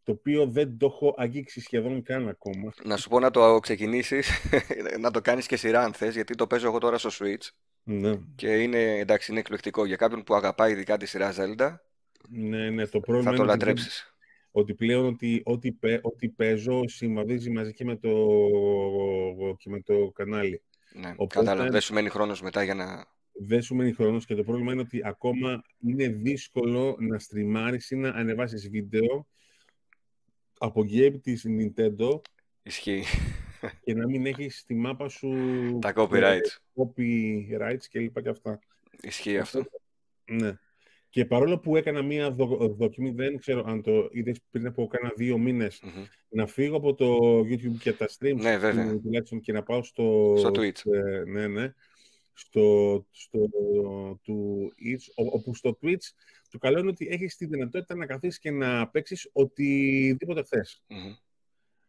Το 0.03 0.11
οποίο 0.11 0.45
δεν 0.45 0.77
το 0.77 0.85
έχω 0.85 1.13
αγγίξει 1.17 1.61
σχεδόν 1.61 2.03
καν 2.03 2.27
ακόμα. 2.27 2.73
Να 2.83 2.97
σου 2.97 3.09
πω 3.09 3.19
να 3.19 3.31
το 3.31 3.59
ξεκινήσεις, 3.59 4.29
να 4.99 5.11
το 5.11 5.21
κάνεις 5.21 5.45
και 5.45 5.57
σειρά 5.57 5.83
αν 5.83 5.93
θες, 5.93 6.13
γιατί 6.13 6.35
το 6.35 6.47
παίζω 6.47 6.67
εγώ 6.67 6.77
τώρα 6.77 6.97
στο 6.97 7.09
Switch. 7.13 7.49
Ναι. 7.83 8.19
Και 8.35 8.47
είναι, 8.47 8.97
εντάξει, 8.97 9.31
είναι 9.31 9.39
εκπληκτικό. 9.39 9.85
Για 9.85 9.95
κάποιον 9.95 10.23
που 10.23 10.35
αγαπάει 10.35 10.71
ειδικά 10.71 10.97
τη 10.97 11.05
σειρά 11.05 11.33
Zelda, 11.37 11.75
ναι, 12.29 12.69
ναι, 12.69 12.87
το 12.87 12.99
πρόβλημα 12.99 13.31
θα 13.31 13.37
το 13.37 13.43
λατρέψεις. 13.43 14.14
Ότι 14.57 14.73
πλέον 14.73 15.05
ότι, 15.05 15.41
ό,τι, 15.45 15.75
ό,τι 16.01 16.29
παίζω 16.29 16.87
συμβαδίζει 16.87 17.49
μαζί 17.49 17.73
και 17.73 17.83
με 17.83 17.95
το, 17.95 18.13
και 19.57 19.69
με 19.69 19.81
το 19.81 20.11
κανάλι. 20.15 20.61
Ναι, 20.93 21.09
Οπότε, 21.11 21.35
κατάλαβα. 21.35 21.69
Δεν 21.69 21.81
σου 21.81 21.93
μένει 21.93 22.09
χρόνος 22.09 22.41
μετά 22.41 22.63
για 22.63 22.73
να... 22.73 23.05
Δεν 23.33 23.61
σου 23.61 23.75
μένει 23.75 23.93
χρόνος 23.93 24.25
και 24.25 24.35
το 24.35 24.43
πρόβλημα 24.43 24.71
είναι 24.71 24.81
ότι 24.81 25.01
ακόμα 25.03 25.63
είναι 25.79 26.07
δύσκολο 26.07 26.95
να 26.99 27.19
στριμάρεις 27.19 27.91
ή 27.91 27.95
να 27.95 28.09
ανεβάσεις 28.09 28.69
βίντεο 28.69 29.27
από 30.57 30.81
game 30.81 31.21
της 31.21 31.45
Nintendo. 31.47 32.21
Ισχύει 32.63 33.03
και 33.83 33.93
να 33.93 34.07
μην 34.07 34.25
έχεις 34.25 34.59
στη 34.59 34.75
μάπα 34.75 35.09
σου 35.09 35.29
τα 35.81 35.93
copyrights, 35.95 36.57
copyrights 36.75 37.83
και 37.89 37.99
λοιπά 37.99 38.21
και 38.21 38.29
αυτά. 38.29 38.59
Ισχύει 39.01 39.37
αυτό. 39.37 39.65
Ναι. 40.25 40.57
Και 41.15 41.25
παρόλο 41.25 41.59
που 41.59 41.75
έκανα 41.75 42.01
μία 42.01 42.31
δοκιμή, 42.77 43.11
δεν 43.11 43.37
ξέρω 43.37 43.63
αν 43.65 43.81
το 43.81 44.09
είδες 44.11 44.39
πριν 44.51 44.67
από 44.67 44.87
κάνα 44.87 45.11
δύο 45.15 45.37
να 46.29 46.47
φύγω 46.47 46.75
από 46.77 46.93
το 46.93 47.39
YouTube 47.39 47.77
και 47.79 47.93
τα 47.93 48.05
streams 48.05 48.35
ναι, 48.35 48.57
βέβαια. 48.57 48.99
τουλάχιστον 48.99 49.39
και 49.39 49.51
να 49.51 49.63
πάω 49.63 49.83
στο, 49.83 50.33
στο 50.37 50.49
Twitch. 50.49 50.91
Ε, 50.91 51.23
ναι, 51.25 51.47
ναι, 51.47 51.73
στο, 52.33 53.05
στο 53.11 53.39
του 54.23 54.73
όπου 55.15 55.55
στο 55.55 55.77
Twitch 55.81 56.05
το 56.49 56.57
καλό 56.57 56.79
είναι 56.79 56.89
ότι 56.89 57.07
έχεις 57.11 57.35
τη 57.35 57.45
δυνατότητα 57.45 57.95
να 57.95 58.05
καθίσεις 58.05 58.39
και 58.39 58.51
να 58.51 58.87
παίξεις 58.87 59.29
οτιδήποτε 59.33 60.43
θες 60.43 60.83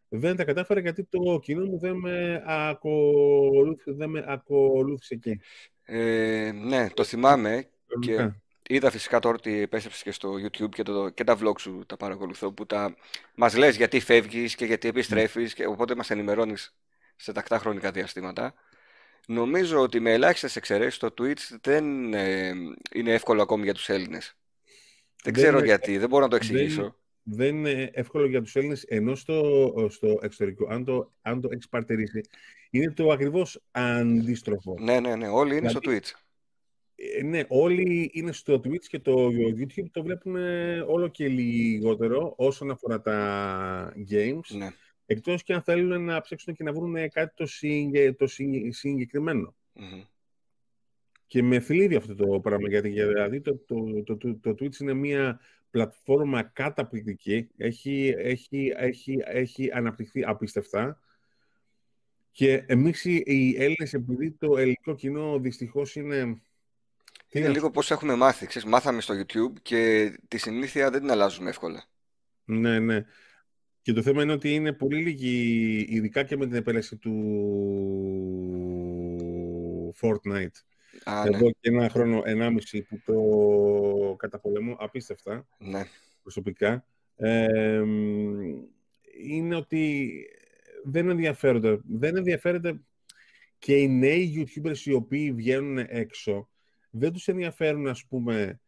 δεν 0.09 0.37
τα 0.37 0.45
κατάφερα 0.45 0.81
γιατί 0.81 1.05
το 1.05 1.39
κοινό 1.43 1.65
μου 1.65 1.79
δεν 1.79 1.97
με, 1.97 2.43
ακολούθησε, 2.47 3.93
δεν 3.93 4.11
με 4.11 4.25
ακολούθησε 4.27 5.15
εκεί. 5.15 5.41
Ε, 5.83 6.53
ναι, 6.53 6.89
το 6.95 7.05
θυμάμαι 7.05 7.69
και 8.01 8.31
είδα 8.69 8.91
φυσικά 8.91 9.19
τώρα 9.19 9.37
ότι 9.37 9.61
επέστρεψες 9.61 10.03
και 10.03 10.11
στο 10.11 10.33
YouTube 10.33 10.69
και, 10.69 10.83
το, 10.83 11.09
και 11.09 11.25
τα 11.25 11.39
vlog 11.43 11.59
σου 11.59 11.85
τα 11.87 11.97
παρακολουθώ 11.97 12.53
που 12.53 12.67
τα... 12.67 12.97
μας 13.35 13.57
λες 13.57 13.77
γιατί 13.77 14.01
φεύγεις 14.01 14.55
και 14.55 14.65
γιατί 14.65 14.89
επιστρέφεις 14.89 15.55
και 15.55 15.67
οπότε 15.67 15.95
μας 15.95 16.11
ενημερώνεις 16.11 16.77
σε 17.17 17.33
τακτά 17.33 17.59
χρονικά 17.59 17.91
διαστήματα. 17.91 18.55
Νομίζω 19.27 19.81
ότι 19.81 20.01
με 20.01 20.13
ελάχιστες 20.13 20.57
εξαιρέσεις 20.57 20.99
το 20.99 21.15
Twitch 21.19 21.57
δεν 21.61 22.15
ε, 22.15 22.53
είναι 22.95 23.13
εύκολο 23.13 23.43
ακόμη 23.43 23.65
για 23.65 23.75
τους 23.75 23.89
Έλληνες. 23.89 24.37
Δεν, 25.23 25.33
ξέρω 25.33 25.65
γιατί, 25.65 25.99
δεν 25.99 26.09
μπορώ 26.09 26.25
να 26.25 26.31
το 26.31 26.37
εξηγήσω 26.37 26.97
δεν 27.29 27.57
είναι 27.57 27.91
εύκολο 27.93 28.27
για 28.27 28.43
τους 28.43 28.57
Έλληνες, 28.57 28.83
ενώ 28.83 29.15
στο, 29.15 29.75
στο 29.91 30.19
εξωτερικό, 30.23 30.67
αν 30.71 30.85
το, 30.85 31.13
αν 31.23 31.41
το 31.41 31.49
έχεις 31.53 31.69
παρτερήσει, 31.69 32.21
είναι 32.71 32.91
το 32.91 33.11
ακριβώς 33.11 33.63
αντίστροφο. 33.71 34.77
Ναι, 34.81 35.01
ναι, 35.01 35.17
ναι, 35.17 35.29
όλοι 35.29 35.57
είναι 35.57 35.69
στο 35.69 35.79
δηλαδή, 35.79 36.01
Twitch. 36.01 36.26
Ε, 36.97 37.23
ναι, 37.23 37.43
όλοι 37.49 38.11
είναι 38.13 38.33
στο 38.33 38.55
Twitch 38.55 38.85
και 38.85 38.99
το 38.99 39.29
YouTube 39.29 39.87
το 39.91 40.03
βλέπουν 40.03 40.37
όλο 40.87 41.09
και 41.09 41.29
λιγότερο 41.29 42.35
όσον 42.37 42.71
αφορά 42.71 43.01
τα 43.01 43.95
games. 44.11 44.57
Ναι. 44.57 44.69
Εκτός 45.07 45.43
και 45.43 45.55
αν 45.55 45.63
θέλουν 45.63 46.05
να 46.05 46.21
ψάξουν 46.21 46.55
και 46.55 46.65
να 46.65 46.73
βρουν 46.73 47.11
κάτι 47.11 47.35
το, 47.35 47.47
το 48.17 48.27
συγκεκριμένο. 48.69 49.55
Και 51.27 51.43
με 51.43 51.61
θλίβει 51.61 51.97
αυτό 51.97 52.15
το 52.15 52.41
πράγμα, 52.41 52.69
γιατί 52.69 52.89
δηλαδή 52.89 53.41
το, 53.41 53.57
το, 53.57 54.03
το, 54.05 54.17
το, 54.17 54.37
το 54.37 54.51
Twitch 54.51 54.81
είναι 54.81 54.95
μια 54.95 55.41
πλατφόρμα 55.71 56.43
καταπληκτική, 56.43 57.49
έχει, 57.57 58.15
έχει, 58.19 58.73
έχει, 58.77 59.19
έχει 59.25 59.73
αναπτυχθεί 59.73 60.25
απίστευτα 60.25 61.01
και 62.37 62.65
εμείς 62.67 63.05
οι 63.05 63.55
Έλληνες, 63.59 63.95
επειδή 63.95 64.31
το 64.31 64.57
ελληνικό 64.57 64.95
κοινό 64.95 65.39
δυστυχώς 65.39 65.97
είναι... 65.97 66.41
είναι 67.31 67.49
λίγο 67.49 67.71
πώς 67.71 67.91
έχουμε 67.91 68.15
μάθει. 68.15 68.47
Ξέρεις, 68.47 68.69
μάθαμε 68.69 69.01
στο 69.01 69.15
YouTube 69.15 69.53
και 69.63 70.13
τη 70.29 70.39
συνήθεια 70.39 70.91
δεν 70.91 71.01
την 71.01 71.11
αλλάζουμε 71.11 71.49
εύκολα. 71.49 71.85
Ναι, 72.45 72.79
ναι. 72.79 73.05
Και 73.83 73.93
το 73.93 74.03
θέμα 74.03 74.23
είναι 74.23 74.33
ότι 74.33 74.55
είναι 74.55 74.73
πολύ 74.73 75.03
λίγοι, 75.03 75.87
ειδικά 75.89 76.23
και 76.23 76.37
με 76.37 76.47
την 76.47 76.55
επέλεξη 76.55 76.97
του 76.97 77.15
Fortnite. 80.01 80.57
Α, 81.05 81.23
ναι. 81.23 81.37
Εδώ 81.37 81.45
ναι. 81.45 81.51
και 81.51 81.69
ένα 81.69 81.89
χρόνο, 81.89 82.23
ενάμιση 82.25 82.83
που 82.83 83.01
το 83.05 84.17
καταπολεμώ 84.17 84.77
απίστευτα, 84.79 85.47
ναι. 85.59 85.87
προσωπικά, 86.23 86.87
ε, 87.17 87.83
είναι 89.23 89.55
ότι 89.55 90.13
δεν 90.85 91.09
ενδιαφέρονται. 91.09 91.79
Δεν 91.89 92.17
ενδιαφέρεται 92.17 92.81
και 93.59 93.77
οι 93.77 93.89
νέοι 93.89 94.35
YouTubers 94.37 94.79
οι 94.85 94.93
οποίοι 94.93 95.33
βγαίνουν 95.33 95.79
έξω, 95.79 96.49
δεν 96.99 97.13
τους 97.13 97.29
ενδιαφέρουν, 97.29 97.87
ας 97.87 98.07
πούμε, 98.07 98.61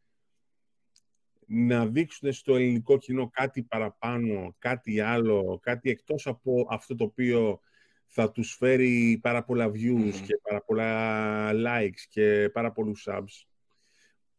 να 1.46 1.86
δείξουν 1.86 2.32
στο 2.32 2.54
ελληνικό 2.54 2.98
κοινό 2.98 3.28
κάτι 3.28 3.62
παραπάνω, 3.62 4.54
κάτι 4.58 5.00
άλλο, 5.00 5.58
κάτι 5.62 5.90
εκτός 5.90 6.26
από 6.26 6.66
αυτό 6.70 6.94
το 6.94 7.04
οποίο 7.04 7.60
θα 8.06 8.30
τους 8.30 8.54
φέρει 8.54 9.18
πάρα 9.22 9.44
πολλά 9.44 9.70
views 9.70 10.14
και 10.26 10.40
πάρα 10.42 10.62
πολλά 10.62 11.50
likes 11.52 12.00
και 12.08 12.50
πάρα 12.52 12.72
πολλούς 12.72 13.06
subs. 13.10 13.46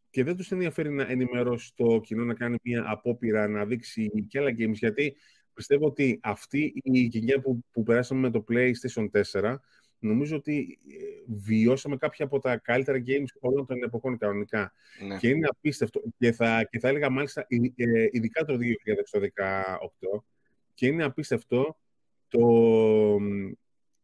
Και 0.10 0.24
δεν 0.24 0.36
τους 0.36 0.52
ενδιαφέρει 0.52 0.90
να 0.90 1.04
ενημερώσει 1.04 1.76
το 1.76 2.00
κοινό, 2.00 2.24
να 2.24 2.34
κάνει 2.34 2.58
μια 2.64 2.84
απόπειρα, 2.88 3.48
να 3.48 3.66
δείξει 3.66 4.26
και 4.28 4.40
άλλα 4.40 4.50
games, 4.50 4.74
γιατί 4.74 5.16
πιστεύω 5.54 5.86
ότι 5.86 6.20
αυτή 6.24 6.74
η 6.84 7.00
γενιά 7.00 7.42
που, 7.42 7.66
που 7.72 7.84
περάσαμε 7.84 8.20
με 8.20 8.32
το 8.32 8.44
PlayStation 8.50 9.10
4 9.42 9.56
νομίζω 10.00 10.36
ότι 10.36 10.78
ε, 10.88 11.34
βιώσαμε 11.34 11.98
κάποια 11.98 12.26
από 12.26 12.40
τα 12.40 12.58
καλύτερα 12.58 13.04
games 13.08 13.38
όλων 13.40 13.66
των 13.66 13.84
εποχών 13.84 14.18
κανονικά. 14.18 14.74
Ναι. 15.08 15.18
Και 15.18 15.30
είναι 15.30 15.48
απίστευτο. 15.50 16.02
Και 16.18 16.32
θα, 16.32 16.64
και 16.64 16.80
θα 16.80 16.88
έλεγα 16.88 17.10
μάλιστα 17.10 17.46
ε, 17.48 18.08
ειδικά 18.12 18.46
το 18.46 18.58
2018 20.14 20.22
και 20.74 20.88
είναι 20.88 21.04
απίστευτο 21.04 21.80
το, 22.28 23.18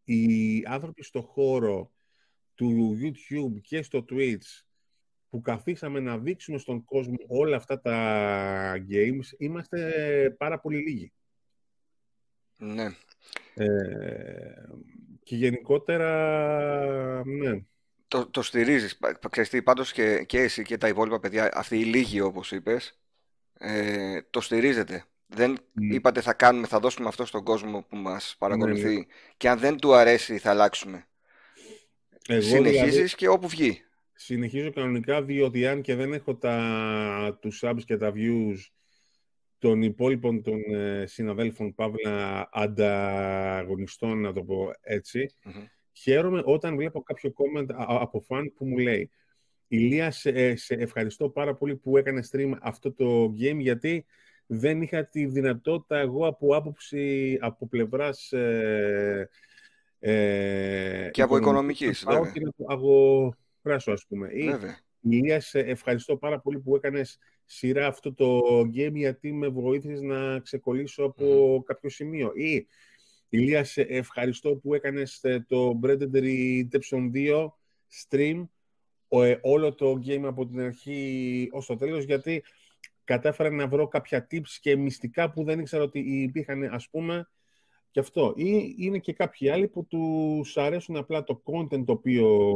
οι 0.04 0.64
άνθρωποι 0.66 1.04
στο 1.04 1.22
χώρο 1.22 1.92
του 2.56 2.98
YouTube 3.02 3.62
και 3.62 3.82
στο 3.82 4.06
Twitch 4.10 4.64
που 5.30 5.42
καθίσαμε 5.42 6.00
να 6.00 6.18
δείξουμε 6.18 6.58
στον 6.58 6.84
κόσμο 6.84 7.16
όλα 7.28 7.56
αυτά 7.56 7.82
τα 7.82 8.76
games, 8.90 9.38
είμαστε 9.38 10.36
πάρα 10.38 10.60
πολύ 10.60 10.78
λίγοι. 10.78 11.12
Ναι. 12.58 12.86
Ε, 13.54 13.66
και 15.26 15.36
γενικότερα, 15.36 17.26
ναι. 17.26 17.64
Το, 18.08 18.28
το 18.28 18.42
στηρίζεις. 18.42 19.00
Ξέρεις 19.30 19.64
πάντως 19.64 19.92
και, 19.92 20.24
και 20.24 20.40
εσύ 20.40 20.64
και 20.64 20.78
τα 20.78 20.88
υπόλοιπα 20.88 21.20
παιδιά, 21.20 21.50
αυτοί 21.54 21.80
οι 21.80 21.84
λίγοι 21.84 22.20
όπως 22.20 22.52
είπες, 22.52 23.00
ε, 23.58 24.22
το 24.30 24.42
στηρίζετε. 24.42 25.06
Δεν 25.28 25.58
ναι. 25.74 25.96
είπατε 25.96 26.22
θα 26.22 26.34
κάνουμε, 26.34 26.68
θα 26.68 26.80
δώσουμε 26.80 27.08
αυτό 27.08 27.26
στον 27.26 27.44
κόσμο 27.44 27.86
που 27.90 27.96
μας 27.96 28.36
παρακολουθεί 28.38 28.88
ναι, 28.88 28.94
ναι. 28.94 29.06
και 29.38 29.50
αν 29.50 29.60
δεν 29.60 29.78
του 29.78 29.94
αρέσει 29.94 30.38
θα 30.38 30.50
αλλάξουμε. 30.50 31.08
Εγώ, 32.28 32.42
Συνεχίζεις 32.42 32.94
δηλαδή, 32.94 33.16
και 33.16 33.28
όπου 33.28 33.48
βγει. 33.48 33.82
Συνεχίζω 34.14 34.72
κανονικά 34.72 35.24
διότι 35.24 35.68
αν 35.68 35.82
και 35.82 35.96
δεν 35.96 36.14
έχω 36.14 36.36
τα, 36.36 37.38
τους 37.42 37.62
subs 37.66 37.84
και 37.86 37.98
τα 37.98 38.14
views 38.16 38.58
των 39.66 39.82
υπόλοιπων 39.82 40.42
των 40.42 40.60
ε, 40.74 41.06
συναδέλφων 41.06 41.76
Παύλα 41.76 42.50
ανταγωνιστών, 42.52 44.22
να 44.22 44.34
το 44.34 44.44
πω 44.44 44.72
ετσι 44.82 45.34
χαίρομαι 45.92 46.42
όταν 46.46 46.76
βλέπω 46.76 47.02
κάποιο 47.02 47.34
comment 47.34 47.66
από 47.76 48.20
φαν 48.20 48.54
που 48.54 48.66
μου 48.66 48.78
λέει 48.78 49.12
Ηλία, 49.68 50.12
σε, 50.12 50.56
σε 50.56 50.74
ευχαριστώ 50.74 51.30
πάρα 51.30 51.56
πολύ 51.56 51.76
που 51.76 51.98
έκανες 51.98 52.32
stream 52.34 52.52
αυτό 52.62 52.94
το 52.94 53.34
game 53.40 53.58
γιατί 53.58 54.06
δεν 54.46 54.82
είχα 54.82 55.06
τη 55.06 55.26
δυνατότητα 55.26 55.98
εγώ 55.98 56.28
από 56.28 56.56
άποψη, 56.56 57.38
από 57.42 57.68
πλευράς 57.68 58.32
ε, 58.32 59.30
ε, 60.00 61.10
και 61.12 61.22
από 61.22 61.38
οικονομικής, 61.38 62.04
να 62.04 62.14
πάω 62.14 62.32
και 62.32 62.40
να 62.40 62.52
το 62.52 62.66
αγοράσω, 62.68 63.92
ας 63.92 64.06
πούμε. 64.08 64.28
Βέβαια. 64.28 64.80
Ηλία, 65.00 65.40
σε 65.40 65.60
ευχαριστώ 65.60 66.18
πάρα 66.18 66.40
πολύ 66.40 66.60
που 66.60 66.76
έκανες 66.76 67.20
σειρά 67.46 67.88
αυτό 67.88 68.14
το 68.14 68.60
game 68.60 68.94
γιατί 68.94 69.34
με 69.34 69.48
βοήθησες 69.48 70.02
να 70.02 70.40
ξεκολλήσω 70.40 71.04
από 71.04 71.64
κάποιο 71.66 71.90
σημείο. 71.90 72.32
Ή, 72.36 72.68
Ηλίας, 73.30 73.70
σε 73.70 73.82
ευχαριστώ 73.82 74.56
που 74.56 74.74
έκανες 74.74 75.24
ε, 75.24 75.46
το 75.48 75.80
Breaded 75.84 76.14
Redemption 76.14 77.12
2 77.14 77.48
stream 78.08 78.48
ε, 79.08 79.38
όλο 79.42 79.74
το 79.74 80.00
game 80.06 80.24
από 80.24 80.48
την 80.48 80.60
αρχή 80.60 81.50
ως 81.52 81.66
το 81.66 81.76
τέλος 81.76 82.04
γιατί 82.04 82.44
κατάφερα 83.04 83.50
να 83.50 83.68
βρω 83.68 83.88
κάποια 83.88 84.28
tips 84.32 84.50
και 84.62 84.76
μυστικά 84.76 85.32
που 85.32 85.44
δεν 85.44 85.60
ήξερα 85.60 85.84
ότι 85.84 86.00
υπήρχαν 86.00 86.64
ας 86.64 86.90
πούμε 86.90 87.30
και 87.92 88.00
αυτό. 88.00 88.34
Ή 88.36 88.76
είναι 88.78 89.00
και 89.00 89.14
κάποιοι 89.14 89.50
άλλοι 89.50 89.68
που 89.68 89.86
τους 89.86 90.58
αρέσουν 90.58 90.96
απλά 90.96 91.24
το 91.24 91.44
content 91.46 91.86
το 91.86 91.92
οποίο 91.92 92.50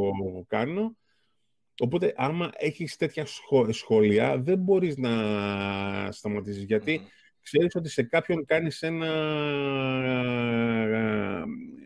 κάνω 0.48 0.98
Οπότε, 1.80 2.14
άμα 2.18 2.52
έχεις 2.56 2.96
τέτοια 2.96 3.26
σχόλια, 3.70 4.38
δεν 4.38 4.58
μπορείς 4.58 4.98
να 4.98 5.12
σταματήσεις, 6.12 6.64
γιατί 6.64 7.02
ξέρεις 7.42 7.76
ότι 7.76 7.90
σε 7.90 8.04
κάποιον 8.04 8.46
κάνεις 8.46 8.82
ένα 8.82 9.08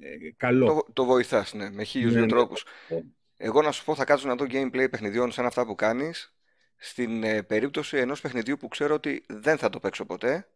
ε, 0.02 0.32
καλό. 0.38 0.66
Το, 0.66 0.86
το 0.94 1.06
βοηθάς, 1.06 1.54
ναι, 1.54 1.70
με 1.70 1.84
χίλιους 1.84 2.12
ναι, 2.12 2.18
δύο 2.18 2.26
ναι. 2.26 2.32
τρόπους. 2.32 2.66
Ε. 2.88 3.00
Εγώ 3.38 3.62
να 3.62 3.72
σου 3.72 3.84
πω, 3.84 3.96
θα 3.96 4.06
κάτσω 4.06 4.28
να 4.28 4.36
δω 4.36 4.46
gameplay 4.50 4.88
παιχνιδιών 4.90 5.32
σαν 5.32 5.46
αυτά 5.46 5.66
που 5.66 5.76
κάνεις, 5.76 6.36
στην 6.76 7.24
ε, 7.24 7.44
περίπτωση 7.44 7.98
ενός 7.98 8.22
παιχνιδιού 8.22 8.58
που 8.58 8.68
ξέρω 8.68 8.94
ότι 8.94 9.26
δεν 9.28 9.58
θα 9.58 9.70
το 9.70 9.80
παίξω 9.80 10.06
ποτέ, 10.06 10.48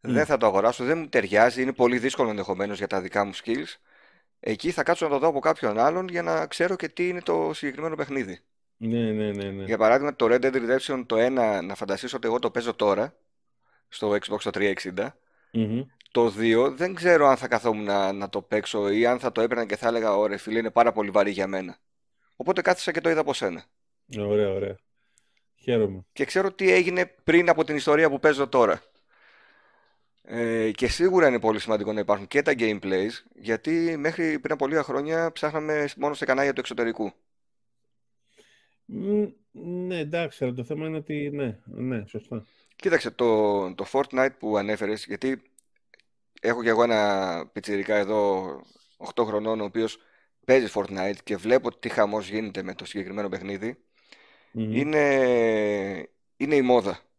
δεν 0.00 0.26
θα 0.26 0.36
το 0.36 0.46
αγοράσω, 0.46 0.84
δεν 0.84 0.98
μου 0.98 1.08
ταιριάζει, 1.08 1.62
είναι 1.62 1.72
πολύ 1.72 1.98
δύσκολο 1.98 2.30
ενδεχομένως 2.30 2.78
για 2.78 2.86
τα 2.86 3.00
δικά 3.00 3.24
μου 3.24 3.32
skills, 3.34 3.74
Εκεί 4.40 4.70
θα 4.70 4.82
κάτσω 4.82 5.04
να 5.04 5.10
το 5.10 5.18
δω 5.18 5.28
από 5.28 5.38
κάποιον 5.38 5.78
άλλον 5.78 6.08
για 6.08 6.22
να 6.22 6.46
ξέρω 6.46 6.76
και 6.76 6.88
τι 6.88 7.08
είναι 7.08 7.20
το 7.22 7.50
συγκεκριμένο 7.54 7.94
παιχνίδι. 7.94 8.40
Ναι, 8.76 9.12
ναι, 9.12 9.32
ναι. 9.32 9.50
ναι. 9.50 9.64
Για 9.64 9.78
παράδειγμα, 9.78 10.16
το 10.16 10.26
Red 10.30 10.44
Dead 10.44 10.54
Redemption 10.54 11.04
το 11.06 11.16
1, 11.18 11.60
να 11.64 11.74
φανταστείς 11.74 12.14
ότι 12.14 12.26
εγώ 12.26 12.38
το 12.38 12.50
παίζω 12.50 12.74
τώρα 12.74 13.14
στο 13.88 14.10
Xbox 14.10 14.38
το 14.42 14.50
360. 14.54 15.08
Το 16.10 16.34
2 16.38 16.72
δεν 16.74 16.94
ξέρω 16.94 17.26
αν 17.26 17.36
θα 17.36 17.48
καθόμουν 17.48 17.84
να, 17.84 18.12
να 18.12 18.28
το 18.28 18.42
παίξω 18.42 18.88
ή 18.88 19.06
αν 19.06 19.18
θα 19.18 19.32
το 19.32 19.40
έπαιρνα 19.40 19.66
και 19.66 19.76
θα 19.76 19.88
έλεγα 19.88 20.16
Ωραία, 20.16 20.38
φίλε, 20.38 20.58
είναι 20.58 20.70
πάρα 20.70 20.92
πολύ 20.92 21.10
βαρύ 21.10 21.30
για 21.30 21.46
μένα. 21.46 21.78
Οπότε 22.36 22.62
κάθισα 22.62 22.92
και 22.92 23.00
το 23.00 23.10
είδα 23.10 23.20
από 23.20 23.34
σένα. 23.34 23.64
Ωραία, 24.18 24.50
ωραία. 24.50 24.76
Χαίρομαι. 25.54 26.04
Και 26.12 26.24
ξέρω 26.24 26.52
τι 26.52 26.72
έγινε 26.72 27.06
πριν 27.24 27.48
από 27.48 27.64
την 27.64 27.76
ιστορία 27.76 28.10
που 28.10 28.18
παίζω 28.18 28.48
τώρα. 28.48 28.82
Ε, 30.22 30.70
και 30.70 30.88
σίγουρα 30.88 31.28
είναι 31.28 31.40
πολύ 31.40 31.58
σημαντικό 31.58 31.92
να 31.92 32.00
υπάρχουν 32.00 32.26
και 32.26 32.42
τα 32.42 32.52
gameplays, 32.58 33.10
γιατί 33.34 33.96
μέχρι 33.98 34.38
πριν 34.38 34.52
από 34.52 34.66
λίγα 34.66 34.82
χρόνια 34.82 35.32
ψάχναμε 35.32 35.88
μόνο 35.96 36.14
σε 36.14 36.24
κανάλια 36.24 36.52
του 36.52 36.60
εξωτερικού. 36.60 37.12
ναι, 39.52 39.98
εντάξει, 39.98 40.44
αλλά 40.44 40.52
το 40.52 40.64
θέμα 40.64 40.86
είναι 40.86 40.96
ότι 40.96 41.30
ναι, 41.30 41.58
ναι, 41.64 42.06
σωστά. 42.06 42.46
Κοίταξε, 42.76 43.10
το, 43.10 43.74
το 43.74 43.86
Fortnite 43.92 44.34
που 44.38 44.56
ανέφερες, 44.56 45.04
γιατί 45.06 45.42
έχω 46.40 46.62
κι 46.62 46.68
εγώ 46.68 46.82
ένα 46.82 47.50
πιτσιρικά 47.52 47.96
εδώ 47.96 48.46
8 49.14 49.24
χρονών, 49.24 49.60
ο 49.60 49.64
οποίος 49.64 49.98
παίζει 50.44 50.72
Fortnite 50.74 51.16
και 51.24 51.36
βλέπω 51.36 51.78
τι 51.78 51.88
χαμός 51.88 52.28
γίνεται 52.28 52.62
με 52.62 52.74
το 52.74 52.84
συγκεκριμένο 52.84 53.28
είναι, 54.52 56.08
είναι 56.36 56.54
η 56.54 56.62
μόδα 56.62 57.09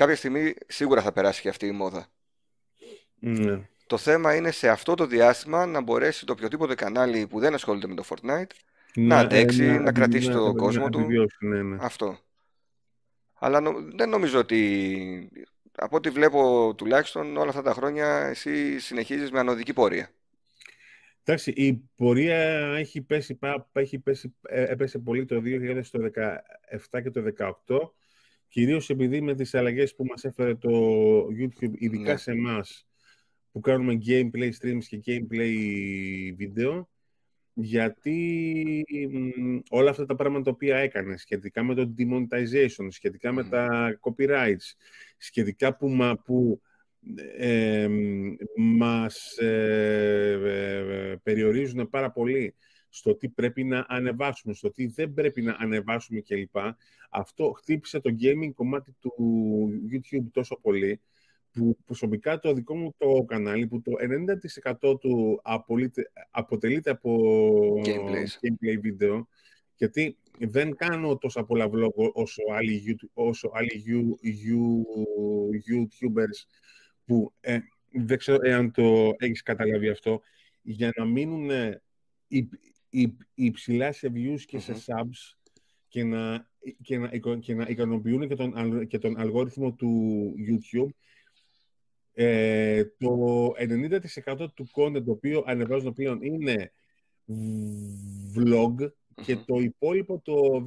κάποια 0.00 0.16
στιγμή 0.16 0.54
σίγουρα 0.66 1.02
θα 1.02 1.12
περάσει 1.12 1.40
και 1.40 1.48
αυτή 1.48 1.66
η 1.66 1.70
μόδα. 1.70 2.06
Ναι. 3.18 3.68
Το 3.86 3.96
θέμα 3.96 4.34
είναι 4.34 4.50
σε 4.50 4.68
αυτό 4.68 4.94
το 4.94 5.06
διάστημα 5.06 5.66
να 5.66 5.80
μπορέσει 5.80 6.26
το 6.26 6.32
οποιοδήποτε 6.32 6.74
κανάλι 6.74 7.26
που 7.26 7.38
δεν 7.38 7.54
ασχολείται 7.54 7.86
με 7.86 7.94
το 7.94 8.04
Fortnite 8.08 8.46
ναι, 8.94 9.06
να 9.06 9.18
αντέξει, 9.18 9.62
ναι, 9.62 9.78
να 9.78 9.92
κρατήσει 9.92 10.28
ναι, 10.28 10.34
τον 10.34 10.56
κόσμο 10.56 10.88
του. 10.88 11.06
Αυτό. 11.80 12.18
Αλλά 13.34 13.62
δεν 13.94 14.08
νομίζω 14.08 14.38
ότι 14.38 15.30
από 15.76 15.96
ό,τι 15.96 16.10
βλέπω 16.10 16.72
τουλάχιστον 16.76 17.36
όλα 17.36 17.48
αυτά 17.48 17.62
τα 17.62 17.72
χρόνια 17.72 18.06
εσύ 18.06 18.78
συνεχίζεις 18.78 19.30
με 19.30 19.38
ανωδική 19.38 19.72
πορεία. 19.72 20.10
Εντάξει, 21.24 21.50
η 21.50 21.90
πορεία 21.96 22.38
έχει 22.76 23.00
πέσει, 23.02 23.38
έχει 23.72 23.98
πέσει, 23.98 24.34
ε, 24.42 24.62
έπεσε 24.62 24.98
πολύ 24.98 25.24
το 25.24 25.42
2017 25.44 27.02
και 27.02 27.10
το 27.10 27.22
2018 27.38 27.92
Κυρίως 28.50 28.90
επειδή 28.90 29.20
με 29.20 29.34
τις 29.34 29.54
αλλαγές 29.54 29.94
που 29.94 30.04
μας 30.04 30.24
έφερε 30.24 30.54
το 30.54 30.70
YouTube, 31.26 31.72
ειδικά 31.74 32.12
ναι. 32.12 32.18
σε 32.18 32.30
εμάς 32.30 32.86
που 33.52 33.60
κάνουμε 33.60 33.98
gameplay 34.06 34.50
streams 34.60 34.84
και 34.88 35.02
gameplay 35.06 35.54
βίντεο, 36.36 36.90
γιατί 37.52 38.84
όλα 39.70 39.90
αυτά 39.90 40.06
τα 40.06 40.14
πράγματα 40.14 40.44
τα 40.44 40.50
οποία 40.50 40.76
έκανες 40.76 41.20
σχετικά 41.20 41.62
με 41.62 41.74
το 41.74 41.94
demonetization, 41.98 42.86
σχετικά 42.88 43.32
με 43.32 43.44
τα 43.44 43.98
copyrights, 44.00 44.74
σχετικά 45.16 45.76
που, 45.76 45.88
μα, 45.88 46.16
που 46.24 46.60
ε, 47.36 47.88
μας 48.56 49.36
ε, 49.38 50.40
ε, 50.44 51.16
περιορίζουν 51.22 51.90
πάρα 51.90 52.10
πολύ 52.10 52.54
στο 52.90 53.14
τι 53.14 53.28
πρέπει 53.28 53.64
να 53.64 53.86
ανεβάσουμε, 53.88 54.54
στο 54.54 54.70
τι 54.70 54.86
δεν 54.86 55.12
πρέπει 55.12 55.42
να 55.42 55.56
ανεβάσουμε 55.58 56.20
κλπ. 56.20 56.56
Αυτό 57.10 57.52
χτύπησε 57.56 58.00
το 58.00 58.16
gaming 58.20 58.50
κομμάτι 58.54 58.94
του 59.00 59.12
YouTube 59.92 60.26
τόσο 60.32 60.58
πολύ, 60.60 61.00
που 61.52 61.76
προσωπικά 61.84 62.38
το 62.38 62.52
δικό 62.52 62.76
μου 62.76 62.94
το 62.98 63.24
κανάλι, 63.26 63.66
που 63.66 63.80
το 63.80 63.92
90% 64.82 65.00
του 65.00 65.40
αποτελείται 66.30 66.90
από 66.90 67.20
gameplay 67.84 68.80
βίντεο, 68.80 69.28
γιατί 69.76 70.16
δεν 70.38 70.76
κάνω 70.76 71.16
τόσα 71.16 71.44
πολλά 71.44 71.70
vlog 71.72 72.12
όσο 72.12 72.42
άλλοι, 72.52 72.98
όσο 73.12 73.50
άλλοι 73.54 73.84
YouTubers 75.68 76.46
που 77.04 77.32
ε, 77.40 77.58
δεν 77.92 78.18
ξέρω 78.18 78.38
εάν 78.42 78.72
το 78.72 79.14
έχεις 79.18 79.42
καταλάβει 79.42 79.88
αυτό, 79.88 80.20
για 80.62 80.92
να 80.96 81.04
μείνουν 81.04 81.50
υψηλά 83.34 83.92
σε 83.92 84.12
views 84.14 84.40
και 84.46 84.58
σε 84.58 84.72
subs 84.86 85.36
και 85.88 86.04
να, 86.04 86.50
και 86.82 86.98
να, 86.98 87.08
και 87.38 87.54
να 87.54 87.66
ικανοποιούν 87.68 88.28
και 88.28 88.34
τον, 88.34 88.86
και 88.86 88.98
τον 88.98 89.20
αλγόριθμο 89.20 89.72
του 89.72 90.32
YouTube, 90.48 90.90
ε, 92.12 92.84
το 92.84 93.52
90% 93.58 94.46
του 94.54 94.68
content 94.74 95.04
το 95.04 95.10
οποίο 95.10 95.44
ανεβάζουν 95.46 95.92
πλέον 95.92 96.22
είναι 96.22 96.72
vlog 98.36 98.90
και 99.24 99.36
το 99.36 99.58
υπόλοιπο 99.58 100.20
το 100.24 100.64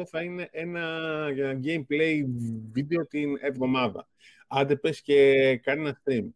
10% 0.00 0.06
θα 0.06 0.22
είναι 0.22 0.48
ένα 0.50 0.98
gameplay 1.64 2.24
βίντεο 2.72 3.06
την 3.06 3.36
εβδομάδα. 3.40 4.08
Άντε 4.48 4.76
πες 4.76 5.02
και 5.02 5.56
κάνει 5.56 5.80
ένα 5.80 6.02
stream. 6.04 6.26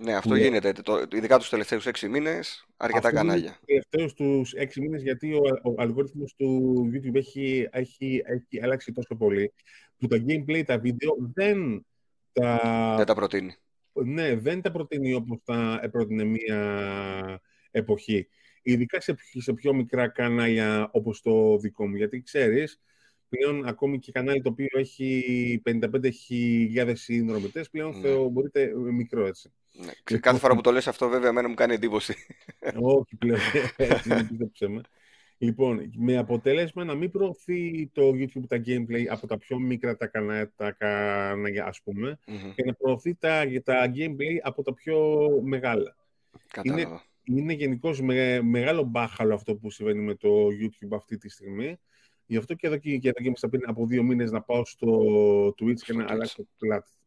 Ναι, 0.00 0.14
αυτό 0.14 0.34
ναι. 0.34 0.40
γίνεται. 0.40 0.72
Το, 0.72 1.04
ειδικά 1.12 1.38
τους 1.38 1.48
τελευταίους 1.48 1.86
έξι 1.86 2.08
μήνες, 2.08 2.66
αρκετά 2.76 3.06
αυτό 3.08 3.18
κανάλια. 3.20 3.50
Τους 3.50 3.64
τελευταίους 3.66 4.14
τους 4.14 4.52
έξι 4.52 4.80
μήνες, 4.80 5.02
γιατί 5.02 5.32
ο, 5.32 5.40
ο 5.62 5.74
αλγόριθμος 5.76 6.34
του 6.36 6.90
YouTube 6.94 7.14
έχει, 7.14 7.68
έχει, 7.70 8.22
έχει 8.24 8.62
αλλάξει 8.62 8.92
τόσο 8.92 9.14
πολύ, 9.14 9.52
που 9.98 10.06
τα 10.06 10.24
gameplay, 10.28 10.62
τα 10.66 10.78
βίντεο 10.78 11.16
δεν 11.34 11.86
τα... 12.32 12.94
Δεν 12.96 13.06
τα 13.06 13.14
προτείνει. 13.14 13.54
Ναι, 13.92 14.34
δεν 14.34 14.62
τα 14.62 14.70
προτείνει 14.70 15.14
όπως 15.14 15.38
τα 15.44 15.88
πρότεινε 15.90 16.24
μία 16.24 17.40
εποχή. 17.70 18.28
Ειδικά 18.62 19.00
σε, 19.00 19.16
σε 19.38 19.52
πιο 19.52 19.74
μικρά 19.74 20.08
κανάλια 20.08 20.88
όπως 20.92 21.20
το 21.20 21.58
δικό 21.58 21.86
μου. 21.86 21.96
Γιατί 21.96 22.22
ξέρεις, 22.22 22.80
πλέον 23.28 23.66
ακόμη 23.66 23.98
και 23.98 24.12
κανάλι 24.12 24.42
το 24.42 24.48
οποίο 24.48 24.78
έχει 24.78 25.62
55.000 25.64 26.92
συνδρομητές, 26.92 27.70
πλέον 27.70 27.90
ναι. 27.90 28.00
θεωρείται 28.00 28.72
μικρό 28.76 29.26
έτσι. 29.26 29.52
Ναι. 29.80 29.92
Λοιπόν, 30.10 30.20
κάθε 30.20 30.38
φορά 30.38 30.54
που 30.54 30.60
το 30.60 30.70
λες 30.70 30.88
αυτό 30.88 31.08
βέβαια 31.08 31.28
εμένα 31.28 31.48
μου 31.48 31.54
κάνει 31.54 31.74
εντύπωση. 31.74 32.14
Όχι 32.80 33.16
πλέον, 33.16 33.38
έτσι 33.76 34.10
δεν 34.30 34.82
Λοιπόν, 35.40 35.90
με 35.96 36.16
αποτέλεσμα 36.16 36.84
να 36.84 36.94
μην 36.94 37.10
προωθεί 37.10 37.90
το 37.92 38.02
YouTube 38.08 38.46
τα 38.48 38.62
gameplay 38.66 39.04
από 39.08 39.26
τα 39.26 39.38
πιο 39.38 39.58
μικρά 39.58 39.96
τα 39.96 40.06
κανάλια, 40.06 40.52
τα 40.56 40.72
κανάλια 40.72 41.66
ας 41.66 41.80
πούμε, 41.82 42.18
και 42.54 42.64
να 42.64 42.74
προωθεί 42.74 43.14
τα, 43.14 43.44
τα 43.64 43.92
gameplay 43.94 44.36
από 44.42 44.62
τα 44.62 44.74
πιο 44.74 45.28
μεγάλα. 45.44 45.96
Κατάλαβα. 46.48 46.80
Είναι, 47.24 47.40
είναι 47.40 47.52
γενικώς 47.52 48.00
με, 48.00 48.40
μεγάλο 48.42 48.82
μπάχαλο 48.82 49.34
αυτό 49.34 49.54
που 49.54 49.70
συμβαίνει 49.70 50.00
με 50.00 50.14
το 50.14 50.46
YouTube 50.46 50.96
αυτή 50.96 51.16
τη 51.16 51.28
στιγμή. 51.28 51.78
Γι' 52.26 52.36
αυτό 52.36 52.54
και 52.54 52.66
εδώ 52.66 52.76
και, 52.76 52.98
και, 52.98 53.10
και 53.10 53.48
πριν 53.48 53.62
από 53.66 53.86
δύο 53.86 54.02
μήνες 54.02 54.30
να 54.30 54.42
πάω 54.42 54.64
στο 54.64 54.88
Twitch 55.48 55.80
και 55.84 55.92
να 55.92 56.04
αλλάξω 56.08 56.46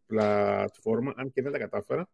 πλατφόρμα, 0.06 1.14
αν 1.16 1.32
και 1.32 1.42
δεν 1.42 1.52
τα 1.52 1.58
κατάφερα. 1.58 2.10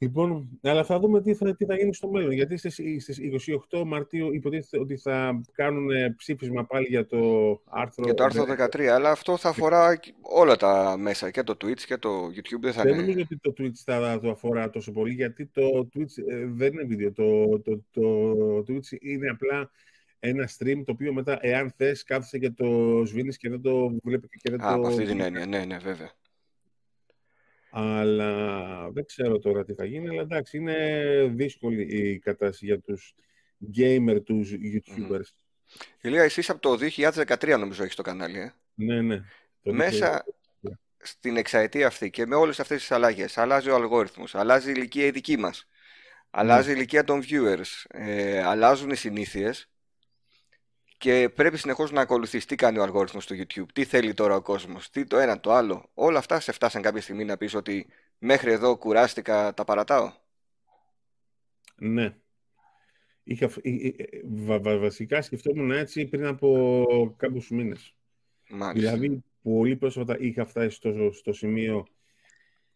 Λοιπόν, 0.00 0.58
αλλά 0.62 0.84
θα 0.84 0.98
δούμε 0.98 1.22
τι 1.22 1.34
θα, 1.34 1.56
τι 1.56 1.64
θα 1.64 1.76
γίνει 1.76 1.94
στο 1.94 2.08
μέλλον. 2.08 2.32
Γιατί 2.32 2.56
στις, 2.56 2.74
στις 2.98 3.20
28 3.70 3.82
Μαρτίου 3.86 4.34
υποτίθεται 4.34 4.78
ότι 4.78 4.96
θα 4.96 5.40
κάνουν 5.52 5.88
ψήφισμα 6.16 6.66
πάλι 6.66 6.86
για 6.86 7.06
το 7.06 7.18
άρθρο... 7.64 8.04
Για 8.04 8.14
το 8.14 8.24
άρθρο 8.24 8.44
13, 8.48 8.82
αλλά 8.82 9.10
αυτό 9.10 9.36
θα 9.36 9.48
αφορά 9.48 10.00
όλα 10.20 10.56
τα 10.56 10.96
μέσα, 10.98 11.30
και 11.30 11.42
το 11.42 11.56
Twitch 11.64 11.80
και 11.80 11.96
το 11.96 12.26
YouTube. 12.26 12.60
Δεν, 12.60 12.72
θα 12.72 12.82
δεν 12.82 12.96
νομίζω 12.96 13.20
ότι 13.20 13.38
το 13.38 13.52
Twitch 13.58 13.82
θα 13.84 14.20
το 14.22 14.30
αφορά 14.30 14.70
τόσο 14.70 14.92
πολύ, 14.92 15.12
γιατί 15.12 15.46
το 15.46 15.88
Twitch 15.94 16.22
ε, 16.28 16.46
δεν 16.46 16.72
είναι 16.72 16.84
βίντεο. 16.84 17.12
Το, 17.12 17.58
το, 17.58 17.84
το, 17.90 18.34
το 18.62 18.64
Twitch 18.68 19.00
είναι 19.00 19.28
απλά 19.28 19.70
ένα 20.20 20.48
stream 20.58 20.82
το 20.84 20.92
οποίο 20.92 21.12
μετά, 21.12 21.38
εάν 21.40 21.72
θες, 21.76 22.04
κάθεσαι 22.04 22.38
και 22.38 22.50
το 22.50 23.02
σβήνεις 23.06 23.36
και 23.36 23.48
δεν 23.48 23.60
το 23.60 23.98
βλέπεις 24.02 24.30
και 24.42 24.50
δεν 24.50 24.62
Α, 24.62 24.68
το... 24.68 24.74
από 24.74 24.86
αυτή 24.86 25.04
την 25.04 25.20
έννοια, 25.20 25.46
ναι, 25.46 25.64
ναι, 25.64 25.76
βέβαια. 25.78 26.10
Αλλά 27.70 28.90
δεν 28.90 29.04
ξέρω 29.04 29.38
τώρα 29.38 29.64
τι 29.64 29.74
θα 29.74 29.84
γίνει, 29.84 30.08
αλλά 30.08 30.20
εντάξει, 30.20 30.56
είναι 30.56 31.32
δύσκολη 31.34 31.82
η 31.82 32.18
κατάσταση 32.18 32.64
για 32.64 32.80
τους 32.80 33.14
gamer, 33.76 34.24
τους 34.24 34.52
YouTubers. 34.52 35.20
Mm. 35.20 35.84
Ηλία, 36.00 36.22
εσύ 36.22 36.50
από 36.50 36.60
το 36.60 36.78
2013 36.96 37.58
νομίζω 37.58 37.82
έχεις 37.82 37.94
το 37.94 38.02
κανάλι, 38.02 38.38
ε; 38.38 38.52
Ναι, 38.74 39.00
ναι. 39.02 39.20
Μέσα 39.62 40.24
στην 40.98 41.36
εξαετία 41.36 41.86
αυτή 41.86 42.10
και 42.10 42.26
με 42.26 42.34
όλες 42.34 42.60
αυτές 42.60 42.78
τις 42.78 42.90
αλλαγές, 42.90 43.38
αλλάζει 43.38 43.70
ο 43.70 43.74
αλγόριθμος, 43.74 44.34
αλλάζει 44.34 44.68
η 44.68 44.74
ηλικία 44.76 45.04
η 45.04 45.10
δική 45.10 45.36
μας, 45.36 45.68
αλλάζει 46.30 46.68
η 46.68 46.72
ναι. 46.72 46.78
ηλικία 46.78 47.04
των 47.04 47.22
viewers, 47.22 47.84
ε, 47.88 48.42
αλλάζουν 48.42 48.90
οι 48.90 48.96
συνήθειες 48.96 49.70
και 50.98 51.28
πρέπει 51.34 51.56
συνεχώς 51.56 51.90
να 51.90 52.00
ακολουθείς 52.00 52.46
τι 52.46 52.54
κάνει 52.54 52.78
ο 52.78 52.82
αλγόριθμος 52.82 53.24
στο 53.24 53.34
YouTube, 53.38 53.66
τι 53.72 53.84
θέλει 53.84 54.14
τώρα 54.14 54.36
ο 54.36 54.42
κόσμος, 54.42 54.90
τι 54.90 55.04
το 55.04 55.18
ένα, 55.18 55.40
το 55.40 55.52
άλλο. 55.52 55.90
Όλα 55.94 56.18
αυτά 56.18 56.40
σε 56.40 56.52
φτάσαν 56.52 56.82
κάποια 56.82 57.00
στιγμή 57.00 57.24
να 57.24 57.36
πεις 57.36 57.54
ότι 57.54 57.86
μέχρι 58.18 58.52
εδώ 58.52 58.76
κουράστηκα, 58.76 59.54
τα 59.54 59.64
παρατάω; 59.64 60.12
Ναι. 61.76 62.16
Είχα, 63.22 63.50
βα, 64.24 64.60
βα, 64.60 64.78
βασικά 64.78 65.22
σκεφτόμουν 65.22 65.70
έτσι 65.70 66.06
πριν 66.06 66.26
από 66.26 67.14
κάποιους 67.16 67.50
μήνες. 67.50 67.94
Δηλαδή, 68.72 69.24
πολύ 69.42 69.76
πρόσφατα 69.76 70.18
είχα 70.18 70.44
φτάσει 70.44 70.76
στο, 70.76 71.12
στο 71.12 71.32
σημείο. 71.32 71.86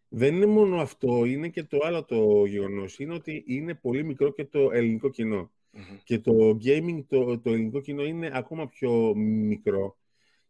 Δεν 0.08 0.34
είναι 0.34 0.46
μόνο 0.46 0.80
αυτό, 0.80 1.24
είναι 1.24 1.48
και 1.48 1.64
το 1.64 1.78
άλλο 1.82 2.04
το 2.04 2.44
γεγονός. 2.44 2.98
Είναι 2.98 3.14
ότι 3.14 3.44
είναι 3.46 3.74
πολύ 3.74 4.04
μικρό 4.04 4.32
και 4.32 4.44
το 4.44 4.70
ελληνικό 4.72 5.10
κοινό. 5.10 5.52
Και 6.04 6.18
το 6.18 6.58
gaming, 6.64 7.04
το, 7.08 7.38
το 7.38 7.52
ελληνικό 7.52 7.80
κοινό 7.80 8.04
είναι 8.04 8.30
ακόμα 8.32 8.68
πιο 8.68 9.14
μικρό 9.16 9.96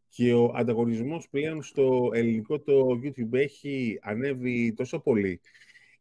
και 0.09 0.33
ο 0.33 0.53
ανταγωνισμός 0.55 1.29
πλέον 1.29 1.63
στο 1.63 2.11
ελληνικό 2.13 2.61
το 2.61 3.01
YouTube 3.03 3.33
έχει 3.33 3.99
ανέβει 4.03 4.73
τόσο 4.73 5.01
πολύ. 5.01 5.41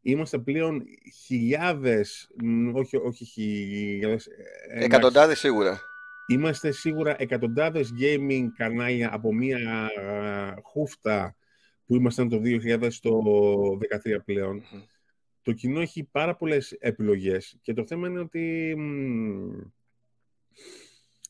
Είμαστε 0.02 0.38
πλέον 0.38 0.82
χιλιάδες, 1.24 2.30
όχι, 2.72 2.96
όχι 2.96 3.24
χιλιάδες... 3.24 4.26
Ε, 4.68 4.84
εκατοντάδες 4.84 5.38
σίγουρα. 5.38 5.80
Είμαστε 6.28 6.70
σίγουρα 6.70 7.16
εκατοντάδες 7.18 7.90
gaming 8.00 8.46
κανάλια 8.56 9.14
από 9.14 9.34
μία 9.34 9.90
χούφτα 10.62 11.36
που 11.86 11.94
ήμασταν 11.94 12.28
το 12.28 12.40
2013 12.44 14.18
πλέον 14.24 14.62
το 15.42 15.52
κοινό 15.52 15.80
έχει 15.80 16.04
πάρα 16.04 16.36
πολλές 16.36 16.72
επιλογές 16.72 17.58
και 17.62 17.72
το 17.72 17.86
θέμα 17.86 18.08
είναι 18.08 18.20
ότι 18.20 18.76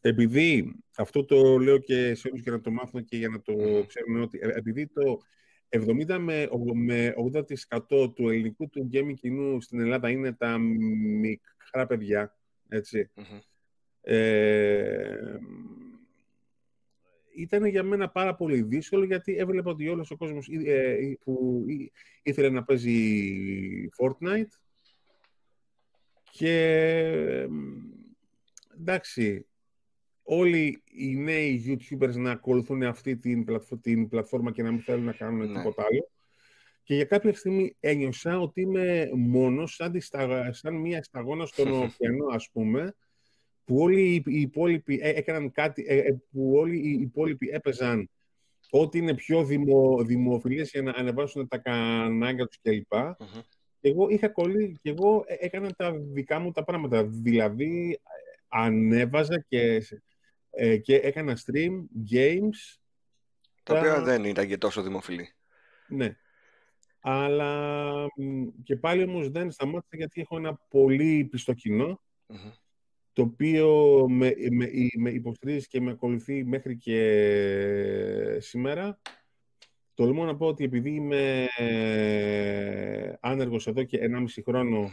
επειδή 0.01 0.75
αυτό 0.97 1.25
το 1.25 1.59
λέω 1.59 1.79
και 1.79 2.15
σε 2.15 2.29
όλους 2.29 2.43
για 2.43 2.53
να 2.53 2.61
το 2.61 2.71
μάθουν 2.71 3.05
και 3.05 3.17
για 3.17 3.29
να 3.29 3.43
το 3.43 3.55
ξέρουν 3.87 4.23
ότι 4.23 4.39
ε, 4.43 4.49
επειδή 4.55 4.87
το 4.87 5.21
70 5.69 6.19
με, 6.19 6.49
80% 7.89 8.15
του 8.15 8.29
ελληνικού 8.29 8.69
του 8.69 8.91
gaming 8.93 9.15
κοινού 9.15 9.61
στην 9.61 9.81
Ελλάδα 9.81 10.11
είναι 10.11 10.33
τα 10.33 10.59
μικρά 10.59 11.87
παιδιά, 11.87 12.37
ήταν 17.35 17.65
για 17.65 17.83
μένα 17.83 18.09
πάρα 18.09 18.35
πολύ 18.35 18.63
δύσκολο 18.63 19.05
γιατί 19.05 19.37
έβλεπα 19.37 19.71
ότι 19.71 19.89
όλος 19.89 20.11
ο 20.11 20.17
κόσμος 20.17 20.49
ε, 20.49 20.93
ε, 20.93 21.17
που 21.25 21.65
ήθελε 22.23 22.49
να 22.49 22.65
παίζει 22.65 23.89
Fortnite 23.99 24.61
και 26.31 27.49
εντάξει, 28.81 29.47
όλοι 30.23 30.83
οι 30.85 31.17
νέοι 31.17 31.65
YouTubers 31.67 32.15
να 32.15 32.31
ακολουθούν 32.31 32.83
αυτή 32.83 33.17
την, 33.17 33.45
την 33.81 34.09
πλατφόρμα 34.09 34.53
και 34.53 34.63
να 34.63 34.71
μην 34.71 34.81
θέλουν 34.81 35.05
να 35.05 35.13
κάνουν 35.13 35.51
ναι. 35.51 35.57
τίποτα 35.59 35.83
άλλο. 35.83 36.11
Και 36.83 36.95
για 36.95 37.05
κάποια 37.05 37.35
στιγμή 37.35 37.77
ένιωσα 37.81 38.39
ότι 38.39 38.61
είμαι 38.61 39.11
μόνος, 39.15 39.75
σαν, 39.75 39.93
σαν 40.51 40.75
μια 40.75 41.03
σταγόνα 41.03 41.47
στον 41.47 41.73
ωκεανό, 41.83 42.27
ας 42.31 42.51
πούμε, 42.53 42.95
που 43.65 43.79
όλοι 43.79 44.23
οι 44.27 44.41
υπόλοιποι 44.41 44.99
ε, 45.03 45.09
έκαναν 45.09 45.53
κάτι, 45.53 45.85
ε, 45.89 45.97
ε, 45.97 46.23
που 46.31 46.53
όλοι 46.55 46.77
οι 46.77 47.01
υπόλοιποι 47.01 47.49
έπαιζαν 47.49 48.11
ό,τι 48.71 48.99
είναι 48.99 49.15
πιο 49.15 49.45
δημο, 49.45 50.05
δημοφιλές 50.05 50.71
για 50.71 50.83
να 50.83 50.91
ανεβάσουν 50.91 51.49
τα 51.49 51.59
κανάλια 51.59 52.47
τους 52.47 52.61
κλπ. 52.63 52.93
Και 53.81 53.89
εγώ 53.89 54.09
είχα 54.09 54.29
κολλήσει 54.29 54.79
και 54.83 54.91
εγώ 54.91 55.25
έκανα 55.27 55.71
τα 55.71 55.93
δικά 55.93 56.39
μου 56.39 56.51
τα 56.53 56.65
πράγματα. 56.65 57.05
Δηλαδή, 57.05 58.01
ανέβαζα 58.49 59.45
και, 59.49 59.83
και 60.83 60.97
έκανα 60.97 61.39
stream, 61.39 61.73
games. 62.13 62.79
Τα 63.63 63.79
οποία 63.79 64.03
δεν 64.03 64.25
ήταν 64.25 64.47
και 64.47 64.59
τόσο 64.59 64.83
δημοφιλή. 64.83 65.29
Ναι. 65.89 66.17
Αλλά 67.01 68.07
και 68.63 68.77
πάλι 68.77 69.03
όμως 69.03 69.31
δεν 69.31 69.51
σταμάτησα 69.51 69.97
γιατί 69.97 70.21
έχω 70.21 70.37
ένα 70.37 70.61
πολύ 70.69 71.29
πιστό 71.31 71.53
κοινό 71.53 72.01
το 73.13 73.23
οποίο 73.23 73.69
με, 74.09 74.35
με, 74.51 74.71
με 74.99 75.11
υποστηρίζει 75.11 75.67
και 75.67 75.81
με 75.81 75.91
ακολουθεί 75.91 76.45
μέχρι 76.45 76.77
και 76.77 78.39
σήμερα. 78.41 79.01
Τολμώ 79.95 80.25
να 80.25 80.37
πω 80.37 80.47
ότι 80.47 80.65
επειδή 80.65 80.91
είμαι 80.91 81.49
άνεργος 83.21 83.67
εδώ 83.67 83.83
και 83.83 83.99
1,5 84.03 84.27
χρόνο, 84.45 84.91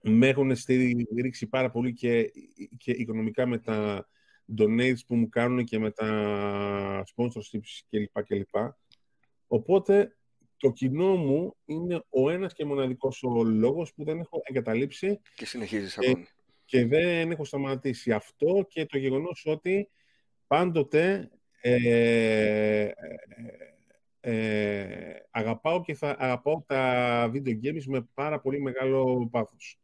με 0.00 0.28
έχουν 0.28 0.56
στηρίξει 0.56 1.46
πάρα 1.46 1.70
πολύ 1.70 1.92
και, 1.92 2.32
και 2.76 2.90
οικονομικά 2.90 3.46
με 3.46 3.58
τα 3.58 4.08
donates 4.58 4.98
που 5.06 5.16
μου 5.16 5.28
κάνουν 5.28 5.64
και 5.64 5.78
με 5.78 5.90
τα 5.90 7.04
sponsorships 7.14 7.80
κλπ. 7.90 8.24
κλπ. 8.24 8.54
Οπότε 9.46 10.16
το 10.56 10.72
κοινό 10.72 11.16
μου 11.16 11.56
είναι 11.64 12.04
ο 12.08 12.30
ένας 12.30 12.54
και 12.54 12.64
μοναδικός 12.64 13.22
ο 13.22 13.44
λόγος 13.44 13.94
που 13.94 14.04
δεν 14.04 14.18
έχω 14.18 14.40
εγκαταλείψει 14.44 15.20
και 15.34 15.46
συνεχίζεις 15.46 15.98
ακόμη. 15.98 16.26
Και 16.68 16.86
δεν 16.86 17.30
έχω 17.30 17.44
σταματήσει 17.44 18.12
αυτό 18.12 18.66
και 18.68 18.86
το 18.86 18.98
γεγονός 18.98 19.42
ότι 19.46 19.90
πάντοτε 20.46 21.30
ε, 21.60 21.74
ε, 21.74 22.92
ε, 24.20 25.26
αγαπάω 25.30 25.80
και 25.80 25.94
θα 25.94 26.16
αγαπάω 26.18 26.62
τα 26.66 27.30
video 27.34 27.64
games 27.64 27.84
με 27.86 28.08
πάρα 28.14 28.40
πολύ 28.40 28.60
μεγάλο 28.60 29.28
πάθος. 29.30 29.80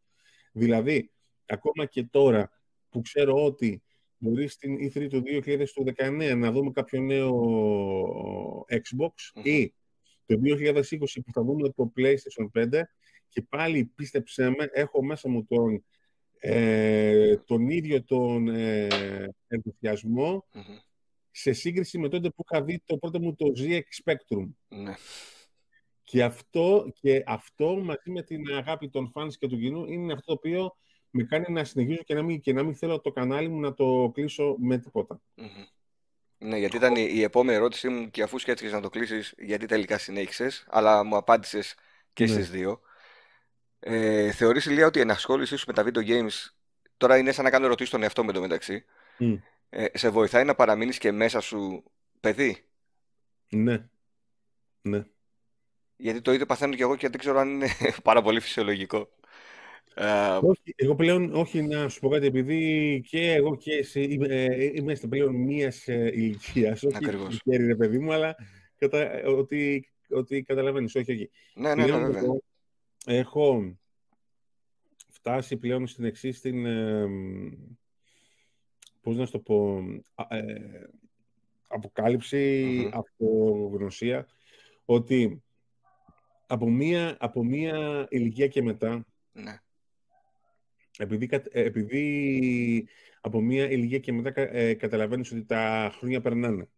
Δηλαδή, 0.53 1.11
ακόμα 1.47 1.87
και 1.87 2.05
τώρα 2.05 2.51
που 2.89 3.01
ξέρω 3.01 3.45
ότι 3.45 3.83
μπορεί 4.19 4.49
στην 4.49 4.77
E3 4.77 5.09
του 5.09 5.23
2019 5.97 6.35
να 6.37 6.53
δούμε 6.53 6.71
κάποιο 6.71 7.01
νέο 7.01 7.35
Xbox 8.69 9.43
ή 9.43 9.75
το 10.27 10.41
2020 10.45 10.83
που 11.25 11.33
θα 11.33 11.43
δούμε 11.43 11.69
το 11.71 11.93
PlayStation 11.97 12.63
5 12.63 12.83
και 13.29 13.43
πάλι 13.43 13.85
πίστεψέ 13.95 14.49
με, 14.49 14.69
έχω 14.73 15.05
μέσα 15.05 15.29
μου 15.29 15.45
τον, 15.45 15.85
ε, 16.47 17.37
τον 17.37 17.69
ίδιο 17.69 18.05
τον 18.05 18.49
ε, 18.49 18.89
ενθουσιασμο 19.47 20.45
σε 21.31 21.53
σύγκριση 21.53 21.99
με 21.99 22.09
τότε 22.09 22.31
που 22.31 22.45
είχα 22.51 22.63
δει 22.65 22.83
το 22.87 22.97
πρώτο 22.97 23.21
μου 23.21 23.35
το 23.35 23.47
ZX 23.59 23.81
Spectrum. 24.05 24.49
Ναι. 24.69 24.95
Και 26.03 26.23
αυτό, 26.23 26.93
και 27.01 27.23
αυτό 27.27 27.77
μαζί 27.77 28.11
με 28.11 28.23
την 28.23 28.55
αγάπη 28.57 28.89
των 28.89 29.13
fans 29.15 29.33
και 29.39 29.47
του 29.47 29.59
κοινού 29.59 29.87
είναι 29.87 30.13
αυτό 30.13 30.27
το 30.27 30.33
οποίο 30.33 30.77
με 31.11 31.23
κάνει 31.23 31.53
να 31.53 31.65
συνεχίζω 31.65 32.03
και 32.03 32.15
να 32.15 32.23
μην, 32.23 32.41
και 32.41 32.53
να 32.53 32.63
μην 32.63 32.75
θέλω 32.75 33.01
το 33.01 33.11
κανάλι 33.11 33.49
μου 33.49 33.61
να 33.61 33.75
το 33.75 34.11
κλείσω 34.15 34.57
με 34.59 34.79
τιποτα 34.79 35.21
Ναι, 36.39 36.59
γιατί 36.59 36.77
ήταν 36.77 36.97
η, 36.97 37.23
επόμενη 37.23 37.57
ερώτησή 37.57 37.89
μου 37.89 38.11
και 38.11 38.23
αφού 38.23 38.39
σκέφτηκες 38.39 38.73
να 38.73 38.81
το 38.81 38.89
κλείσεις, 38.89 39.35
γιατί 39.39 39.67
τελικά 39.67 39.99
συνέχισες, 39.99 40.65
αλλά 40.69 41.05
μου 41.05 41.17
απάντησες 41.17 41.75
και 42.13 42.25
ναι. 42.25 42.31
στις 42.31 42.51
δύο. 42.51 42.81
Ε, 43.87 44.31
θεωρείς, 44.31 44.67
Ηλία, 44.67 44.87
ότι 44.87 44.99
η 44.99 45.01
ενασχόλησή 45.01 45.57
σου 45.57 45.65
με 45.67 45.73
τα 45.73 45.85
video 45.87 46.09
games, 46.09 46.51
τώρα 46.97 47.19
είναι 47.19 47.33
σαν 47.33 47.45
να 47.45 47.51
κάνω 47.51 47.65
ερωτήσεις 47.65 47.89
στον 47.89 48.03
εαυτό 48.03 48.25
με 48.25 48.33
το 48.33 48.41
μεταξύ, 48.41 48.85
ε, 49.69 49.87
σε 49.93 50.09
βοηθάει 50.09 50.45
να 50.45 50.55
παραμείνεις 50.55 50.99
και 50.99 51.13
μέσα 51.13 51.41
σου 51.41 51.85
παιδί; 52.21 52.65
Ναι. 53.49 53.89
Ναι. 54.83 55.05
Γιατί 55.97 56.21
το 56.21 56.33
ίδιο 56.33 56.47
παθαίνω 56.47 56.75
και 56.75 56.83
εγώ 56.83 56.97
και 56.97 57.09
δεν 57.09 57.19
ξέρω 57.19 57.39
αν 57.39 57.49
είναι 57.49 57.69
πάρα 58.03 58.23
πολύ 58.23 58.41
φυσιολογικό. 58.41 59.09
Ε, 59.95 60.39
όχι, 60.43 60.75
εγώ 60.77 60.95
πλέον, 60.95 61.35
όχι 61.35 61.63
να 61.63 61.89
σου 61.89 62.01
πω 62.01 62.09
κάτι, 62.09 62.27
επειδή 62.27 63.03
και 63.09 63.33
εγώ 63.33 63.57
και 63.57 63.73
εσύ 63.73 64.19
ε, 64.29 64.65
είμαστε 64.75 65.07
πλέον 65.07 65.35
μία 65.35 65.73
ηλικίας. 65.87 66.83
Όχι 66.83 66.97
Ακριβώς. 66.97 67.41
ρε 67.45 67.75
παιδί 67.75 67.99
μου, 67.99 68.13
αλλά 68.13 68.37
κατα, 68.79 69.23
ότι, 69.27 69.89
ότι 70.09 70.43
καταλαβαίνεις. 70.43 70.95
Όχι, 70.95 71.13
όχι. 71.13 71.31
Ναι, 71.55 71.75
ναι, 71.75 71.87
ναι, 71.87 71.99
βέβαια. 71.99 72.23
Έχω 73.07 73.77
φτάσει 75.09 75.57
πλέον 75.57 75.87
στην 75.87 76.05
εξή 76.05 76.31
την. 76.31 76.67
Ε, 76.67 77.07
πώς 79.01 79.17
να 79.17 79.27
σου 79.27 79.33
το 79.33 79.39
πω. 79.39 79.83
Ε, 80.29 80.83
αποκάλυψη, 81.69 82.67
mm-hmm. 82.85 82.99
αυτογνωσία, 82.99 84.27
ότι 84.85 85.43
από 86.47 86.71
μία, 86.71 87.17
από 87.21 87.45
μία 87.45 88.07
ηλικία 88.11 88.47
και 88.49 88.63
μετά, 88.63 89.07
ναι. 89.33 89.59
επειδή, 90.99 91.29
ε, 91.33 91.41
επειδή 91.63 92.89
από 93.21 93.41
μία 93.41 93.71
ηλικία 93.71 93.99
και 93.99 94.13
μετά 94.13 94.33
ε, 94.37 94.75
καταλαβαίνεις 94.75 95.33
ότι 95.33 95.45
τα 95.45 95.93
χρόνια 95.97 96.21
περνάνε 96.21 96.69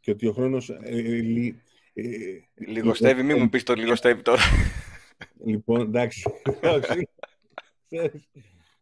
και 0.00 0.10
ότι 0.10 0.26
ο 0.26 0.32
χρόνος... 0.32 0.70
Ε, 0.70 0.78
ε, 0.82 1.54
ε 1.94 2.42
λιγοστεύει, 2.54 3.22
μην 3.22 3.36
μου 3.38 3.48
πεις 3.48 3.62
το 3.62 3.74
λιγοστεύει 3.74 4.22
τώρα. 4.22 4.42
Λοιπόν, 5.44 5.80
εντάξει. 5.80 6.22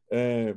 ε, 0.08 0.52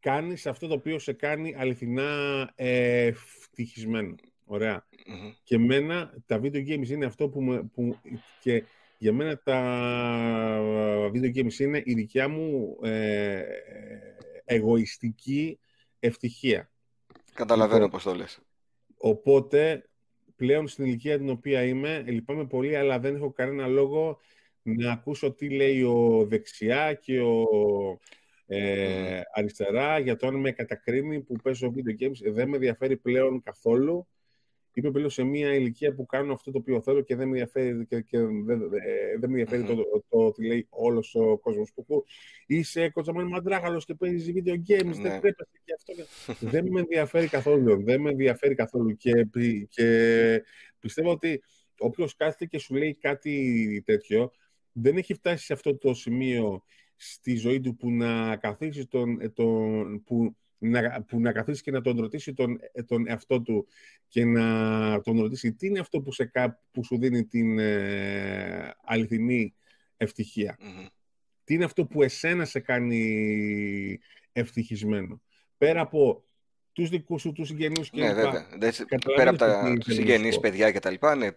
κάνεις 0.00 0.46
αυτό 0.46 0.66
το 0.66 0.74
οποίο 0.74 0.98
σε 0.98 1.12
κάνει 1.12 1.54
αληθινά 1.58 2.52
ευτυχισμένο. 2.54 4.14
Ωραία. 4.44 4.86
Mm-hmm. 4.92 5.32
Και 5.42 5.54
εμένα 5.54 6.14
τα 6.26 6.40
video 6.42 6.68
games 6.68 6.88
είναι 6.88 7.06
αυτό 7.06 7.28
που, 7.28 7.42
με, 7.42 7.62
που 7.62 7.96
και 8.40 8.64
για 8.98 9.12
μένα 9.12 9.38
τα 9.38 11.10
video 11.14 11.36
games 11.36 11.58
είναι 11.58 11.82
η 11.84 11.94
δικιά 11.94 12.28
μου 12.28 12.78
ε, 12.82 13.42
εγωιστική 14.44 15.58
ευτυχία. 16.00 16.70
Καταλαβαίνω 17.34 17.84
λοιπόν, 17.84 17.90
πώς 17.90 18.02
το 18.02 18.14
λες. 18.14 18.40
Οπότε, 18.96 19.88
πλέον 20.36 20.68
στην 20.68 20.84
ηλικία 20.84 21.18
την 21.18 21.30
οποία 21.30 21.64
είμαι, 21.64 22.04
λυπάμαι 22.06 22.46
πολύ, 22.46 22.76
αλλά 22.76 22.98
δεν 22.98 23.14
έχω 23.14 23.32
κανένα 23.32 23.66
λόγο 23.66 24.18
να 24.62 24.92
ακούσω 24.92 25.32
τι 25.32 25.50
λέει 25.50 25.82
ο 25.82 26.26
δεξιά 26.28 26.94
και 26.94 27.20
ο 27.20 27.44
ε, 28.46 29.20
αριστερά 29.34 29.98
για 29.98 30.16
το 30.16 30.26
αν 30.26 30.34
με 30.34 30.50
κατακρίνει 30.52 31.20
που 31.20 31.36
παίζω 31.42 31.72
video 31.74 32.02
games. 32.02 32.32
Δεν 32.32 32.48
με 32.48 32.56
ενδιαφέρει 32.56 32.96
πλέον 32.96 33.42
καθόλου 33.42 34.08
είμαι 34.80 34.90
πλέον 34.90 35.10
σε 35.10 35.22
μια 35.22 35.54
ηλικία 35.54 35.94
που 35.94 36.06
κάνω 36.06 36.32
αυτό 36.32 36.50
το 36.50 36.58
οποίο 36.58 36.80
θέλω 36.80 37.00
και 37.00 37.16
δεν 37.16 37.28
με 37.28 37.32
ενδιαφέρει, 37.32 37.86
και, 37.86 38.00
και 38.00 38.18
δεν, 38.18 38.58
δεν 39.20 39.30
με 39.30 39.40
ενδιαφέρει 39.40 39.62
το, 39.62 39.74
το, 40.08 40.32
το, 40.32 40.34
λέει 40.42 40.66
όλος 40.70 41.14
ο 41.14 41.38
κόσμος 41.38 41.72
που 41.74 42.04
είσαι 42.46 42.90
κοτσαμάνι 42.90 43.30
μαντράγαλο 43.30 43.82
και 43.86 43.94
παίζεις 43.94 44.32
video 44.34 44.54
games, 44.54 44.94
δεν 45.02 45.20
πρέπει 45.20 45.44
ναι. 45.50 45.60
και 45.64 45.74
αυτό. 45.76 46.46
δεν 46.50 46.66
με 46.70 46.80
ενδιαφέρει 46.80 47.26
καθόλου. 47.28 47.82
Δεν 47.82 48.00
με 48.00 48.10
ενδιαφέρει 48.10 48.54
καθόλου. 48.54 48.96
Και, 48.96 49.26
και 49.68 50.42
πιστεύω 50.78 51.10
ότι 51.10 51.42
όποιος 51.78 52.16
κάθεται 52.16 52.44
και 52.44 52.58
σου 52.58 52.74
λέει 52.74 52.94
κάτι 52.94 53.82
τέτοιο, 53.86 54.30
δεν 54.80 54.96
έχει 54.96 55.14
φτάσει 55.14 55.44
σε 55.44 55.52
αυτό 55.52 55.76
το 55.76 55.94
σημείο 55.94 56.64
στη 56.96 57.36
ζωή 57.36 57.60
του 57.60 57.76
που 57.76 57.90
να 57.90 58.36
καθίσει 58.36 58.86
τον, 58.86 59.32
τον 59.34 60.02
που 60.04 60.36
να, 60.58 61.02
που 61.02 61.20
να 61.20 61.32
καθίσει 61.32 61.62
και 61.62 61.70
να 61.70 61.80
τον 61.80 62.00
ρωτήσει 62.00 62.34
τον, 62.34 62.60
τον 62.86 63.08
εαυτό 63.08 63.40
του 63.42 63.66
και 64.08 64.24
να 64.24 65.00
τον 65.00 65.20
ρωτήσει 65.20 65.52
τι 65.52 65.66
είναι 65.66 65.78
αυτό 65.78 66.00
που, 66.00 66.12
σε, 66.12 66.30
που 66.70 66.84
σου 66.84 66.98
δίνει 66.98 67.24
την 67.24 67.58
ε, 67.58 68.74
αληθινή 68.84 69.54
ευτυχία. 69.96 70.58
Τι 71.44 71.54
είναι 71.54 71.64
αυτό 71.64 71.86
που 71.86 72.02
εσένα 72.02 72.44
σε 72.44 72.60
κάνει 72.60 73.98
ευτυχισμένο. 74.32 75.20
Πέρα 75.58 75.80
από 75.80 76.24
τους 76.72 76.88
δικούς 76.88 77.20
σου, 77.20 77.32
τους 77.32 77.48
συγγενείς 77.48 77.90
και 77.90 78.00
ναι, 78.00 78.14
βέβαια. 78.14 78.46
Πέρα 79.16 79.30
από 79.30 79.38
τα 79.38 79.76
συγγενείς, 79.80 80.40
παιδιά 80.40 80.70
και 80.72 80.78
τα 80.78 80.90
λοιπά, 80.90 81.14
ναι. 81.14 81.30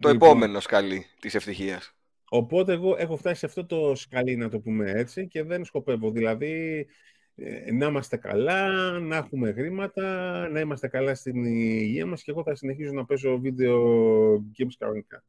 Το 0.00 0.10
λοιπόν, 0.10 0.28
επόμενο 0.28 0.60
σκαλί 0.60 1.06
της 1.20 1.34
ευτυχίας. 1.34 1.97
Οπότε 2.28 2.72
εγώ 2.72 2.96
έχω 2.98 3.16
φτάσει 3.16 3.38
σε 3.38 3.46
αυτό 3.46 3.66
το 3.66 3.94
σκαλί, 3.94 4.36
να 4.36 4.48
το 4.48 4.60
πούμε 4.60 4.90
έτσι, 4.90 5.28
και 5.28 5.42
δεν 5.42 5.64
σκοπεύω. 5.64 6.10
Δηλαδή, 6.10 6.86
ε, 7.34 7.72
να 7.72 7.86
είμαστε 7.86 8.16
καλά, 8.16 8.90
να 8.98 9.16
έχουμε 9.16 9.52
χρήματα, 9.52 10.48
να 10.48 10.60
είμαστε 10.60 10.88
καλά 10.88 11.14
στην 11.14 11.44
υγεία 11.44 12.06
μας 12.06 12.22
και 12.22 12.30
εγώ 12.30 12.42
θα 12.42 12.54
συνεχίζω 12.54 12.92
να 12.92 13.04
παίζω 13.04 13.38
βίντεο 13.38 14.34
games 14.34 14.74
κανονικά. 14.78 15.24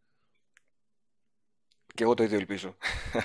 Και 1.93 2.03
εγώ 2.03 2.13
το 2.13 2.23
ίδιο 2.23 2.37
ελπίζω. 2.37 2.77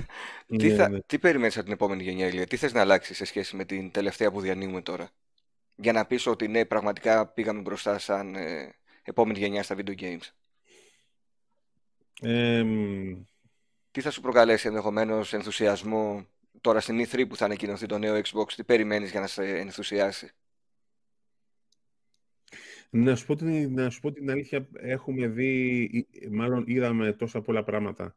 τι, 0.59 0.69
ναι, 0.69 0.75
θα, 0.75 0.89
ναι. 0.89 1.01
τι 1.01 1.19
περιμένεις 1.19 1.55
από 1.57 1.65
την 1.65 1.75
επόμενη 1.75 2.03
γενιά, 2.03 2.27
Ηλία, 2.27 2.47
τι 2.47 2.57
θες 2.57 2.73
να 2.73 2.81
αλλάξεις 2.81 3.17
σε 3.17 3.25
σχέση 3.25 3.57
με 3.57 3.65
την 3.65 3.91
τελευταία 3.91 4.31
που 4.31 4.41
διανύουμε 4.41 4.83
τώρα; 4.83 5.11
Για 5.77 5.93
να 5.93 6.07
πεις 6.07 6.27
ότι 6.27 6.49
ναι, 6.49 6.65
πραγματικά 6.65 7.27
πήγαμε 7.27 7.61
μπροστά 7.61 7.99
σαν 7.99 8.35
ε, 8.35 8.75
επόμενη 9.03 9.39
γενιά 9.39 9.63
στα 9.63 9.77
video 9.79 9.95
games. 10.01 10.29
Τι 13.95 14.01
θα 14.01 14.11
σου 14.11 14.21
προκαλέσει 14.21 14.67
ενδεχομένως 14.67 15.33
ενθουσιασμό 15.33 16.27
τώρα 16.61 16.81
στην 16.81 17.05
E3 17.05 17.29
που 17.29 17.37
θα 17.37 17.45
ανακοινωθεί 17.45 17.87
το 17.87 17.99
νέο 17.99 18.21
Xbox, 18.25 18.53
τι 18.57 18.65
περιμένεις 18.65 19.11
για 19.11 19.21
να 19.21 19.27
σε 19.27 19.43
ενθουσιάσει; 19.43 20.31
Να 22.91 23.17
σου, 23.17 23.27
πω 23.27 23.35
την, 23.35 23.75
να 23.75 23.91
σου 23.91 24.01
πω 24.01 24.13
την 24.13 24.31
αλήθεια, 24.31 24.69
έχουμε 24.73 25.27
δει, 25.27 26.07
μάλλον 26.31 26.65
είδαμε 26.67 27.13
τόσα 27.13 27.41
πολλά 27.41 27.65
πράγματα 27.65 28.17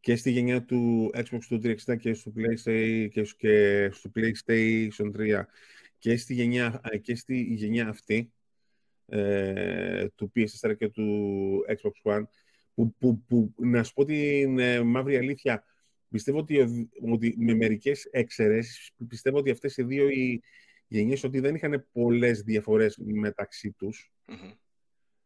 και 0.00 0.16
στη 0.16 0.30
γενιά 0.30 0.64
του 0.64 1.10
Xbox 1.14 1.40
του 1.48 1.60
360 1.64 1.96
και 1.98 2.14
στο 2.14 2.32
PlayStation, 2.36 3.08
και 3.36 3.90
στο 3.92 4.10
PlayStation 4.14 5.12
3 5.16 5.42
και 5.98 6.16
στη 6.16 6.34
γενιά, 6.34 6.80
και 7.02 7.14
στη 7.14 7.42
γενιά 7.42 7.88
αυτή 7.88 8.32
ε, 9.06 10.08
του 10.08 10.32
PS4 10.34 10.76
και 10.76 10.88
του 10.88 11.64
Xbox 11.68 12.12
One 12.12 12.22
που, 12.74 12.94
που, 12.98 13.22
που 13.24 13.54
να 13.56 13.82
σου 13.82 13.92
πω 13.92 14.04
την 14.04 14.58
ε, 14.58 14.82
μαύρη 14.82 15.16
αλήθεια 15.16 15.64
Πιστεύω 16.14 16.38
ότι, 16.38 16.88
ότι 17.12 17.34
με 17.38 17.54
μερικές 17.54 18.04
εξαιρέσεις, 18.04 18.90
πιστεύω 19.08 19.38
ότι 19.38 19.50
αυτές 19.50 19.76
οι 19.76 19.82
δύο 19.82 20.08
οι 20.08 20.42
γενιές 20.86 21.24
ότι 21.24 21.40
δεν 21.40 21.54
είχαν 21.54 21.88
πολλές 21.92 22.42
διαφορές 22.42 22.98
μεταξύ 23.04 23.72
τους. 23.72 24.12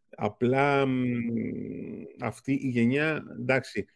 Απλά 0.08 0.86
αυτή 2.20 2.52
η 2.52 2.68
γενιά, 2.68 3.24
εντάξει, 3.38 3.86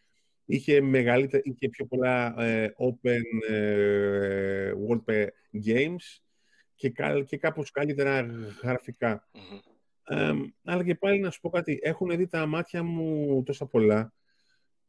είχε, 0.45 0.81
μεγαλύτερα, 0.81 1.43
είχε 1.45 1.69
πιο 1.69 1.85
πολλά 1.85 2.35
ε, 2.43 2.73
open 2.77 3.49
ε, 3.49 4.71
world 4.87 5.27
games 5.65 6.21
και, 6.75 6.91
και 7.25 7.37
κάπως 7.37 7.71
καλύτερα 7.71 8.29
αλλά 10.63 10.83
και 10.83 10.95
πάλι 10.95 11.19
να 11.19 11.31
σου 11.31 11.39
πω 11.39 11.49
κάτι, 11.49 11.79
έχουν 11.81 12.17
δει 12.17 12.27
τα 12.27 12.45
μάτια 12.45 12.83
μου 12.83 13.43
τόσα 13.43 13.65
πολλά, 13.65 14.13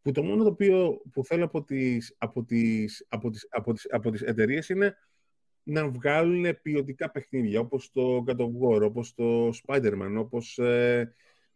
που 0.03 0.13
το 0.13 0.23
μόνο 0.23 0.43
το 0.43 0.49
οποίο 0.49 1.03
που 1.13 1.25
θέλω 1.25 1.45
από 1.45 1.63
τις, 1.63 2.15
από 2.19 2.45
τις, 2.45 3.07
από 3.09 3.31
τις, 3.31 3.47
από 3.51 3.73
τις, 3.73 3.87
από 3.91 4.11
τις 4.11 4.23
εταιρείες 4.23 4.69
είναι 4.69 4.97
να 5.63 5.89
βγάλουν 5.89 6.61
ποιοτικά 6.63 7.11
παιχνίδια, 7.11 7.61
όπως 7.61 7.91
το 7.93 8.25
God 8.27 8.37
of 8.37 8.51
War, 8.61 8.83
όπως 8.83 9.15
το 9.15 9.49
Spider-Man, 9.49 10.15
όπως 10.19 10.59
ε, 10.59 11.15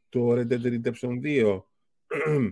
το 0.08 0.32
Red 0.32 0.48
Dead 0.48 0.80
Redemption 0.80 1.20
2, 1.22 1.62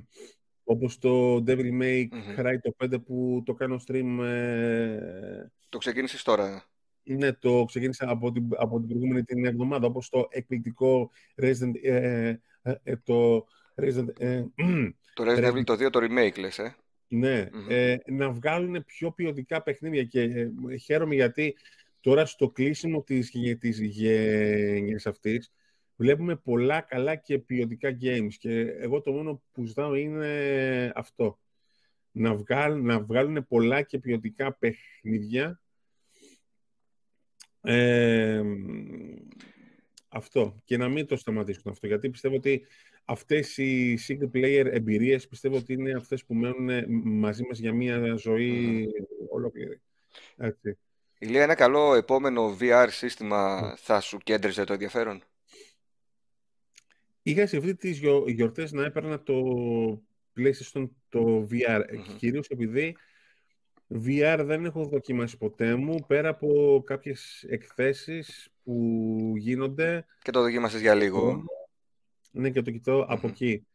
όπως 0.64 0.98
το 0.98 1.36
Devil 1.46 1.80
May 1.82 2.08
Cry 2.36 2.54
το 2.62 2.74
5 2.84 3.04
που 3.04 3.42
το 3.44 3.54
κάνω 3.54 3.80
stream... 3.86 4.18
Ε... 4.24 5.46
Το 5.68 5.78
ξεκίνησες 5.78 6.22
τώρα. 6.22 6.64
Ναι, 7.08 7.32
το 7.32 7.64
ξεκίνησα 7.64 8.10
από 8.10 8.32
την, 8.32 8.48
από 8.56 8.78
την 8.78 8.88
προηγούμενη 8.88 9.24
την 9.24 9.46
εβδομάδα, 9.46 9.86
όπως 9.86 10.08
το 10.08 10.26
εκπληκτικό 10.30 11.10
Resident, 11.42 11.72
ε, 11.82 12.28
ε, 12.62 12.74
ε 12.82 12.96
το 12.96 13.46
Resident, 13.74 14.08
ε, 14.18 14.44
το 15.14 15.24
Resident 15.26 15.52
Evil 15.52 15.64
το 15.64 15.72
2 15.72 15.90
το 15.90 16.00
remake, 16.02 16.38
λες, 16.38 16.58
ε; 16.58 16.76
Ναι, 17.08 17.48
ε, 17.68 17.96
να 18.06 18.30
βγάλουν 18.30 18.84
πιο 18.84 19.10
ποιοτικά 19.10 19.62
παιχνίδια 19.62 20.04
και 20.04 20.20
ε, 20.20 20.76
χαίρομαι 20.76 21.14
γιατί 21.14 21.56
τώρα 22.00 22.26
στο 22.26 22.50
κλείσιμο 22.50 23.02
της, 23.02 23.30
της 23.58 23.80
γενιάς 23.80 25.06
αυτής 25.06 25.52
βλέπουμε 25.96 26.36
πολλά 26.36 26.80
καλά 26.80 27.14
και 27.14 27.38
ποιοτικά 27.38 27.96
games 28.02 28.34
και 28.38 28.60
εγώ 28.60 29.00
το 29.00 29.12
μόνο 29.12 29.42
που 29.52 29.64
ζητάω 29.64 29.94
είναι 29.94 30.92
αυτό. 30.94 31.38
Να 32.10 32.34
βγάλουν, 32.34 32.84
να 32.84 33.00
βγάλουν 33.00 33.46
πολλά 33.46 33.82
και 33.82 33.98
ποιοτικά 33.98 34.54
παιχνίδια 34.54 35.60
ε, 37.66 38.42
αυτό. 40.08 40.60
Και 40.64 40.76
να 40.76 40.88
μην 40.88 41.06
το 41.06 41.16
σταματήσουν 41.16 41.72
αυτό. 41.72 41.86
Γιατί 41.86 42.10
πιστεύω 42.10 42.34
ότι 42.36 42.66
αυτές 43.04 43.56
οι 43.56 43.98
single 44.08 44.36
player 44.36 44.66
εμπειρίες 44.70 45.28
πιστεύω 45.28 45.56
ότι 45.56 45.72
είναι 45.72 45.92
αυτές 45.92 46.24
που 46.24 46.34
μένουν 46.34 46.84
μαζί 47.04 47.42
μας 47.48 47.58
για 47.58 47.72
μια 47.72 48.14
ζωή 48.16 48.86
ολόκληρη. 49.30 49.80
Έτσι. 50.36 50.78
Ηλία, 51.18 51.42
ένα 51.42 51.54
καλό 51.54 51.94
επόμενο 51.94 52.56
VR 52.60 52.86
σύστημα 52.90 53.74
θα 53.76 54.00
σου 54.00 54.18
κέντριζε 54.18 54.64
το 54.64 54.72
ενδιαφέρον; 54.72 55.22
Είχα 57.22 57.46
σε 57.46 57.56
αυτή 57.56 57.74
τις 57.74 58.00
γιορτές 58.26 58.72
να 58.72 58.84
έπαιρνα 58.84 59.22
το 59.22 59.34
PlayStation 60.36 60.88
το 61.08 61.48
VR, 61.50 61.80
mm 61.80 62.16
κυρίως 62.16 62.48
επειδή 62.48 62.96
VR 63.90 64.42
δεν 64.44 64.64
έχω 64.64 64.84
δοκιμάσει 64.84 65.36
ποτέ 65.36 65.74
μου, 65.74 66.04
πέρα 66.06 66.28
από 66.28 66.82
κάποιες 66.86 67.44
εκθέσεις 67.48 68.48
που 68.62 69.32
γίνονται. 69.36 70.06
Και 70.22 70.30
το 70.30 70.40
δοκίμασες 70.40 70.80
για 70.80 70.94
λίγο. 70.94 71.44
Ναι, 72.30 72.50
και 72.50 72.62
το 72.62 72.70
κοιτω 72.70 73.06
από 73.08 73.28
εκεί. 73.28 73.66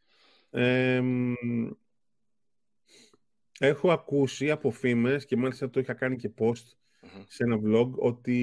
έχω 3.58 3.92
ακούσει 3.92 4.50
από 4.50 4.70
φήμες 4.70 5.24
και 5.24 5.36
μάλιστα 5.36 5.70
το 5.70 5.80
είχα 5.80 5.94
κάνει 5.94 6.16
και 6.16 6.30
post 6.38 6.76
σε 7.28 7.44
ένα 7.44 7.60
vlog 7.64 7.90
ότι 7.94 8.38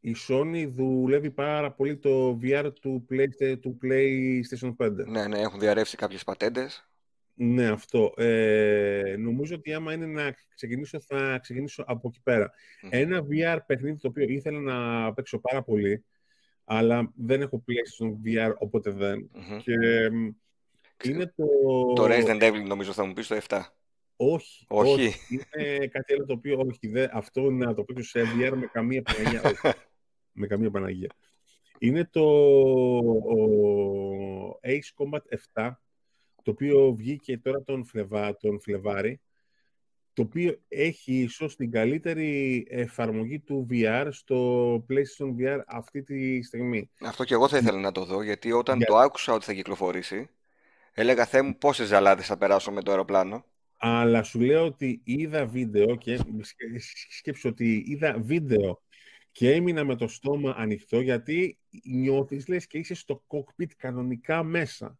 η 0.00 0.16
Sony 0.28 0.66
δουλεύει 0.68 1.30
πάρα 1.30 1.72
πολύ 1.72 1.96
το 1.96 2.38
VR 2.42 2.70
του, 2.80 3.06
του 3.60 3.78
PlayStation 3.82 4.76
5. 4.76 4.90
Ναι, 5.06 5.26
ναι, 5.26 5.38
έχουν 5.38 5.60
διαρρεύσει 5.60 5.96
κάποιες 5.96 6.24
πατέντες. 6.24 6.91
Ναι, 7.34 7.68
αυτό. 7.68 8.12
Ε, 8.16 9.14
νομίζω 9.18 9.54
ότι 9.54 9.72
άμα 9.72 9.92
είναι 9.92 10.06
να 10.06 10.34
ξεκινήσω, 10.54 11.00
θα 11.00 11.38
ξεκινήσω 11.38 11.84
από 11.86 12.08
εκεί 12.08 12.20
πέρα. 12.22 12.52
Ένα 12.90 13.26
VR 13.30 13.58
παιχνίδι 13.66 13.96
το 13.96 14.08
οποίο 14.08 14.24
ήθελα 14.28 14.60
να 14.60 15.12
παίξω 15.12 15.38
πάρα 15.38 15.62
πολύ, 15.62 16.04
αλλά 16.64 17.12
δεν 17.16 17.42
έχω 17.42 17.64
PlayStation 17.66 18.10
VR, 18.26 18.54
οπότε 18.58 18.90
δεν. 18.90 19.30
Και 20.96 21.10
είναι 21.10 21.32
το... 21.36 21.46
Το 21.94 22.04
Resident 22.04 22.42
Evil 22.42 22.64
νομίζω 22.66 22.92
θα 22.92 23.04
μου 23.04 23.12
πεις 23.12 23.26
το 23.26 23.38
7. 23.48 23.60
Όχι, 24.16 24.66
όχι. 24.68 25.12
Είναι 25.28 25.86
κάτι 25.86 26.12
άλλο 26.12 26.24
το 26.24 26.32
οποίο 26.32 26.58
όχι. 26.58 26.88
Δε, 26.88 27.08
αυτό 27.12 27.50
να 27.50 27.74
το 27.74 27.84
παίξω 27.84 28.04
σε 28.04 28.20
VR 28.20 28.52
με 28.54 28.66
καμία 28.66 29.02
Παναγία. 29.02 29.42
όχι. 29.64 29.76
με 30.32 30.46
καμία 30.46 30.70
Παναγία. 30.70 31.10
Είναι 31.78 32.08
το 32.12 32.24
Ace 34.62 35.04
Combat 35.04 35.38
7 35.54 35.70
το 36.42 36.50
οποίο 36.50 36.94
βγήκε 36.96 37.38
τώρα 37.38 37.62
τον, 37.62 37.84
Φλεβά, 37.84 38.36
τον 38.36 38.60
Φλεβάρι, 38.60 39.20
το 40.12 40.22
οποίο 40.22 40.60
έχει 40.68 41.12
ίσως 41.12 41.56
την 41.56 41.70
καλύτερη 41.70 42.64
εφαρμογή 42.70 43.40
του 43.40 43.66
VR 43.70 44.08
στο 44.10 44.74
PlayStation 44.88 45.28
VR 45.38 45.60
αυτή 45.66 46.02
τη 46.02 46.42
στιγμή. 46.42 46.90
Αυτό 47.00 47.24
και 47.24 47.34
εγώ 47.34 47.48
θα 47.48 47.56
ήθελα 47.56 47.78
να 47.78 47.92
το 47.92 48.04
δω, 48.04 48.22
γιατί 48.22 48.52
όταν 48.52 48.78
το 48.84 48.96
άκουσα 48.96 49.32
ότι 49.32 49.44
θα 49.44 49.52
κυκλοφορήσει, 49.52 50.28
έλεγα 50.92 51.26
«Θεέ 51.26 51.42
μου 51.42 51.58
πόσες 51.58 51.86
ζαλάδες 51.86 52.26
θα 52.26 52.36
περάσω 52.36 52.72
με 52.72 52.82
το 52.82 52.90
αεροπλάνο». 52.90 53.44
Αλλά 53.78 54.22
σου 54.22 54.40
λέω 54.40 54.64
ότι 54.64 55.00
είδα 55.04 55.46
βίντεο 55.46 55.96
και 55.96 56.18
σκέψω 57.08 57.48
ότι 57.48 57.84
είδα 57.86 58.18
βίντεο 58.20 58.82
και 59.32 59.52
έμεινα 59.52 59.84
με 59.84 59.96
το 59.96 60.08
στόμα 60.08 60.54
ανοιχτό 60.56 61.00
γιατί 61.00 61.58
νιώθεις 61.84 62.48
λες 62.48 62.66
και 62.66 62.78
είσαι 62.78 62.94
στο 62.94 63.24
cockpit 63.26 63.70
κανονικά 63.76 64.42
μέσα. 64.42 64.98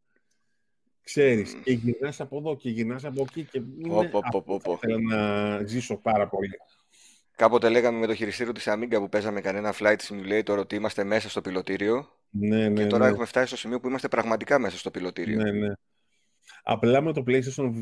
Ξέρεις, 1.05 1.57
και 1.65 1.73
γυρνάς 1.73 2.21
από 2.21 2.39
εδώ 2.39 2.57
και 2.57 2.71
γυρνάς 2.71 3.05
από 3.05 3.23
εκεί 3.29 3.45
και 3.51 3.63
είναι 3.79 4.11
αυτό 4.25 4.79
θέλω 4.81 4.99
να 4.99 5.63
ζήσω 5.65 5.97
πάρα 5.97 6.29
πολύ. 6.29 6.51
Κάποτε 7.37 7.69
λέγαμε 7.69 7.99
με 7.99 8.07
το 8.07 8.15
χειριστήριο 8.15 8.53
της 8.53 8.67
Amiga 8.69 8.97
που 8.99 9.09
παίζαμε 9.09 9.41
κανένα 9.41 9.75
flight 9.79 9.97
simulator 9.97 10.57
ότι 10.59 10.75
είμαστε 10.75 11.05
μέσα 11.05 11.31
στο 11.31 11.41
πιλωτήριο 11.41 12.09
ναι, 12.31 12.69
ναι, 12.69 12.83
και 12.83 12.89
τώρα 12.89 13.05
ναι. 13.05 13.11
έχουμε 13.11 13.27
φτάσει 13.27 13.47
στο 13.47 13.57
σημείο 13.57 13.81
που 13.81 13.89
είμαστε 13.89 14.09
πραγματικά 14.09 14.59
μέσα 14.59 14.79
στο 14.79 14.91
πιλωτήριο. 14.91 15.43
Ναι, 15.43 15.51
ναι. 15.51 15.73
Απλά 16.63 17.01
με 17.01 17.13
το 17.13 17.23
PlayStation 17.27 17.73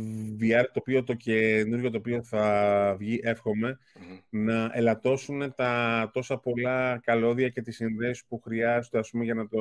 VR, 0.41 0.65
το 0.73 0.79
οποίο 0.81 1.05
το 1.05 1.15
καινούργιο 1.15 1.91
το 1.91 1.97
οποίο 1.97 2.23
θα 2.23 2.97
βγει, 2.99 3.21
να 4.31 4.71
ελαττώσουν 4.73 5.55
τα 5.55 6.11
τόσα 6.13 6.39
πολλά 6.39 7.01
καλώδια 7.05 7.49
και 7.49 7.63
τις 7.63 7.77
συνδέσεις 7.77 8.25
που 8.29 8.41
χρειάζονται, 8.45 8.99
ας 8.99 9.11
πούμε, 9.11 9.25
για 9.25 9.35
να 9.35 9.49
το... 9.49 9.61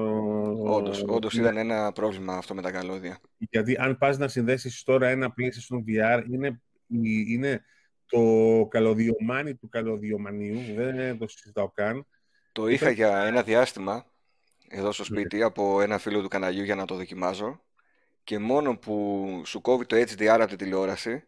Όντως, 0.64 1.04
όντως 1.08 1.34
ήταν 1.34 1.58
ένα 1.58 1.92
πρόβλημα 1.92 2.34
αυτό 2.34 2.54
με 2.56 2.62
τα 2.62 2.72
καλώδια. 2.72 3.20
Γιατί 3.38 3.76
αν 3.80 3.98
πας 3.98 4.18
να 4.18 4.28
συνδέσεις 4.28 4.84
τώρα 4.84 5.08
ένα 5.08 5.34
PlayStation 5.38 5.78
VR, 5.78 6.24
είναι, 6.30 6.62
είναι 7.28 7.64
το 8.06 8.22
καλωδιομάνι 8.70 9.56
του 9.56 9.70
καλωδιομανίου, 9.70 10.60
δεν 10.76 11.18
το 11.18 11.28
συζητάω 11.28 11.70
καν. 11.70 12.08
Το 12.52 12.68
είχα 12.68 12.90
για 12.90 13.18
ένα 13.18 13.44
διάστημα 13.44 14.06
εδώ 14.68 14.92
στο 14.92 15.04
σπίτι 15.04 15.38
ναι. 15.38 15.44
από 15.44 15.82
ένα 15.82 15.98
φίλο 15.98 16.22
του 16.22 16.28
καναλιού 16.28 16.64
για 16.64 16.76
να 16.76 16.86
το 16.86 16.96
δοκιμάζω 16.96 17.62
και 18.30 18.40
μόνο 18.40 18.78
που 18.78 19.42
σου 19.46 19.62
κόβει 19.62 19.86
το 19.86 19.96
HDR 19.96 20.26
από 20.28 20.48
τη 20.48 20.56
τηλεόραση 20.56 21.24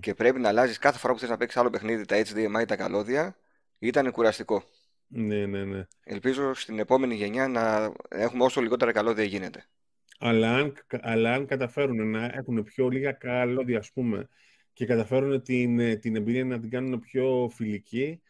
και 0.00 0.14
πρέπει 0.14 0.40
να 0.40 0.48
αλλάζεις 0.48 0.78
κάθε 0.78 0.98
φορά 0.98 1.12
που 1.12 1.18
θες 1.18 1.28
να 1.28 1.36
παίξεις 1.36 1.60
άλλο 1.60 1.70
παιχνίδι 1.70 2.04
τα 2.04 2.22
HDMI 2.22 2.62
ή 2.62 2.64
τα 2.64 2.76
καλώδια, 2.76 3.36
ήταν 3.78 4.10
κουραστικό. 4.10 4.62
Ναι, 5.06 5.46
ναι, 5.46 5.64
ναι. 5.64 5.86
Ελπίζω 6.04 6.54
στην 6.54 6.78
επόμενη 6.78 7.14
γενιά 7.14 7.48
να 7.48 7.92
έχουμε 8.08 8.44
όσο 8.44 8.60
λιγότερα 8.60 8.92
καλώδια 8.92 9.24
γίνεται. 9.24 9.64
Αλλά 10.18 10.54
αν, 10.54 10.72
αλλά 11.00 11.32
αν 11.32 11.46
καταφέρουν 11.46 12.10
να 12.10 12.24
έχουν 12.24 12.62
πιο 12.62 12.88
λίγα 12.88 13.12
καλώδια, 13.12 13.78
ας 13.78 13.92
πούμε, 13.92 14.28
και 14.72 14.86
καταφέρουν 14.86 15.42
την, 15.42 16.00
την 16.00 16.16
εμπειρία 16.16 16.44
να 16.44 16.60
την 16.60 16.70
κάνουν 16.70 16.98
πιο 16.98 17.50
φιλική, 17.54 18.22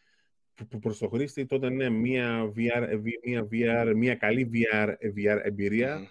που 0.68 0.78
προς 0.78 0.98
το 0.98 1.08
χρήστη, 1.08 1.46
τότε 1.46 1.70
ναι, 1.70 1.88
μια, 1.88 2.52
VR, 2.56 3.00
μια, 3.24 3.48
VR, 3.52 3.92
μια 3.96 4.14
καλή 4.14 4.50
VR, 4.54 4.88
VR 4.88 5.38
εμπειρία 5.42 6.10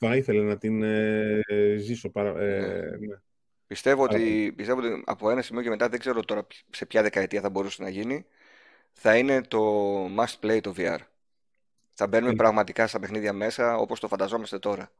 θα 0.00 0.16
ήθελα 0.16 0.42
να 0.42 0.58
την 0.58 0.82
ε, 0.82 1.40
ζήσω. 1.78 2.10
Παρα, 2.10 2.40
ε, 2.40 2.60
ναι. 2.60 3.06
ναι. 3.06 3.20
Πιστεύω, 3.66 4.02
ότι, 4.02 4.52
πιστεύω 4.56 4.80
ότι 4.80 5.02
από 5.06 5.30
ένα 5.30 5.42
σημείο 5.42 5.62
και 5.62 5.68
μετά, 5.68 5.88
δεν 5.88 5.98
ξέρω 5.98 6.20
τώρα 6.24 6.46
σε 6.70 6.86
ποια 6.86 7.02
δεκαετία 7.02 7.40
θα 7.40 7.50
μπορούσε 7.50 7.82
να 7.82 7.88
γίνει, 7.88 8.24
θα 8.92 9.16
είναι 9.16 9.40
το 9.40 10.04
must 10.04 10.46
play 10.46 10.60
το 10.60 10.74
VR. 10.76 10.98
Θα 11.94 12.06
μπαίνουμε 12.06 12.34
πραγματικά 12.34 12.86
στα 12.86 13.00
παιχνίδια 13.00 13.32
μέσα 13.32 13.76
όπως 13.76 14.00
το 14.00 14.08
φανταζόμαστε 14.08 14.58
τώρα. 14.58 14.92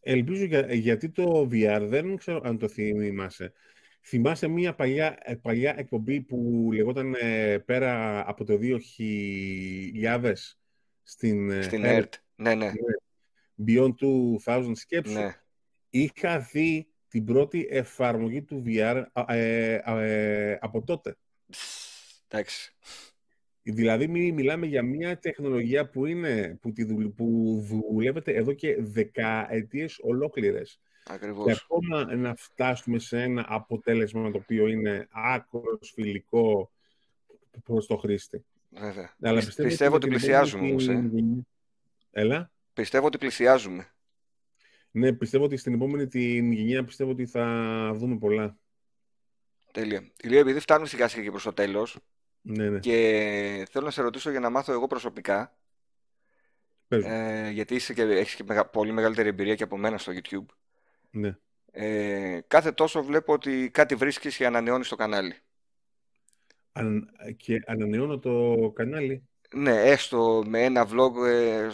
Ελπίζω 0.00 0.44
για, 0.44 0.74
γιατί 0.74 1.08
το 1.08 1.48
VR 1.52 1.86
δεν 1.88 2.16
ξέρω 2.16 2.40
αν 2.44 2.58
το 2.58 2.68
θυμάσαι. 2.68 3.52
Θυμάσαι 4.02 4.48
μια 4.48 4.74
παλιά, 4.74 5.18
ε, 5.22 5.34
παλιά 5.34 5.74
εκπομπή 5.78 6.20
που 6.20 6.68
λεγόταν 6.72 7.14
ε, 7.20 7.58
πέρα 7.58 8.22
από 8.28 8.44
το 8.44 8.58
2000 8.62 10.32
στην, 11.02 11.62
στην 11.62 11.82
ERT. 11.84 12.08
Ναι, 12.34 12.54
ναι. 12.54 12.72
Ναι. 13.54 13.74
Beyond 13.74 13.94
2000 14.44 14.70
σκέψου. 14.74 15.12
Ναι. 15.12 15.36
Είχα 15.90 16.38
δει 16.38 16.86
την 17.08 17.24
πρώτη 17.24 17.66
εφαρμογή 17.70 18.42
του 18.42 18.62
VR 18.66 19.04
ε, 19.26 19.74
ε, 19.84 20.58
από 20.60 20.82
τότε. 20.82 21.16
Εντάξει. 22.28 22.74
Δηλαδή 23.62 24.08
μιλάμε 24.08 24.66
για 24.66 24.82
μια 24.82 25.18
τεχνολογία 25.18 25.88
που, 25.88 26.06
είναι, 26.06 26.58
που, 26.60 26.72
τη 26.72 26.86
που 27.08 27.58
δουλεύεται 27.68 28.32
εδώ 28.32 28.52
και 28.52 28.76
δεκαετίες 28.80 29.98
ολόκληρες. 30.02 30.80
Ακριβώς. 31.06 31.44
Και 31.44 31.60
ακόμα 31.64 32.14
να 32.16 32.34
φτάσουμε 32.34 32.98
σε 32.98 33.22
ένα 33.22 33.44
αποτέλεσμα 33.48 34.30
το 34.30 34.38
οποίο 34.38 34.66
είναι 34.66 35.08
άκρος 35.10 35.92
φιλικό 35.94 36.70
προς 37.64 37.86
το 37.86 37.96
χρήστη. 37.96 38.44
Βέβαια. 38.70 39.14
Αλλά 39.20 39.38
πιστεύω, 39.38 39.68
πιστεύω 39.68 39.94
ότι 39.94 40.08
πλησιάζουμε 40.08 40.68
όμως. 40.68 40.88
Ε. 40.88 41.10
Έλα. 42.10 42.51
Πιστεύω 42.72 43.06
ότι 43.06 43.18
πλησιάζουμε. 43.18 43.92
Ναι, 44.90 45.12
πιστεύω 45.12 45.44
ότι 45.44 45.56
στην 45.56 45.74
επόμενη 45.74 46.06
την 46.06 46.52
γενιά 46.52 46.84
πιστεύω 46.84 47.10
ότι 47.10 47.26
θα 47.26 47.44
δούμε 47.94 48.18
πολλά. 48.18 48.56
Τέλεια. 49.72 50.12
Ηλία, 50.22 50.40
επειδή 50.40 50.60
φτάνουμε 50.60 50.88
σιγά 50.88 51.08
σιγά 51.08 51.22
και 51.22 51.30
προς 51.30 51.42
το 51.42 51.52
τέλος 51.52 51.98
ναι, 52.40 52.70
ναι. 52.70 52.78
και 52.78 53.66
θέλω 53.70 53.84
να 53.84 53.90
σε 53.90 54.02
ρωτήσω 54.02 54.30
για 54.30 54.40
να 54.40 54.50
μάθω 54.50 54.72
εγώ 54.72 54.86
προσωπικά 54.86 55.56
ε, 56.88 57.50
γιατί 57.50 57.74
είσαι 57.74 57.94
και, 57.94 58.02
έχεις 58.02 58.34
και 58.34 58.44
πολύ 58.72 58.92
μεγαλύτερη 58.92 59.28
εμπειρία 59.28 59.54
και 59.54 59.62
από 59.62 59.76
μένα 59.76 59.98
στο 59.98 60.12
YouTube. 60.14 60.54
Ναι. 61.10 61.36
Ε, 61.70 62.40
κάθε 62.46 62.72
τόσο 62.72 63.02
βλέπω 63.02 63.32
ότι 63.32 63.70
κάτι 63.70 63.94
βρίσκεις 63.94 64.36
και 64.36 64.46
ανανεώνεις 64.46 64.88
το 64.88 64.96
κανάλι. 64.96 65.34
Αν, 66.72 67.10
και 67.36 67.62
ανανεώνω 67.66 68.18
το 68.18 68.70
κανάλι. 68.74 69.28
Ναι, 69.54 69.82
έστω 69.82 70.42
με 70.46 70.64
ένα 70.64 70.88
vlog 70.88 71.26
ε, 71.26 71.68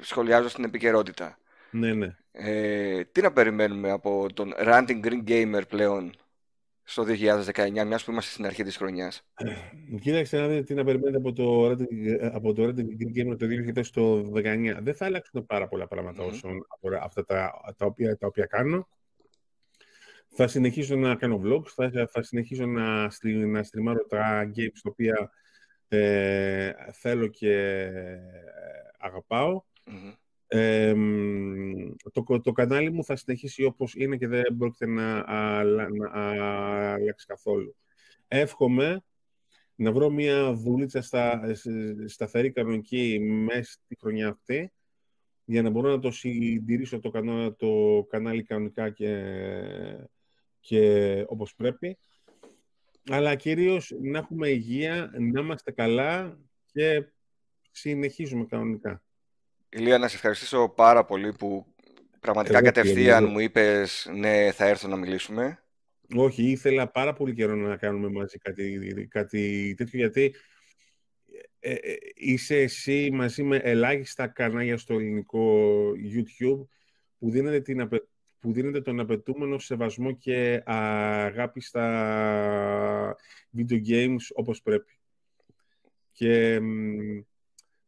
σχολιάζω 0.00 0.48
στην 0.48 0.64
επικαιρότητα. 0.64 1.38
Ναι, 1.70 1.94
ναι. 1.94 2.16
Ε, 2.32 3.04
τι 3.04 3.20
να 3.20 3.32
περιμένουμε 3.32 3.90
από 3.90 4.26
τον 4.34 4.52
Ranting 4.58 5.04
Green 5.04 5.24
Gamer 5.28 5.62
πλέον 5.68 6.12
στο 6.82 7.04
2019, 7.04 7.84
μιας 7.86 8.04
που 8.04 8.10
είμαστε 8.10 8.30
στην 8.30 8.46
αρχή 8.46 8.62
της 8.62 8.76
χρονιάς; 8.76 9.26
Κοίταξε 10.00 10.38
να 10.38 10.48
δείτε 10.48 10.62
τι 10.62 10.74
να 10.74 10.84
περιμένετε 10.84 11.16
από 11.16 11.32
το 11.32 11.70
Ranting, 11.70 12.30
από 12.32 12.52
το 12.52 12.62
Green 12.62 13.18
Gamer 13.18 13.36
το 13.38 13.46
2019. 13.46 14.78
Δεν 14.80 14.94
θα 14.94 15.04
αλλάξουν 15.04 15.46
πάρα 15.46 15.68
πολλά 15.68 15.86
πράγματα 15.86 16.24
mm-hmm. 16.24 16.28
όσον 16.28 16.66
αφορά 16.74 17.02
αυτά 17.02 17.24
τα, 17.24 17.52
τα, 17.76 17.86
οποία, 17.86 18.16
τα 18.16 18.26
οποία 18.26 18.46
κάνω. 18.46 18.88
Θα 20.36 20.46
συνεχίσω 20.46 20.96
να 20.96 21.14
κάνω 21.14 21.40
vlogs, 21.44 21.68
θα, 21.68 22.08
θα 22.10 22.22
συνεχίσω 22.22 22.66
να, 22.66 23.10
να 23.46 23.62
στριμάρω 23.62 24.04
τα 24.08 24.52
games 24.56 24.78
τα 24.82 24.90
οποία 24.90 25.30
ε, 25.88 26.72
θέλω 26.92 27.26
και 27.26 27.52
ε, 27.52 28.20
αγαπάω. 28.98 29.62
το, 32.12 32.40
το 32.40 32.52
κανάλι 32.52 32.90
μου 32.90 33.04
θα 33.04 33.16
συνεχίσει 33.16 33.64
όπως 33.64 33.94
είναι 33.94 34.16
και 34.16 34.28
δεν 34.28 34.56
πρόκειται 34.58 34.86
να, 34.86 35.24
να, 35.64 36.10
αλλάξει 36.92 37.26
καθόλου. 37.26 37.76
Εύχομαι 38.28 39.04
να 39.74 39.92
βρω 39.92 40.10
μια 40.10 40.52
δουλίτσα 40.52 41.02
στα, 41.02 41.42
σταθερή 42.06 42.52
κανονική 42.52 43.18
μέσα 43.20 43.72
στη 43.72 43.96
χρονιά 44.00 44.28
αυτή 44.28 44.72
για 45.44 45.62
να 45.62 45.70
μπορώ 45.70 45.90
να 45.90 45.98
το 45.98 46.10
συντηρήσω 46.10 47.00
το, 47.00 47.10
κανάλι, 47.10 47.54
το 47.54 48.04
κανάλι 48.08 48.42
κανονικά 48.42 48.90
και, 48.90 49.22
και 50.60 51.24
όπως 51.28 51.54
πρέπει 51.54 51.98
αλλά 53.10 53.34
κυρίως 53.34 53.92
να 54.00 54.18
έχουμε 54.18 54.48
υγεία, 54.48 55.10
να 55.18 55.40
είμαστε 55.40 55.70
καλά 55.70 56.38
και 56.72 57.04
συνεχίζουμε 57.70 58.44
κανονικά. 58.44 59.02
Ηλία, 59.68 59.98
να 59.98 60.08
σε 60.08 60.16
ευχαριστήσω 60.16 60.68
πάρα 60.68 61.04
πολύ 61.04 61.32
που 61.32 61.74
πραγματικά 62.20 62.56
Εγώ 62.56 62.66
κατευθείαν 62.66 63.24
μου 63.24 63.38
είπες 63.38 64.10
ναι, 64.14 64.52
θα 64.52 64.66
έρθω 64.66 64.88
να 64.88 64.96
μιλήσουμε. 64.96 65.58
Όχι, 66.16 66.42
ήθελα 66.42 66.90
πάρα 66.90 67.12
πολύ 67.12 67.34
καιρό 67.34 67.54
να 67.54 67.76
κάνουμε 67.76 68.08
μαζί 68.08 68.38
κάτι, 68.38 69.08
κάτι 69.10 69.74
τέτοιο, 69.76 69.98
γιατί 69.98 70.34
ε, 71.58 71.72
ε, 71.72 71.96
είσαι 72.14 72.56
εσύ 72.56 73.10
μαζί 73.12 73.42
με 73.42 73.56
ελάχιστα 73.56 74.26
κανάλια 74.26 74.78
στο 74.78 74.94
ελληνικό 74.94 75.70
YouTube 75.90 76.66
που 77.18 77.30
δίνεται 77.30 77.60
την, 77.60 77.88
που 78.44 78.52
δίνεται 78.52 78.80
τον 78.80 79.00
απαιτούμενο 79.00 79.58
σεβασμό 79.58 80.12
και 80.12 80.62
αγάπη 80.64 81.60
στα 81.60 83.16
video 83.56 83.86
games 83.88 84.22
όπως 84.34 84.62
πρέπει. 84.62 84.98
Και 86.12 86.60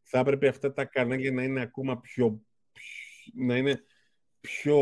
θα 0.03 0.19
έπρεπε 0.19 0.47
αυτά 0.47 0.73
τα 0.73 0.85
κανάλια 0.85 1.31
να 1.31 1.43
είναι 1.43 1.61
ακόμα 1.61 1.99
πιο, 1.99 2.41
να 3.33 3.57
είναι 3.57 3.83
πιο 4.41 4.79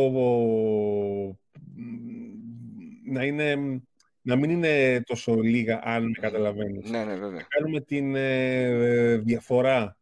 να 3.06 3.26
είναι 3.26 3.82
να 4.22 4.36
μην 4.36 4.50
είναι 4.50 5.02
τόσο 5.06 5.36
λίγα 5.36 5.82
αν 5.84 6.04
με 6.04 6.12
καταλαβαίνεις. 6.20 6.90
Ναι, 6.90 7.04
ναι, 7.04 7.16
βέβαια. 7.16 7.46
κάνουμε 7.48 7.82
την 7.82 8.16
ε, 8.16 9.18
διαφορά 9.18 9.98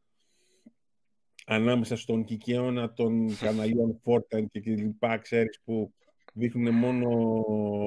ανάμεσα 1.46 1.96
στον 1.96 2.24
κικαίωνα 2.24 2.94
των 2.94 3.28
καναλιών 3.44 4.02
Fortnite 4.06 4.46
και 4.52 4.72
λοιπά, 4.72 5.18
ξέρεις, 5.18 5.60
που 5.64 5.94
δείχνουν 6.34 6.76
μόνο 6.76 7.42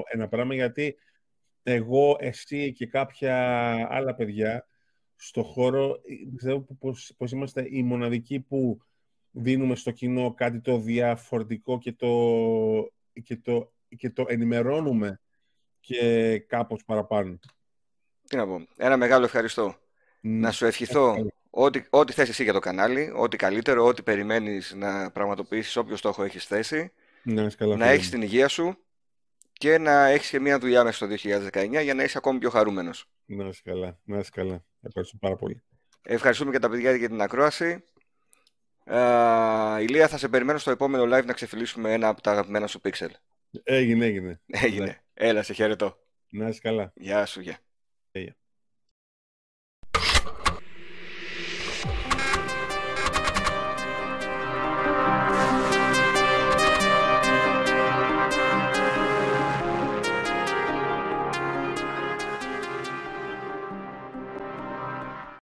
ένα 0.05 0.29
πράγμα, 0.29 0.55
γιατί 0.55 0.97
εγώ, 1.63 2.17
εσύ 2.19 2.73
και 2.73 2.87
κάποια 2.87 3.37
άλλα 3.91 4.15
παιδιά 4.15 4.67
στο 5.17 5.43
χώρο, 5.43 6.01
πιστεύω 6.35 6.67
πως, 6.79 7.15
πως 7.17 7.33
είμαστε 7.33 7.67
οι 7.71 7.83
μοναδικοί 7.83 8.41
που 8.41 8.79
δίνουμε 9.31 9.77
στο 9.77 9.91
κοινό 9.91 10.35
κάτι 10.35 10.61
το 10.61 10.79
διαφορετικό 10.79 11.79
και 11.79 11.93
το, 11.93 12.11
και 13.23 13.37
το, 13.37 13.73
και 13.97 14.11
το 14.11 14.25
ενημερώνουμε 14.29 15.21
και 15.81 16.39
κάπως 16.39 16.85
παραπάνω. 16.85 17.39
Τι 18.29 18.37
να 18.37 18.47
πω. 18.47 18.67
Ένα 18.77 18.97
μεγάλο 18.97 19.25
ευχαριστώ. 19.25 19.75
Να 20.29 20.51
σου 20.51 20.67
ευχηθώ 20.67 21.27
Ό,τι, 21.59 21.83
ό,τι 21.91 22.13
θες 22.13 22.29
εσύ 22.29 22.43
για 22.43 22.53
το 22.53 22.59
κανάλι, 22.59 23.13
ό,τι 23.17 23.37
καλύτερο, 23.37 23.87
ό,τι 23.87 24.03
περιμένεις 24.03 24.75
να 24.77 25.11
πραγματοποιήσεις, 25.11 25.77
όποιο 25.77 25.97
στόχο 25.97 26.23
έχεις 26.23 26.45
θέσει, 26.45 26.93
να, 27.23 27.51
καλά, 27.51 27.77
να 27.77 27.87
έχεις 27.87 28.11
την 28.11 28.23
υγεία 28.23 28.49
σου 28.49 28.79
και 29.53 29.79
να 29.79 30.07
έχεις 30.07 30.31
και 30.31 30.41
μια 30.41 30.59
δουλειά 30.59 30.85
μέσα 30.85 30.97
στο 30.97 31.07
2019 31.53 31.83
για 31.83 31.95
να 31.95 32.03
είσαι 32.03 32.19
ακόμη 32.19 32.39
πιο 32.39 32.51
χαρούμενος. 32.51 33.11
Να 33.27 33.47
είσαι 33.47 33.61
καλά, 33.65 33.99
να 34.05 34.19
είσαι 34.19 34.31
καλά. 34.33 34.65
Ευχαριστώ 34.83 35.17
πάρα 35.21 35.37
πολύ. 35.37 35.63
Ευχαριστούμε 36.03 36.51
και 36.51 36.59
τα 36.59 36.69
παιδιά 36.69 36.97
για 36.97 37.09
την 37.09 37.21
ακρόαση. 37.21 37.85
Uh, 38.85 39.79
Ηλία, 39.81 40.09
θα 40.09 40.19
σε 40.19 40.29
περιμένω 40.29 40.59
στο 40.59 40.71
επόμενο 40.71 41.17
live 41.17 41.25
να 41.25 41.33
ξεφυλίσουμε 41.33 41.93
ένα 41.93 42.09
από 42.09 42.21
τα 42.21 42.31
αγαπημένα 42.31 42.67
σου 42.67 42.81
pixel. 42.85 43.11
Έγινε, 43.63 44.05
έγινε. 44.05 44.41
Έγινε. 44.47 45.03
Έλα, 45.15 45.43
σε 45.43 45.53
χαιρετώ. 45.53 45.99
Να 46.31 46.49
είσαι 46.49 46.61
καλά. 46.61 46.93
Γεια 46.95 47.27
σου, 47.27 47.41
γεια. 47.41 47.59
Yeah. 48.13 48.46